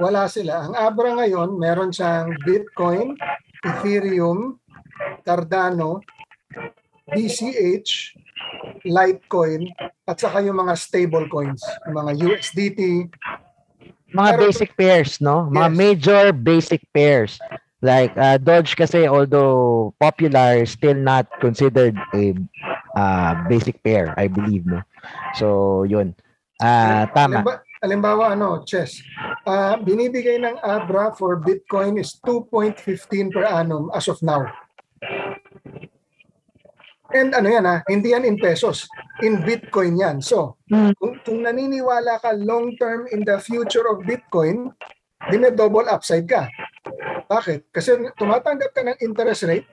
Wala 0.00 0.28
sila. 0.28 0.68
Ang 0.68 0.74
Abra 0.76 1.16
ngayon, 1.16 1.56
meron 1.56 1.92
siyang 1.92 2.32
Bitcoin, 2.44 3.16
Ethereum, 3.64 4.56
Cardano, 5.24 6.02
BCH, 7.12 8.16
Litecoin, 8.82 9.70
at 10.08 10.16
saka 10.18 10.42
yung 10.42 10.58
mga 10.58 10.74
stable 10.74 11.26
coins, 11.30 11.62
yung 11.86 11.96
mga 12.02 12.12
USDT. 12.26 12.80
Mga 14.12 14.30
Pero- 14.36 14.42
basic 14.44 14.70
pairs, 14.76 15.12
no? 15.20 15.48
Mga 15.48 15.68
Yes. 15.68 15.76
major 15.76 16.22
basic 16.32 16.82
pairs. 16.92 17.40
Like 17.82 18.14
uh, 18.14 18.38
Dodge 18.38 18.78
kasi 18.78 19.10
although 19.10 19.90
popular, 19.98 20.62
still 20.70 20.94
not 20.94 21.26
considered 21.42 21.98
a 22.14 22.30
uh, 22.94 23.32
basic 23.50 23.82
pair, 23.82 24.14
I 24.14 24.30
believe, 24.30 24.62
no? 24.70 24.86
So, 25.34 25.82
yun. 25.82 26.14
Ah, 26.62 27.10
tama. 27.10 27.42
Halimba- 27.42 27.62
Halimbawa, 27.82 28.38
ano, 28.38 28.62
chess. 28.62 29.02
Ah, 29.42 29.74
binibigay 29.74 30.38
ng 30.38 30.62
Abra 30.62 31.10
for 31.18 31.42
Bitcoin 31.42 31.98
is 31.98 32.14
2.15 32.22 33.34
per 33.34 33.42
annum 33.42 33.90
as 33.90 34.06
of 34.06 34.22
now. 34.22 34.46
And 37.12 37.30
ano 37.30 37.46
yan 37.46 37.62
ha, 37.62 37.84
hindi 37.84 38.10
yan 38.10 38.24
in 38.24 38.36
pesos. 38.36 38.88
In 39.20 39.40
Bitcoin 39.40 39.94
yan. 39.94 40.16
So, 40.18 40.56
Hmm. 40.66 40.96
kung, 40.96 41.20
kung 41.20 41.44
naniniwala 41.44 42.16
ka 42.18 42.32
long 42.32 42.72
term 42.74 43.04
in 43.08 43.22
the 43.22 43.36
future 43.38 43.84
of 43.86 44.00
Bitcoin, 44.02 44.72
di 45.22 45.36
may 45.36 45.52
double 45.52 45.84
upside 45.86 46.24
ka. 46.24 46.48
Bakit? 47.26 47.68
Kasi 47.68 47.94
tumatanggap 48.14 48.72
ka 48.72 48.82
ng 48.82 48.98
interest 48.98 49.44
rate, 49.44 49.68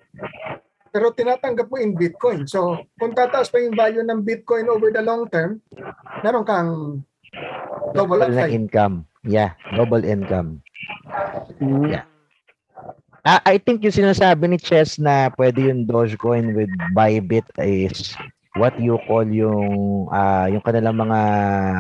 pero 0.90 1.10
tinatanggap 1.10 1.68
mo 1.68 1.78
in 1.78 1.96
Bitcoin. 1.96 2.44
So, 2.44 2.76
kung 2.96 3.12
tataas 3.12 3.48
pa 3.48 3.58
yung 3.58 3.74
value 3.74 4.04
ng 4.04 4.22
Bitcoin 4.22 4.68
over 4.68 4.92
the 4.92 5.00
long 5.00 5.26
term, 5.28 5.64
meron 6.20 6.44
kang 6.44 6.70
double 7.94 8.20
Double 8.20 8.28
upside. 8.28 8.52
income. 8.52 9.08
Yeah, 9.22 9.56
double 9.72 10.04
income. 10.04 10.60
Mm. 11.60 11.88
Yeah. 11.90 12.06
Ah, 13.30 13.46
I 13.46 13.62
think 13.62 13.86
yung 13.86 13.94
sinasabi 13.94 14.50
ni 14.50 14.58
Chess 14.58 14.98
na 14.98 15.30
pwede 15.38 15.70
yung 15.70 15.86
Dogecoin 15.86 16.58
with 16.58 16.74
Bybit 16.98 17.46
is 17.62 18.18
what 18.58 18.74
you 18.82 18.98
call 19.06 19.22
yung 19.30 20.10
ah 20.10 20.50
yung 20.50 20.66
kanilang 20.66 20.98
mga 20.98 21.20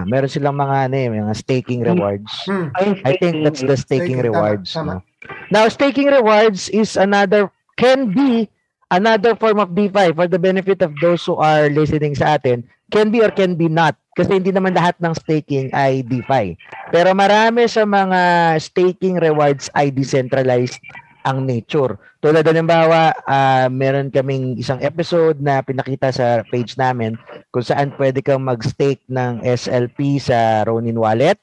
meron 0.05 0.29
silang 0.29 0.53
mga 0.53 0.85
ano 0.85 0.95
eh, 0.95 1.09
mga 1.09 1.33
staking 1.33 1.81
rewards. 1.81 2.29
Hmm. 2.45 2.69
I 3.01 3.17
think 3.17 3.41
that's 3.41 3.65
the 3.65 3.73
staking 3.73 4.21
Staking, 4.21 4.29
tama, 4.29 4.29
rewards. 4.29 4.69
tama. 4.77 5.01
no? 5.01 5.09
Now, 5.49 5.65
staking 5.73 6.13
rewards 6.13 6.69
is 6.69 6.93
another, 6.93 7.49
can 7.77 8.13
be 8.13 8.49
another 8.93 9.33
form 9.33 9.57
of 9.57 9.73
DeFi 9.73 10.13
for 10.13 10.29
the 10.29 10.37
benefit 10.37 10.81
of 10.81 10.93
those 11.01 11.25
who 11.25 11.35
are 11.41 11.69
listening 11.69 12.13
sa 12.13 12.37
atin. 12.37 12.61
Can 12.93 13.09
be 13.09 13.21
or 13.21 13.33
can 13.33 13.57
be 13.57 13.69
not. 13.69 13.97
Kasi 14.17 14.41
hindi 14.41 14.53
naman 14.53 14.73
lahat 14.73 14.97
ng 15.01 15.13
staking 15.13 15.69
ay 15.73 16.01
DeFi. 16.05 16.57
Pero 16.93 17.13
marami 17.13 17.69
sa 17.69 17.85
mga 17.85 18.53
staking 18.57 19.21
rewards 19.21 19.69
ay 19.77 19.93
decentralized 19.93 20.81
ang 21.23 21.43
nature. 21.43 21.99
Tulad 22.19 22.43
halimbawa, 22.43 23.15
ah, 23.27 23.67
meron 23.71 24.11
kaming 24.11 24.59
isang 24.59 24.79
episode 24.83 25.39
na 25.39 25.63
pinakita 25.63 26.11
sa 26.11 26.43
page 26.47 26.75
namin 26.75 27.15
kung 27.51 27.63
saan 27.63 27.95
pwede 27.95 28.19
kang 28.23 28.43
mag-stake 28.43 29.03
ng 29.07 29.43
SLP 29.43 30.19
sa 30.19 30.63
Ronin 30.67 30.99
wallet. 30.99 31.39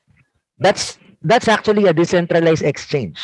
That's 0.57 0.97
that's 1.21 1.49
actually 1.49 1.89
a 1.89 1.97
decentralized 1.97 2.65
exchange. 2.65 3.19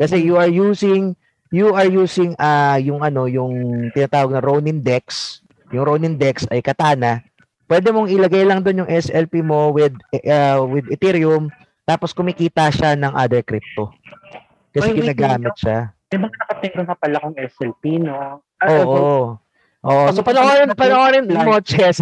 Kasi 0.00 0.20
you 0.20 0.40
are 0.40 0.48
using 0.48 1.16
you 1.52 1.76
are 1.76 1.88
using 1.88 2.32
ah 2.40 2.80
yung 2.80 3.04
ano 3.04 3.28
yung 3.28 3.88
tinatawag 3.92 4.36
na 4.36 4.44
Ronin 4.44 4.80
Dex. 4.80 5.38
Yung 5.72 5.84
Ronin 5.84 6.16
Dex 6.16 6.48
ay 6.48 6.64
katana. 6.64 7.20
Pwede 7.68 7.88
mong 7.88 8.12
ilagay 8.12 8.44
lang 8.44 8.60
doon 8.60 8.84
yung 8.84 8.90
SLP 8.92 9.40
mo 9.40 9.72
with 9.72 9.96
uh, 10.28 10.60
with 10.64 10.88
Ethereum 10.92 11.48
tapos 11.82 12.14
kumikita 12.14 12.70
siya 12.70 12.94
ng 12.94 13.12
other 13.16 13.42
crypto. 13.42 13.90
Kasi 14.72 14.88
wait, 14.90 14.98
ginagamit 14.98 15.54
siya. 15.54 15.92
May 16.10 16.18
mga 16.20 16.36
nakatingin 16.38 16.84
na 16.84 16.96
pala 16.96 17.16
kong 17.18 17.36
SLP, 17.38 17.82
no? 17.98 18.40
Oo. 18.62 19.36
Oo. 19.82 20.04
So 20.10 20.20
Pag- 20.20 20.34
panoorin, 20.34 20.68
pag- 20.70 20.80
panoorin 20.80 21.24
plug. 21.26 21.44
mo, 21.44 21.54
Chess. 21.60 21.98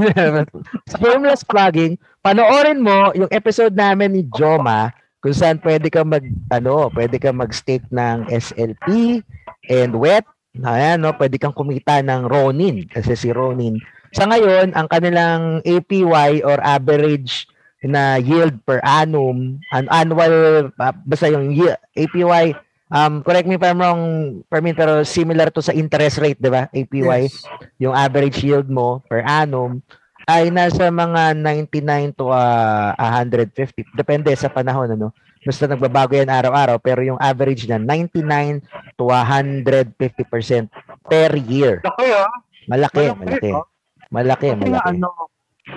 Shameless 0.93 1.43
plugging, 1.43 1.95
panoorin 2.21 2.79
mo 2.79 3.11
yung 3.13 3.31
episode 3.31 3.73
namin 3.73 4.13
ni 4.13 4.23
Joma 4.31 4.91
kung 5.21 5.33
saan 5.33 5.61
pwede 5.61 5.89
ka 5.89 6.01
mag, 6.01 6.23
ano, 6.49 6.89
pwede 6.91 7.17
ka 7.17 7.29
mag-stake 7.31 7.85
ng 7.89 8.29
SLP 8.31 9.21
and 9.69 9.93
wet. 9.93 10.25
Ayan, 10.57 11.01
no, 11.01 11.15
pwede 11.15 11.37
kang 11.37 11.55
kumita 11.55 12.01
ng 12.01 12.27
Ronin 12.27 12.83
kasi 12.85 13.15
si 13.15 13.31
Ronin. 13.31 13.79
Sa 14.11 14.27
ngayon, 14.27 14.75
ang 14.75 14.87
kanilang 14.87 15.63
APY 15.63 16.43
or 16.43 16.59
average 16.59 17.47
na 17.83 18.17
yield 18.17 18.61
per 18.63 18.81
annum, 18.81 19.57
an 19.71 19.89
annual, 19.89 20.35
uh, 20.71 20.95
basta 21.03 21.29
yung 21.29 21.51
ye- 21.51 21.81
APY, 21.95 22.53
um, 22.89 23.21
correct 23.21 23.47
me 23.47 23.55
if 23.55 23.63
I'm 23.63 23.79
wrong, 23.79 24.03
Permin, 24.47 24.75
pero 24.75 25.01
similar 25.01 25.49
to 25.49 25.61
sa 25.61 25.73
interest 25.73 26.19
rate, 26.19 26.37
di 26.37 26.49
ba? 26.49 26.69
APY 26.69 27.25
Yes. 27.25 27.41
yung 27.77 27.93
average 27.93 28.41
yield 28.41 28.69
mo 28.69 29.01
per 29.05 29.23
annum 29.23 29.81
ay 30.27 30.47
nasa 30.49 30.93
mga 30.93 31.35
99 31.35 32.13
to 32.15 32.29
ah, 32.29 32.93
150 32.95 33.83
depende 33.97 34.31
sa 34.37 34.47
panahon 34.47 34.87
ano 34.87 35.09
basta 35.41 35.65
nagbabago 35.65 36.13
yan 36.13 36.29
araw-araw 36.29 36.77
pero 36.77 37.01
yung 37.01 37.19
average 37.19 37.65
niya 37.65 37.81
99 37.81 38.63
to 38.95 39.09
150% 39.09 40.71
per 41.03 41.35
year 41.41 41.81
Laki, 41.83 42.07
ah. 42.13 42.31
malaki 42.69 43.05
Malaki, 43.11 43.17
malaki 43.17 43.51
ah. 43.51 43.65
malaki 44.13 44.47
nga, 44.47 44.57
malaki 44.61 44.89
ano, 44.93 45.09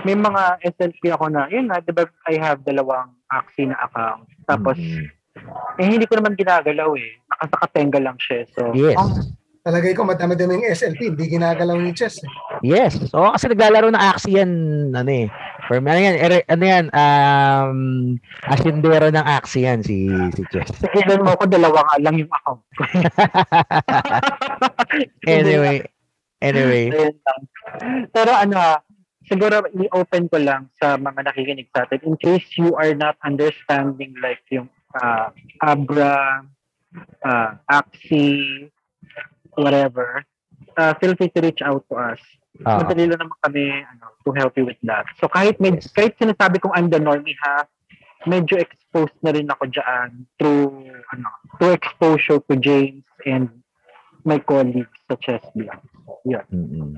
may 0.01 0.13
mga 0.13 0.57
SLP 0.67 1.09
ako 1.09 1.29
na, 1.29 1.47
yun 1.47 1.65
na, 1.65 1.77
di 1.77 1.89
ba, 1.89 2.03
I 2.25 2.35
have 2.35 2.61
dalawang 2.61 3.09
Axie 3.27 3.65
na 3.65 3.79
account. 3.79 4.27
Tapos, 4.43 4.75
Mm. 4.75 5.07
eh, 5.77 5.87
hindi 5.87 6.05
ko 6.05 6.17
naman 6.17 6.33
ginagalaw 6.33 6.93
eh. 6.93 7.17
Nakasakatenga 7.27 7.99
lang 7.99 8.15
siya. 8.17 8.43
So, 8.49 8.71
yes 8.73 8.95
ang- 8.95 9.35
Talagay 9.63 9.95
ko 9.95 10.03
madami-dami 10.03 10.59
yung 10.59 10.67
SLP, 10.67 11.07
hindi 11.07 11.23
ginagalaw 11.31 11.79
ni 11.79 11.95
Chess. 11.95 12.19
eh. 12.19 12.27
yes 12.67 12.99
oo 13.15 13.31
kasi 13.31 13.47
naglalaro 13.47 13.87
ng 13.87 14.03
Axie 14.03 14.35
yan 14.35 14.51
ano 14.91 15.07
eh 15.07 15.31
for 15.63 15.79
ano 15.79 15.95
yan 15.95 16.19
ere- 16.19 16.43
ano 16.51 16.63
yan 16.63 16.85
um 16.91 17.79
asindero 18.43 19.07
ng 19.07 19.23
Axie 19.23 19.63
yan 19.63 19.79
si 19.79 20.11
si 20.35 20.43
Chess 20.51 20.67
Sakilan 20.67 21.23
mo 21.23 21.31
ko, 21.39 21.47
dalawa 21.47 21.79
nga 21.79 21.95
lang 21.97 22.19
yung 22.19 22.27
account 22.27 22.59
ko. 22.75 22.83
anyway 25.27 25.83
anyway. 26.39 26.91
Pero 28.11 28.31
ano, 28.35 28.55
ah, 28.59 28.79
siguro 29.27 29.63
i-open 29.71 30.27
ko 30.27 30.37
lang 30.39 30.67
sa 30.77 30.95
mga 30.99 31.31
nakikinig 31.31 31.69
sa 31.71 31.87
atin 31.87 31.99
in 32.03 32.15
case 32.19 32.45
you 32.59 32.75
are 32.75 32.93
not 32.93 33.15
understanding 33.23 34.13
like 34.19 34.43
yung 34.51 34.67
ah, 34.99 35.33
Abra, 35.63 36.45
uh, 37.25 37.49
Axie, 37.71 38.69
whatever, 39.57 40.21
uh, 40.77 40.93
feel 40.99 41.15
free 41.15 41.29
to 41.33 41.41
reach 41.41 41.61
out 41.65 41.81
to 41.89 41.95
us. 41.97 42.21
Oo. 42.61 42.85
Madali 42.85 43.09
lang 43.09 43.17
naman 43.17 43.37
kami 43.41 43.65
ano, 43.81 44.13
to 44.21 44.29
help 44.37 44.53
you 44.53 44.65
with 44.69 44.77
that. 44.85 45.09
So 45.17 45.25
kahit 45.25 45.57
med- 45.57 45.81
Yes. 45.81 45.89
kahit 45.89 46.13
sinasabi 46.21 46.61
kong 46.61 46.77
I'm 46.77 46.89
the 46.93 47.01
normie 47.01 47.33
ha, 47.41 47.65
medyo 48.29 48.61
exposed 48.61 49.17
na 49.25 49.33
rin 49.33 49.49
ako 49.49 49.73
dyan 49.73 50.29
through 50.37 50.69
ano, 51.17 51.29
through 51.57 51.73
exposure 51.73 52.39
to 52.45 52.53
James 52.61 53.01
and 53.25 53.49
my 54.23 54.39
colleagues 54.43 54.97
sa 55.07 55.15
Chess 55.19 55.43
Blog. 55.55 55.79
Yun. 56.23 56.45
Mm-mm. 56.51 56.91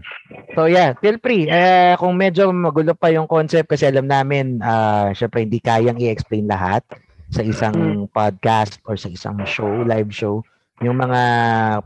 So 0.54 0.70
yeah, 0.70 0.94
feel 1.02 1.18
free. 1.18 1.50
Eh, 1.50 1.98
kung 1.98 2.14
medyo 2.14 2.54
magulo 2.54 2.94
pa 2.94 3.10
yung 3.10 3.26
concept 3.26 3.74
kasi 3.74 3.90
alam 3.90 4.06
namin, 4.06 4.62
ah 4.62 5.10
syempre 5.18 5.46
hindi 5.46 5.58
kayang 5.58 5.98
i-explain 5.98 6.46
lahat 6.46 6.86
sa 7.34 7.42
isang 7.42 8.06
podcast 8.14 8.78
or 8.86 8.94
sa 8.96 9.10
isang 9.10 9.42
show, 9.50 9.82
live 9.82 10.14
show. 10.14 10.46
Yung 10.86 11.02
mga 11.02 11.22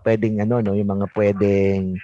pwedeng 0.03 0.43
ano, 0.43 0.59
no, 0.59 0.75
yung 0.75 0.91
mga 0.91 1.07
pwedeng 1.15 1.95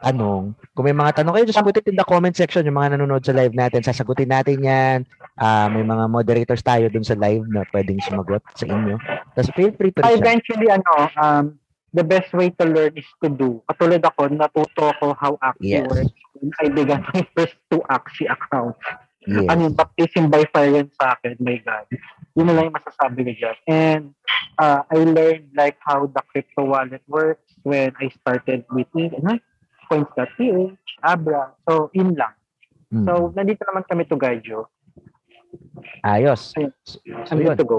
tanong. 0.00 0.56
Kung 0.72 0.84
may 0.88 0.96
mga 0.96 1.20
tanong 1.20 1.32
kayo, 1.36 1.46
just 1.46 1.60
put 1.60 1.76
it 1.76 1.86
in 1.86 1.96
the 1.96 2.06
comment 2.08 2.34
section. 2.34 2.64
Yung 2.64 2.80
mga 2.80 2.96
nanonood 2.96 3.22
sa 3.22 3.36
live 3.36 3.52
natin, 3.52 3.84
sasagutin 3.84 4.32
natin 4.32 4.64
yan. 4.64 4.98
Ah, 5.36 5.68
may 5.68 5.84
mga 5.84 6.08
moderators 6.08 6.64
tayo 6.64 6.88
dun 6.88 7.04
sa 7.04 7.14
live 7.14 7.44
na 7.52 7.62
pwedeng 7.70 8.00
sumagot 8.00 8.40
sa 8.56 8.64
inyo. 8.64 8.96
Tapos 9.36 9.52
feel 9.52 9.72
free 9.76 9.92
to 9.92 10.00
I 10.02 10.16
reach 10.16 10.24
eventually, 10.24 10.68
ano, 10.72 10.92
um, 11.20 11.59
the 11.92 12.04
best 12.04 12.30
way 12.32 12.50
to 12.50 12.64
learn 12.64 12.94
is 12.96 13.06
to 13.22 13.28
do. 13.28 13.62
Katulad 13.66 14.02
ako, 14.02 14.30
natuto 14.30 14.94
ko 14.98 15.14
how 15.18 15.34
Axie 15.42 15.82
Yes. 15.82 15.86
works. 15.86 16.14
I 16.62 16.68
began 16.70 17.02
my 17.12 17.22
first 17.36 17.56
two 17.68 17.82
Axie 17.90 18.30
accounts. 18.30 18.80
Yes. 19.28 19.46
Ano 19.52 19.68
yung 19.68 19.76
baptism 19.76 20.32
by 20.32 20.48
fire 20.48 20.80
yan 20.80 20.88
sa 20.96 21.12
akin, 21.14 21.36
my 21.44 21.60
God. 21.60 21.84
Yun 22.38 22.46
na 22.48 22.52
lang 22.56 22.64
yung 22.72 22.78
masasabi 22.78 23.20
ko 23.28 23.32
dyan. 23.36 23.56
And 23.68 24.04
uh, 24.56 24.80
I 24.88 24.96
learned 25.04 25.52
like 25.52 25.76
how 25.84 26.08
the 26.08 26.22
crypto 26.32 26.64
wallet 26.64 27.04
works 27.04 27.44
when 27.62 27.92
I 28.00 28.08
started 28.16 28.64
with 28.72 28.88
E- 28.96 29.12
ano, 29.12 29.36
coins.ph, 29.92 30.72
Abra. 31.04 31.52
So, 31.68 31.90
yun 31.92 32.16
lang. 32.16 32.32
Mm. 32.88 33.04
So, 33.04 33.28
nandito 33.36 33.60
naman 33.68 33.84
kami 33.84 34.08
to 34.08 34.16
guide 34.16 34.46
you. 34.48 34.64
Ayos. 36.06 36.54
Ayun. 36.56 36.72
So, 36.86 36.98
I'm 37.28 37.38
yun. 37.44 37.52
good 37.52 37.58
to 37.60 37.66
go. 37.66 37.78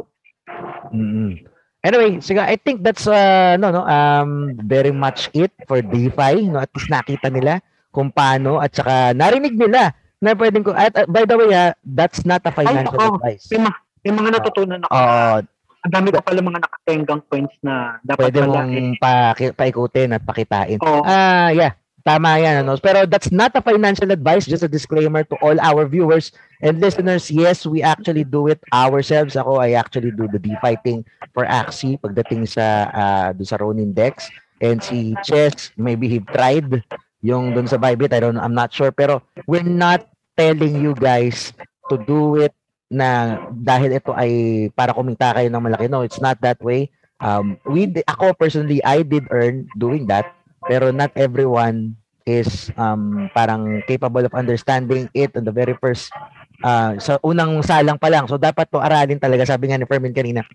mm 0.92 1.51
Anyway, 1.82 2.22
sige, 2.22 2.38
I 2.38 2.62
think 2.62 2.86
that's 2.86 3.10
uh 3.10 3.58
no 3.58 3.74
no 3.74 3.82
um 3.90 4.54
very 4.70 4.94
much 4.94 5.34
it 5.34 5.50
for 5.66 5.82
DeFi, 5.82 6.46
no 6.46 6.62
at 6.62 6.70
least 6.78 6.94
nakita 6.94 7.34
nila 7.34 7.58
kung 7.90 8.14
paano 8.14 8.62
at 8.62 8.72
saka 8.78 9.18
narinig 9.18 9.58
nila 9.58 9.90
na 10.22 10.38
pwedeng 10.38 10.62
ko 10.62 10.78
at 10.78 10.94
uh, 10.94 11.10
by 11.10 11.26
the 11.26 11.34
way 11.34 11.50
ah, 11.58 11.74
that's 11.82 12.22
not 12.22 12.46
a 12.46 12.54
financial 12.54 12.94
ako. 12.94 13.18
advice. 13.18 13.50
May, 13.50 13.66
ma- 13.66 13.82
may 14.06 14.14
mga 14.14 14.30
natutunan 14.38 14.80
ako. 14.86 14.94
Oh, 14.94 15.38
Ang 15.82 15.94
dami 15.98 16.08
ko 16.14 16.22
pala 16.22 16.46
mga 16.46 16.62
nakatenggang 16.62 17.22
points 17.26 17.58
na 17.66 17.98
dapat 18.06 18.30
pwede 18.30 18.40
pala 18.46 18.54
mong 18.54 18.70
eh. 18.78 18.94
pa, 19.02 19.34
paikutin 19.34 20.14
at 20.14 20.22
pakitain. 20.22 20.78
Ah, 20.86 21.50
yeah. 21.50 21.74
Tama 22.02 22.42
yan. 22.42 22.66
Ano? 22.66 22.78
Pero 22.82 23.06
that's 23.06 23.30
not 23.30 23.54
a 23.54 23.62
financial 23.62 24.10
advice. 24.10 24.50
Just 24.50 24.66
a 24.66 24.72
disclaimer 24.72 25.24
to 25.30 25.36
all 25.42 25.58
our 25.62 25.86
viewers 25.86 26.34
and 26.62 26.82
listeners. 26.82 27.30
Yes, 27.30 27.66
we 27.66 27.86
actually 27.86 28.26
do 28.26 28.50
it 28.50 28.62
ourselves. 28.74 29.38
Ako, 29.38 29.62
I 29.62 29.78
actually 29.78 30.12
do 30.12 30.26
the 30.26 30.42
DeFi 30.42 30.78
thing 30.82 31.06
for 31.34 31.46
Axie 31.46 32.02
pagdating 32.02 32.50
sa 32.50 32.90
uh, 32.90 33.28
doon 33.38 33.48
sa 33.48 33.60
Ronin 33.62 33.94
Dex. 33.94 34.30
And 34.62 34.82
si 34.82 35.18
Chess, 35.26 35.74
maybe 35.78 36.10
he 36.10 36.22
tried 36.22 36.86
yung 37.22 37.54
doon 37.54 37.70
sa 37.70 37.78
Bybit. 37.78 38.14
I 38.14 38.22
don't 38.22 38.38
know. 38.38 38.46
I'm 38.46 38.58
not 38.58 38.74
sure. 38.74 38.94
Pero 38.94 39.22
we're 39.46 39.66
not 39.66 40.06
telling 40.38 40.82
you 40.82 40.98
guys 40.98 41.54
to 41.90 41.98
do 42.02 42.42
it 42.42 42.54
na 42.92 43.40
dahil 43.54 43.94
ito 43.94 44.12
ay 44.12 44.68
para 44.74 44.92
kumita 44.92 45.38
kayo 45.38 45.48
ng 45.48 45.64
malaki. 45.64 45.86
No, 45.88 46.02
it's 46.02 46.20
not 46.20 46.42
that 46.42 46.58
way. 46.60 46.90
Um, 47.22 47.62
we, 47.70 47.86
ako 48.10 48.34
personally, 48.34 48.82
I 48.82 49.06
did 49.06 49.30
earn 49.30 49.70
doing 49.78 50.10
that 50.10 50.34
pero 50.66 50.94
not 50.94 51.12
everyone 51.18 51.96
is 52.26 52.70
um 52.78 53.28
parang 53.34 53.82
capable 53.90 54.22
of 54.22 54.34
understanding 54.38 55.10
it 55.18 55.34
on 55.34 55.42
the 55.42 55.54
very 55.54 55.74
first 55.82 56.14
uh, 56.62 56.94
sa 57.02 57.18
unang 57.26 57.66
salang 57.66 57.98
pa 57.98 58.14
lang. 58.14 58.30
So 58.30 58.38
dapat 58.38 58.70
to 58.70 58.78
aralin 58.78 59.18
talaga 59.18 59.50
sabi 59.50 59.74
nga 59.74 59.82
ni 59.82 59.90
Fermin 59.90 60.14
kanina. 60.14 60.46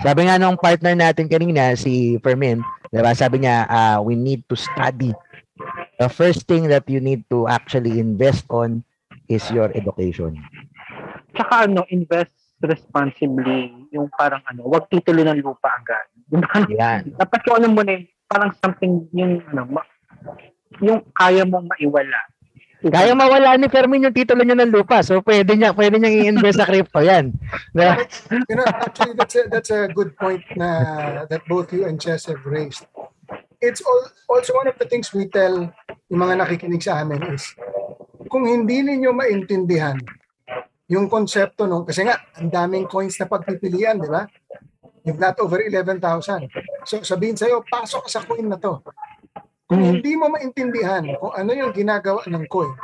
Sabi 0.00 0.24
nga 0.24 0.40
nung 0.40 0.56
partner 0.56 0.96
natin 0.96 1.28
kanina 1.28 1.76
si 1.76 2.16
Fermin, 2.24 2.64
'di 2.88 3.00
ba? 3.04 3.12
Sabi 3.12 3.44
niya 3.44 3.68
uh, 3.68 3.98
we 4.00 4.16
need 4.16 4.40
to 4.48 4.56
study 4.56 5.12
the 6.00 6.08
first 6.08 6.48
thing 6.48 6.68
that 6.72 6.88
you 6.88 7.00
need 7.00 7.24
to 7.28 7.44
actually 7.48 8.00
invest 8.00 8.48
on 8.48 8.80
is 9.28 9.44
your 9.52 9.68
education. 9.76 10.40
Tsaka 11.36 11.68
ano, 11.68 11.84
invest 11.92 12.32
responsibly. 12.64 13.70
Yung 13.92 14.08
parang 14.16 14.40
ano, 14.48 14.66
wag 14.66 14.88
titulo 14.88 15.22
ng 15.22 15.44
lupa 15.44 15.70
agad. 15.76 16.08
Yung 16.32 16.42
parang, 16.42 16.72
Yan. 16.72 17.02
dapat 17.14 17.40
yung 17.46 17.56
ano 17.60 17.66
mo 17.70 17.80
na 17.84 17.92
yun, 18.00 18.04
parang 18.30 18.54
something 18.62 19.10
yung 19.10 19.42
ano, 19.50 19.66
ma- 19.66 19.90
yung 20.78 21.02
kaya 21.10 21.42
mong 21.42 21.66
maiwala. 21.66 22.18
Kaya 22.80 23.12
mawala 23.12 23.60
ni 23.60 23.68
Fermin 23.68 24.08
yung 24.08 24.16
titulo 24.16 24.40
niya 24.40 24.56
ng 24.56 24.72
lupa. 24.72 25.04
So 25.04 25.20
pwede 25.20 25.52
niya 25.52 25.76
pwede 25.76 26.00
niyang 26.00 26.16
i-invest 26.24 26.62
sa 26.62 26.70
crypto 26.70 27.02
'yan. 27.02 27.34
You 28.48 28.56
know, 28.56 28.64
actually, 28.64 29.18
that's 29.18 29.36
a, 29.36 29.42
that's 29.50 29.72
a 29.74 29.90
good 29.92 30.16
point 30.16 30.40
na 30.56 31.28
that 31.28 31.44
both 31.50 31.74
you 31.74 31.84
and 31.84 32.00
Chess 32.00 32.30
have 32.30 32.40
raised. 32.46 32.86
It's 33.60 33.84
all, 33.84 34.02
also 34.32 34.56
one 34.56 34.72
of 34.72 34.80
the 34.80 34.88
things 34.88 35.12
we 35.12 35.28
tell 35.28 35.68
yung 36.08 36.20
mga 36.24 36.40
nakikinig 36.40 36.80
sa 36.80 37.04
amin 37.04 37.36
is 37.36 37.52
kung 38.32 38.48
hindi 38.48 38.80
ninyo 38.80 39.12
maintindihan 39.12 40.00
yung 40.90 41.06
konsepto 41.06 41.70
nung, 41.70 41.86
kasi 41.86 42.02
nga, 42.02 42.18
ang 42.34 42.50
daming 42.50 42.90
coins 42.90 43.14
na 43.22 43.30
pagpipilian, 43.30 44.02
di 44.02 44.10
ba? 44.10 44.26
You've 45.04 45.20
got 45.20 45.36
over 45.40 45.60
11,000. 45.64 46.50
So 46.84 47.00
sabihin 47.00 47.36
sa'yo, 47.36 47.64
pasok 47.64 48.08
sa 48.08 48.20
coin 48.24 48.48
na 48.48 48.60
to. 48.60 48.84
Kung 49.70 49.80
Mhm. 49.80 49.90
hindi 49.96 50.12
mo 50.18 50.26
maintindihan 50.28 51.04
kung 51.16 51.30
ano 51.30 51.50
yung 51.54 51.70
ginagawa 51.70 52.26
ng 52.26 52.44
coin, 52.50 52.74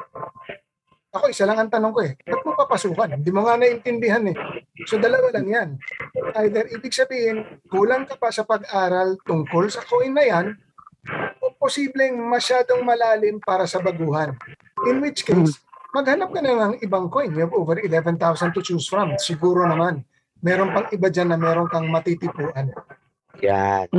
ako 1.10 1.32
isa 1.32 1.48
lang 1.48 1.58
ang 1.58 1.70
tanong 1.72 1.92
ko 1.96 2.00
eh, 2.04 2.12
ba't 2.22 2.44
mo 2.44 2.52
papasukan? 2.54 3.16
Hindi 3.18 3.30
mo 3.32 3.42
nga 3.42 3.56
naintindihan 3.56 4.22
eh. 4.28 4.36
So 4.84 5.00
dalawa 5.00 5.32
lang 5.32 5.48
yan. 5.48 5.68
Either 6.36 6.68
ibig 6.70 6.92
sabihin, 6.92 7.42
kulang 7.72 8.04
ka 8.04 8.20
pa 8.20 8.28
sa 8.28 8.44
pag-aral 8.44 9.16
tungkol 9.24 9.66
sa 9.72 9.80
coin 9.82 10.12
na 10.12 10.24
yan, 10.28 10.46
o 11.40 11.56
posibleng 11.56 12.20
masyadong 12.20 12.84
malalim 12.84 13.40
para 13.40 13.64
sa 13.64 13.80
baguhan. 13.80 14.36
In 14.86 15.00
which 15.00 15.24
case, 15.24 15.58
maghanap 15.96 16.28
ka 16.30 16.44
na 16.44 16.76
ng 16.76 16.84
ibang 16.84 17.08
coin. 17.08 17.32
You 17.32 17.48
have 17.48 17.56
over 17.56 17.80
11,000 17.80 18.52
to 18.52 18.60
choose 18.60 18.86
from. 18.86 19.16
Siguro 19.16 19.64
naman, 19.64 20.04
meron 20.46 20.70
pang 20.70 20.86
iba 20.94 21.10
dyan 21.10 21.34
na 21.34 21.38
meron 21.38 21.66
kang 21.66 21.90
matitipuan. 21.90 22.70
Yan. 23.42 23.90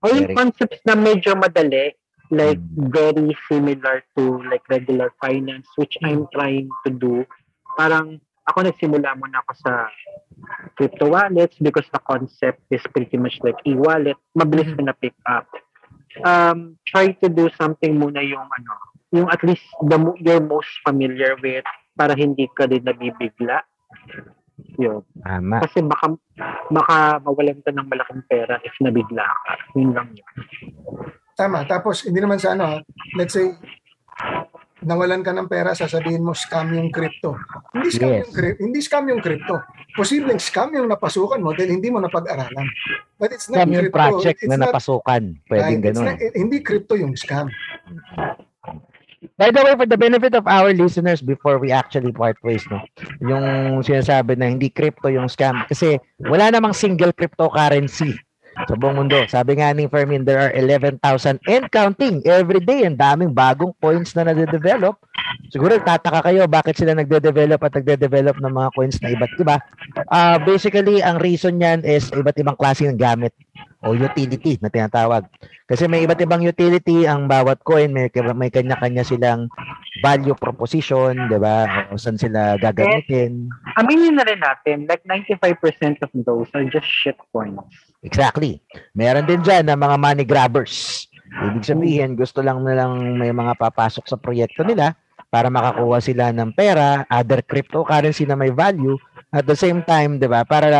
O 0.00 0.04
yung 0.08 0.32
Very- 0.32 0.34
concepts 0.34 0.80
na 0.88 0.96
medyo 0.96 1.36
madali, 1.36 1.92
like 2.32 2.58
Mm. 2.58 2.88
very 2.90 3.30
similar 3.46 4.00
to 4.16 4.40
like 4.48 4.64
regular 4.66 5.12
finance, 5.20 5.68
which 5.76 5.94
I'm 6.00 6.24
trying 6.32 6.72
to 6.82 6.90
do. 6.90 7.22
Parang 7.76 8.18
ako 8.48 8.64
nagsimula 8.64 9.14
muna 9.14 9.44
ako 9.44 9.52
sa 9.60 9.72
crypto 10.74 11.12
wallets 11.12 11.58
because 11.60 11.86
the 11.92 12.00
concept 12.02 12.62
is 12.72 12.82
pretty 12.94 13.18
much 13.18 13.36
like 13.44 13.58
e-wallet. 13.62 14.16
Mabilis 14.32 14.72
ko 14.72 14.80
na 14.82 14.94
pick 14.96 15.14
up. 15.28 15.46
Um, 16.24 16.80
try 16.88 17.12
to 17.20 17.28
do 17.28 17.52
something 17.54 17.94
muna 17.94 18.24
yung 18.24 18.46
ano, 18.48 18.72
yung 19.12 19.28
at 19.28 19.44
least 19.44 19.66
the 19.84 19.98
mo- 20.00 20.16
you're 20.16 20.40
most 20.40 20.70
familiar 20.82 21.36
with 21.38 21.66
para 21.92 22.16
hindi 22.16 22.48
ka 22.56 22.64
din 22.66 22.82
nabibigla. 22.82 23.60
Yun. 24.76 25.00
Tama. 25.18 25.56
Kasi 25.62 25.80
baka 25.82 26.06
baka 26.68 26.96
mawalan 27.20 27.58
ka 27.60 27.70
ng 27.70 27.86
malaking 27.86 28.22
pera 28.26 28.60
if 28.60 28.74
nabigla 28.78 29.24
ka. 29.24 29.52
Yun 29.74 29.92
lang 29.92 30.08
yun. 30.12 30.28
Tama. 31.32 31.64
Tapos, 31.64 32.00
hindi 32.02 32.18
naman 32.18 32.36
sa 32.36 32.52
ano, 32.52 32.64
ha, 32.64 32.76
let's 33.14 33.32
say, 33.32 33.52
nawalan 34.80 35.20
ka 35.20 35.32
ng 35.32 35.48
pera, 35.48 35.72
sasabihin 35.72 36.22
mo 36.22 36.32
scam 36.32 36.70
yung 36.70 36.88
crypto. 36.88 37.34
Hindi 37.72 37.88
scam 37.90 38.08
Yes. 38.08 38.20
yung 38.22 38.32
crypto. 38.32 38.60
Hindi 38.62 38.78
scam 38.80 39.04
yung 39.08 39.20
crypto. 39.20 39.54
Posibleng 39.92 40.38
scam 40.38 40.70
yung 40.72 40.86
napasukan 40.86 41.40
mo 41.40 41.52
dahil 41.52 41.76
hindi 41.76 41.88
mo 41.88 41.98
napag-aralan. 41.98 42.68
But 43.16 43.32
it's 43.32 43.48
not 43.48 43.64
Scam 43.64 43.72
yung 43.72 43.82
crypto. 43.88 43.96
project 43.98 44.38
It's 44.40 44.48
na 44.48 44.56
not- 44.56 44.70
napasukan. 44.70 45.22
Pwedeng 45.44 45.60
right, 45.74 45.80
it's 45.82 45.88
ganun. 45.96 46.06
not- 46.06 46.20
eh, 46.20 46.32
hindi 46.36 46.58
crypto 46.60 46.94
yung 46.94 47.12
scam. 47.16 47.48
By 49.40 49.48
the 49.48 49.64
way, 49.64 49.72
for 49.76 49.88
the 49.88 49.96
benefit 49.96 50.36
of 50.36 50.44
our 50.44 50.76
listeners 50.76 51.24
before 51.24 51.56
we 51.56 51.72
actually 51.72 52.12
part 52.12 52.36
ways, 52.44 52.64
no, 52.68 52.84
yung 53.24 53.80
sinasabi 53.80 54.36
na 54.36 54.52
hindi 54.52 54.68
crypto 54.68 55.08
yung 55.08 55.32
scam 55.32 55.64
kasi 55.64 55.96
wala 56.20 56.52
namang 56.52 56.76
single 56.76 57.16
cryptocurrency 57.16 58.12
sa 58.64 58.72
buong 58.76 59.04
mundo. 59.04 59.20
Sabi 59.28 59.60
nga 59.60 59.72
ni 59.76 59.84
Fermin, 59.84 60.24
there 60.24 60.40
are 60.40 60.52
11,000 60.56 61.00
and 61.44 61.64
counting 61.68 62.24
every 62.24 62.60
day. 62.64 62.88
Ang 62.88 62.96
daming 62.96 63.36
bagong 63.36 63.76
coins 63.80 64.16
na 64.16 64.32
nade-develop. 64.32 64.96
Siguro 65.52 65.76
tataka 65.76 66.24
kayo 66.32 66.48
bakit 66.48 66.80
sila 66.80 66.96
nagde-develop 66.96 67.60
at 67.60 67.72
nagde-develop 67.76 68.40
ng 68.40 68.52
mga 68.52 68.68
coins 68.72 68.96
na 69.04 69.12
iba't 69.12 69.32
iba. 69.36 69.56
Ah, 70.08 70.40
basically, 70.40 71.04
ang 71.04 71.20
reason 71.20 71.60
niyan 71.60 71.84
is 71.84 72.08
iba't 72.16 72.36
ibang 72.40 72.56
klase 72.56 72.88
ng 72.88 72.96
gamit 72.96 73.36
o 73.86 73.94
utility 73.94 74.58
na 74.58 74.68
tinatawag. 74.68 75.24
Kasi 75.66 75.86
may 75.86 76.02
iba't 76.02 76.18
ibang 76.22 76.42
utility 76.42 77.06
ang 77.06 77.30
bawat 77.30 77.62
coin, 77.62 77.90
may 77.94 78.10
may 78.34 78.50
kanya-kanya 78.50 79.06
silang 79.06 79.46
value 80.02 80.34
proposition, 80.34 81.14
'di 81.30 81.38
ba? 81.38 81.88
O 81.90 81.98
saan 81.98 82.18
sila 82.18 82.58
gagamitin. 82.58 83.46
Aminin 83.78 84.18
na 84.18 84.26
rin 84.26 84.42
natin, 84.42 84.86
like 84.90 85.02
95% 85.06 86.02
of 86.02 86.10
those 86.26 86.50
are 86.54 86.66
just 86.66 86.86
shit 86.86 87.16
coins. 87.30 87.58
Exactly. 88.02 88.62
Meron 88.94 89.26
din 89.26 89.42
diyan 89.42 89.70
na 89.70 89.78
mga 89.78 89.96
money 89.98 90.26
grabbers. 90.26 91.06
Ibig 91.26 91.66
sabihin, 91.66 92.14
gusto 92.14 92.40
lang 92.40 92.62
nilang 92.62 93.18
may 93.18 93.34
mga 93.34 93.58
papasok 93.58 94.06
sa 94.06 94.16
proyekto 94.16 94.62
nila 94.62 94.94
para 95.26 95.50
makakuha 95.50 95.98
sila 95.98 96.30
ng 96.30 96.54
pera, 96.54 97.02
other 97.10 97.42
cryptocurrency 97.42 98.22
na 98.24 98.38
may 98.38 98.54
value 98.54 98.94
at 99.34 99.42
the 99.44 99.58
same 99.58 99.82
time, 99.82 100.22
'di 100.22 100.30
ba? 100.30 100.46
Para 100.46 100.70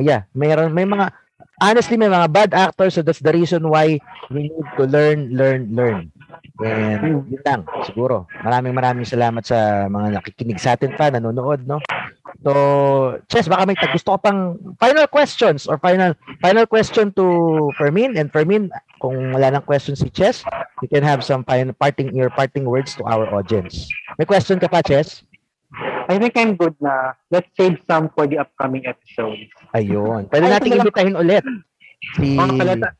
yeah, 0.00 0.24
mayroon 0.32 0.72
may 0.72 0.88
mga 0.88 1.12
honestly 1.60 1.96
may 1.96 2.10
mga 2.10 2.28
bad 2.32 2.50
actors 2.54 2.94
so 2.94 3.02
that's 3.02 3.22
the 3.22 3.32
reason 3.32 3.66
why 3.68 3.98
we 4.30 4.48
need 4.50 4.66
to 4.78 4.84
learn, 4.86 5.32
learn, 5.34 5.68
learn. 5.74 6.10
And 6.62 7.26
yun 7.26 7.42
lang, 7.42 7.62
siguro. 7.84 8.30
Maraming 8.44 8.74
maraming 8.76 9.06
salamat 9.08 9.42
sa 9.42 9.88
mga 9.90 10.20
nakikinig 10.20 10.60
sa 10.62 10.78
atin 10.78 10.94
pa, 10.94 11.10
nanonood, 11.10 11.64
no? 11.66 11.82
So, 12.42 12.52
Chess, 13.30 13.46
baka 13.46 13.66
may 13.66 13.78
tag- 13.78 13.94
gusto 13.94 14.14
ko 14.14 14.18
pang 14.18 14.58
final 14.78 15.06
questions 15.06 15.66
or 15.66 15.78
final 15.78 16.14
final 16.42 16.66
question 16.66 17.14
to 17.14 17.24
Fermin. 17.78 18.18
And 18.18 18.30
Fermin, 18.30 18.70
kung 18.98 19.34
wala 19.34 19.54
nang 19.54 19.66
question 19.66 19.94
si 19.94 20.10
Chess, 20.10 20.42
you 20.82 20.88
can 20.90 21.02
have 21.06 21.22
some 21.22 21.42
final 21.46 21.74
parting 21.74 22.14
your 22.14 22.30
parting 22.30 22.66
words 22.66 22.94
to 22.98 23.04
our 23.06 23.26
audience. 23.30 23.86
May 24.18 24.26
question 24.26 24.58
ka 24.58 24.66
pa, 24.66 24.82
Chess? 24.82 25.22
I 26.08 26.20
think 26.20 26.36
I'm 26.36 26.52
good 26.56 26.76
na. 26.80 27.16
Let's 27.32 27.48
save 27.56 27.80
some 27.88 28.12
for 28.12 28.28
the 28.28 28.44
upcoming 28.44 28.84
episodes. 28.84 29.48
Ayun. 29.72 30.28
Pwede 30.28 30.46
Ay, 30.48 30.52
nating 30.60 30.72
ito 30.72 30.76
na 30.76 30.76
lang. 30.76 30.86
imbitahin 30.86 31.16
ulit. 31.16 31.44
Si... 32.18 32.36
Kalata, 32.36 32.90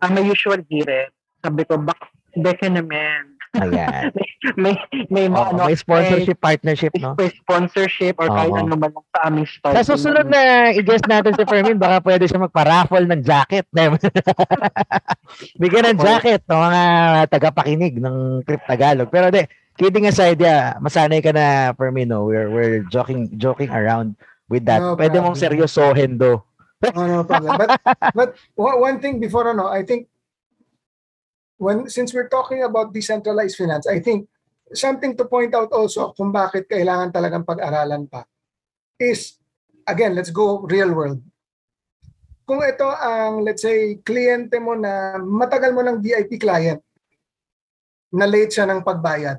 ang 0.00 0.10
may 0.14 0.24
usual 0.24 0.60
gire, 0.68 1.12
sabi 1.42 1.62
ko, 1.66 1.76
bak, 1.80 1.98
beke 2.38 2.68
naman. 2.70 3.38
Ayan. 3.56 4.12
May, 4.54 4.78
may 5.10 5.26
mga 5.26 5.34
Oo, 5.34 5.50
ano, 5.50 5.66
may 5.66 5.74
sponsorship, 5.74 6.38
partnership, 6.38 6.92
no? 7.02 7.18
may 7.18 7.26
sponsorship 7.42 8.14
or 8.22 8.30
kahit 8.30 8.54
ano 8.54 8.74
man 8.78 8.94
lang 8.94 9.06
sa 9.10 9.20
aming 9.26 9.48
start. 9.50 9.74
Sa 9.74 9.82
susunod 9.82 10.30
na 10.30 10.70
i-guest 10.70 11.10
natin 11.10 11.34
si 11.34 11.42
Fermin, 11.42 11.74
baka 11.74 11.98
pwede 12.06 12.30
siya 12.30 12.46
magpa-raffle 12.46 13.08
ng 13.08 13.22
jacket. 13.26 13.66
Bigyan 15.60 15.84
ng 15.90 15.98
jacket 15.98 16.46
ng 16.46 16.60
mga 16.60 16.82
tagapakinig 17.34 17.98
ng 17.98 18.46
Trip 18.46 18.62
Tagalog. 18.62 19.10
Pero 19.10 19.26
de, 19.34 19.50
kidding 19.78 20.10
aside, 20.10 20.42
yeah, 20.42 20.74
masanay 20.82 21.22
ka 21.22 21.30
na, 21.30 21.72
Fermin, 21.72 22.10
no? 22.10 22.26
We're, 22.26 22.50
we're 22.50 22.82
joking 22.90 23.30
joking 23.38 23.70
around 23.70 24.18
with 24.50 24.66
that. 24.66 24.82
No 24.82 24.98
pwede 24.98 25.22
mong 25.22 25.38
seryosohin 25.38 26.18
do. 26.18 26.42
Oh, 26.94 27.06
no 27.06 27.22
problem. 27.22 27.54
But, 27.54 27.70
but 28.18 28.30
one 28.58 28.78
one 28.82 28.96
thing 28.98 29.22
before, 29.22 29.46
ano, 29.46 29.70
I 29.70 29.86
think, 29.86 30.10
when 31.62 31.86
since 31.86 32.10
we're 32.10 32.28
talking 32.28 32.66
about 32.66 32.90
decentralized 32.92 33.54
finance, 33.54 33.86
I 33.86 34.02
think 34.02 34.26
something 34.74 35.16
to 35.16 35.24
point 35.24 35.54
out 35.54 35.70
also 35.72 36.12
kung 36.12 36.34
bakit 36.34 36.68
kailangan 36.68 37.14
talagang 37.14 37.46
pag-aralan 37.46 38.10
pa 38.10 38.26
is, 38.98 39.38
again, 39.86 40.14
let's 40.18 40.34
go 40.34 40.66
real 40.66 40.90
world. 40.92 41.22
Kung 42.48 42.64
ito 42.64 42.88
ang, 42.88 43.44
let's 43.44 43.62
say, 43.62 44.00
kliyente 44.02 44.56
mo 44.58 44.74
na 44.74 45.20
matagal 45.20 45.70
mo 45.70 45.84
ng 45.84 46.00
VIP 46.00 46.40
client, 46.40 46.80
na 48.08 48.24
late 48.24 48.52
siya 48.52 48.64
ng 48.64 48.80
pagbayad. 48.80 49.36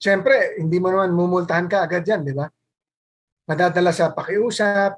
Siyempre, 0.00 0.56
hindi 0.56 0.80
mo 0.80 0.88
naman 0.88 1.12
mumultahan 1.12 1.68
ka 1.68 1.84
agad 1.84 2.08
yan, 2.08 2.24
di 2.24 2.32
ba? 2.32 2.48
Madadala 3.44 3.92
sa 3.92 4.16
pakiusap. 4.16 4.96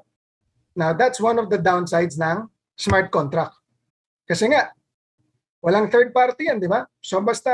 Now, 0.79 0.95
that's 0.95 1.19
one 1.19 1.37
of 1.37 1.51
the 1.51 1.59
downsides 1.59 2.15
ng 2.15 2.47
smart 2.79 3.11
contract. 3.11 3.59
Kasi 4.23 4.47
nga, 4.47 4.71
walang 5.63 5.87
third 5.87 6.11
party 6.11 6.51
yan, 6.51 6.59
di 6.59 6.67
ba? 6.67 6.83
So 6.99 7.23
basta 7.23 7.51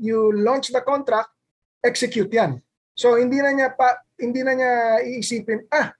you 0.00 0.32
launch 0.32 0.72
the 0.72 0.80
contract, 0.80 1.28
execute 1.84 2.32
yan. 2.32 2.56
So 2.96 3.20
hindi 3.20 3.40
na 3.44 3.52
niya 3.52 3.68
pa 3.76 4.00
hindi 4.16 4.40
na 4.40 4.56
niya 4.56 4.72
iisipin, 5.04 5.68
ah, 5.68 5.92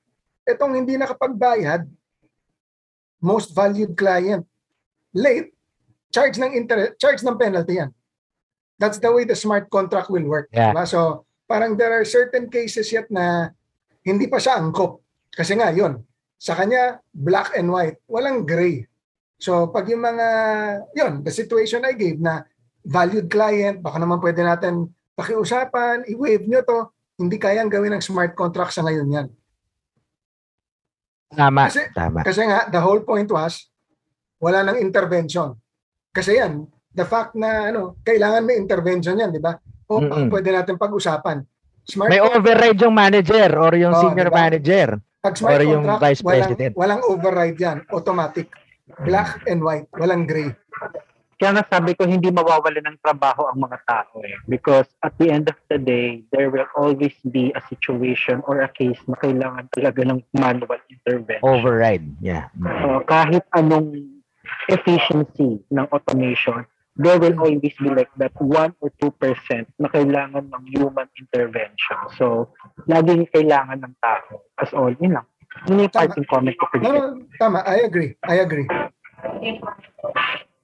etong 0.49 0.81
hindi 0.81 0.97
nakapagbayad, 0.97 1.85
most 3.21 3.53
valued 3.53 3.93
client, 3.93 4.49
late, 5.13 5.53
charge 6.09 6.41
ng 6.41 6.57
interest, 6.57 6.97
charge 6.97 7.21
ng 7.21 7.37
penalty 7.37 7.85
yan. 7.85 7.93
That's 8.83 8.99
the 8.99 9.15
way 9.15 9.23
the 9.23 9.39
smart 9.39 9.71
contract 9.71 10.11
will 10.11 10.27
work. 10.27 10.51
Yeah. 10.51 10.75
diba? 10.75 10.91
So 10.91 11.23
parang 11.47 11.79
there 11.79 11.95
are 11.95 12.03
certain 12.03 12.51
cases 12.51 12.91
yet 12.91 13.07
na 13.15 13.55
hindi 14.03 14.27
pa 14.27 14.43
siya 14.43 14.59
angkop. 14.59 14.99
Kasi 15.31 15.55
nga, 15.55 15.71
yun, 15.71 16.03
sa 16.35 16.59
kanya, 16.59 16.99
black 17.15 17.55
and 17.55 17.71
white, 17.71 18.03
walang 18.11 18.43
gray. 18.43 18.91
So 19.39 19.71
pag 19.71 19.87
yung 19.87 20.03
mga, 20.03 20.27
yun, 20.99 21.23
the 21.23 21.31
situation 21.31 21.87
I 21.87 21.95
gave 21.95 22.19
na 22.19 22.43
valued 22.83 23.31
client, 23.31 23.79
baka 23.79 24.03
naman 24.03 24.19
pwede 24.19 24.43
natin 24.43 24.91
pakiusapan, 25.15 26.03
i-waive 26.11 26.51
nyo 26.51 26.67
to, 26.67 26.91
hindi 27.23 27.39
kayang 27.39 27.71
gawin 27.71 27.95
ng 27.95 28.03
smart 28.03 28.35
contract 28.35 28.75
sa 28.75 28.83
ngayon 28.83 29.15
yan. 29.15 29.29
Tama, 31.31 31.71
Kasi- 31.71 31.91
tama. 31.95 32.19
Kasi 32.27 32.43
nga, 32.51 32.67
the 32.67 32.83
whole 32.83 33.07
point 33.07 33.31
was, 33.31 33.71
wala 34.43 34.67
nang 34.67 34.83
intervention. 34.83 35.55
Kasi 36.11 36.43
yan, 36.43 36.67
the 36.93 37.05
fact 37.05 37.33
na 37.35 37.73
ano, 37.73 37.97
kailangan 38.05 38.45
may 38.45 38.57
intervention 38.57 39.17
yan, 39.17 39.33
di 39.33 39.41
ba? 39.41 39.57
O 39.89 40.01
Mm-mm. 40.01 40.29
pwede 40.33 40.53
natin 40.53 40.77
pag-usapan. 40.77 41.45
Smart 41.83 42.09
May 42.09 42.23
contract, 42.23 42.39
override 42.39 42.79
yung 42.79 42.95
manager 42.95 43.49
or 43.59 43.73
yung 43.75 43.95
Oo, 43.97 44.03
senior 44.07 44.31
diba? 44.31 44.39
manager. 44.39 44.89
pag 45.23 45.35
smart 45.39 45.59
or 45.59 45.63
yung 45.63 45.87
contract, 45.87 46.03
vice 46.03 46.23
walang, 46.23 46.35
president. 46.35 46.73
walang 46.75 47.03
override 47.07 47.59
yan. 47.59 47.79
Automatic. 47.95 48.47
Black 49.07 49.39
and 49.47 49.63
white. 49.63 49.87
Walang 49.95 50.27
gray. 50.27 50.51
Kaya 51.39 51.59
nga 51.59 51.67
sabi 51.67 51.99
ko, 51.99 52.07
hindi 52.07 52.31
mawawala 52.31 52.79
ng 52.87 53.03
trabaho 53.03 53.51
ang 53.51 53.59
mga 53.67 53.79
tao 53.83 54.23
eh. 54.23 54.39
Because 54.47 54.87
at 55.03 55.15
the 55.19 55.27
end 55.27 55.51
of 55.51 55.59
the 55.67 55.79
day, 55.79 56.23
there 56.31 56.55
will 56.55 56.67
always 56.79 57.15
be 57.35 57.51
a 57.55 57.63
situation 57.67 58.43
or 58.47 58.63
a 58.63 58.71
case 58.71 58.99
na 59.11 59.19
kailangan 59.19 59.67
talaga 59.75 60.07
ng 60.07 60.23
manual 60.39 60.79
intervention. 60.87 61.43
Override. 61.43 62.07
Yeah. 62.23 62.47
So, 62.63 63.03
kahit 63.11 63.43
anong 63.59 64.23
efficiency 64.71 65.63
ng 65.67 65.87
automation, 65.91 66.63
there 66.97 67.19
will 67.19 67.39
always 67.41 67.61
be 67.61 67.89
like 67.89 68.11
that 68.17 68.33
1 68.37 68.75
or 68.81 68.91
2% 69.01 69.67
na 69.81 69.89
kailangan 69.89 70.45
ng 70.53 70.65
human 70.69 71.09
intervention. 71.17 71.99
So, 72.19 72.53
laging 72.85 73.33
kailangan 73.33 73.81
ng 73.81 73.95
tao. 74.03 74.45
As 74.61 74.73
all, 74.77 74.93
yun 75.01 75.17
lang. 75.17 75.27
Yun 75.69 75.85
yung 75.89 75.93
Tama. 75.93 76.09
parting 76.09 76.27
comment 76.29 76.57
ko. 76.57 76.65
No, 76.81 77.21
tama. 77.41 77.61
I 77.65 77.85
agree. 77.85 78.17
I 78.25 78.41
agree. 78.45 78.69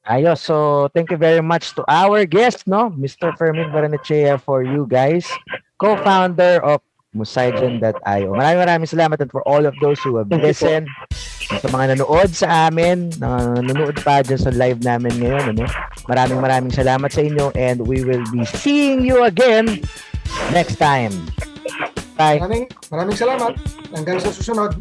Ayos. 0.09 0.41
So, 0.41 0.89
thank 0.97 1.13
you 1.13 1.21
very 1.21 1.45
much 1.45 1.77
to 1.77 1.85
our 1.89 2.25
guest, 2.25 2.65
no? 2.65 2.89
Mr. 2.97 3.37
Fermin 3.37 3.69
Baranechea 3.69 4.41
for 4.41 4.65
you 4.65 4.89
guys. 4.89 5.29
Co-founder 5.77 6.61
of 6.65 6.81
Musaigen.io. 7.17 8.29
Maraming 8.37 8.61
maraming 8.65 8.89
salamat 8.89 9.21
and 9.21 9.33
for 9.33 9.41
all 9.49 9.65
of 9.65 9.73
those 9.81 10.01
who 10.01 10.17
have 10.21 10.29
listened, 10.29 10.89
sa 11.49 11.69
mga 11.73 11.97
nanood 11.97 12.29
sa 12.37 12.69
amin, 12.69 13.09
na 13.17 13.57
nanonood 13.61 13.97
pa 14.05 14.21
dyan 14.21 14.41
sa 14.41 14.53
live 14.53 14.85
namin 14.85 15.13
ngayon, 15.17 15.57
ano? 15.57 15.65
Maraming 16.09 16.41
maraming 16.41 16.73
salamat 16.73 17.13
sa 17.13 17.21
inyo 17.21 17.53
and 17.53 17.85
we 17.85 18.01
will 18.01 18.25
be 18.33 18.49
seeing 18.49 19.05
you 19.05 19.29
again 19.29 19.85
next 20.57 20.81
time. 20.81 21.13
Bye. 22.17 22.41
Maraming, 22.41 22.65
maraming 22.91 23.17
salamat. 23.21 23.53
Hanggang 23.93 24.19
sa 24.19 24.33
susunod. 24.33 24.73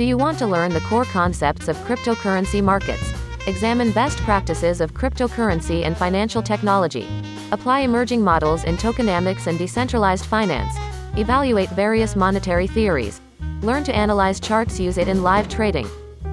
Do 0.00 0.06
you 0.06 0.16
want 0.16 0.38
to 0.38 0.46
learn 0.46 0.72
the 0.72 0.80
core 0.80 1.04
concepts 1.04 1.68
of 1.68 1.76
cryptocurrency 1.80 2.64
markets? 2.64 3.12
Examine 3.46 3.90
best 3.90 4.16
practices 4.20 4.80
of 4.80 4.94
cryptocurrency 4.94 5.84
and 5.84 5.94
financial 5.94 6.40
technology. 6.40 7.06
Apply 7.52 7.80
emerging 7.80 8.24
models 8.24 8.64
in 8.64 8.78
tokenomics 8.78 9.46
and 9.46 9.58
decentralized 9.58 10.24
finance. 10.24 10.74
Evaluate 11.18 11.68
various 11.72 12.16
monetary 12.16 12.66
theories. 12.66 13.20
Learn 13.60 13.84
to 13.84 13.94
analyze 13.94 14.40
charts, 14.40 14.80
use 14.80 14.96
it 14.96 15.06
in 15.06 15.22
live 15.22 15.50
trading. 15.50 15.86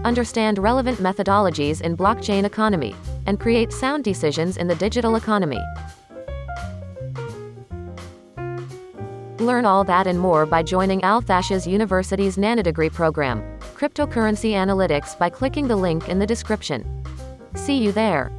Understand 0.05 0.59
relevant 0.59 0.99
methodologies 0.99 1.82
in 1.82 1.97
blockchain 1.97 2.45
economy 2.45 2.95
and 3.26 3.38
create 3.38 3.74
sound 3.74 4.05
decisions 4.05 4.55
in 4.55 4.70
the 4.70 4.76
digital 4.76 5.18
economy. 5.18 5.59
Learn 9.39 9.65
all 9.65 9.84
that 9.84 10.07
and 10.07 10.18
more 10.18 10.45
by 10.45 10.63
joining 10.63 11.01
Althashas 11.01 11.68
University's 11.68 12.38
Nanodegree 12.38 12.91
program, 12.93 13.56
Cryptocurrency 13.78 14.53
Analytics 14.53 15.15
by 15.19 15.30
clicking 15.30 15.67
the 15.67 15.75
link 15.75 16.09
in 16.09 16.17
the 16.17 16.25
description. 16.25 16.84
See 17.53 17.78
you 17.78 17.91
there. 17.91 18.32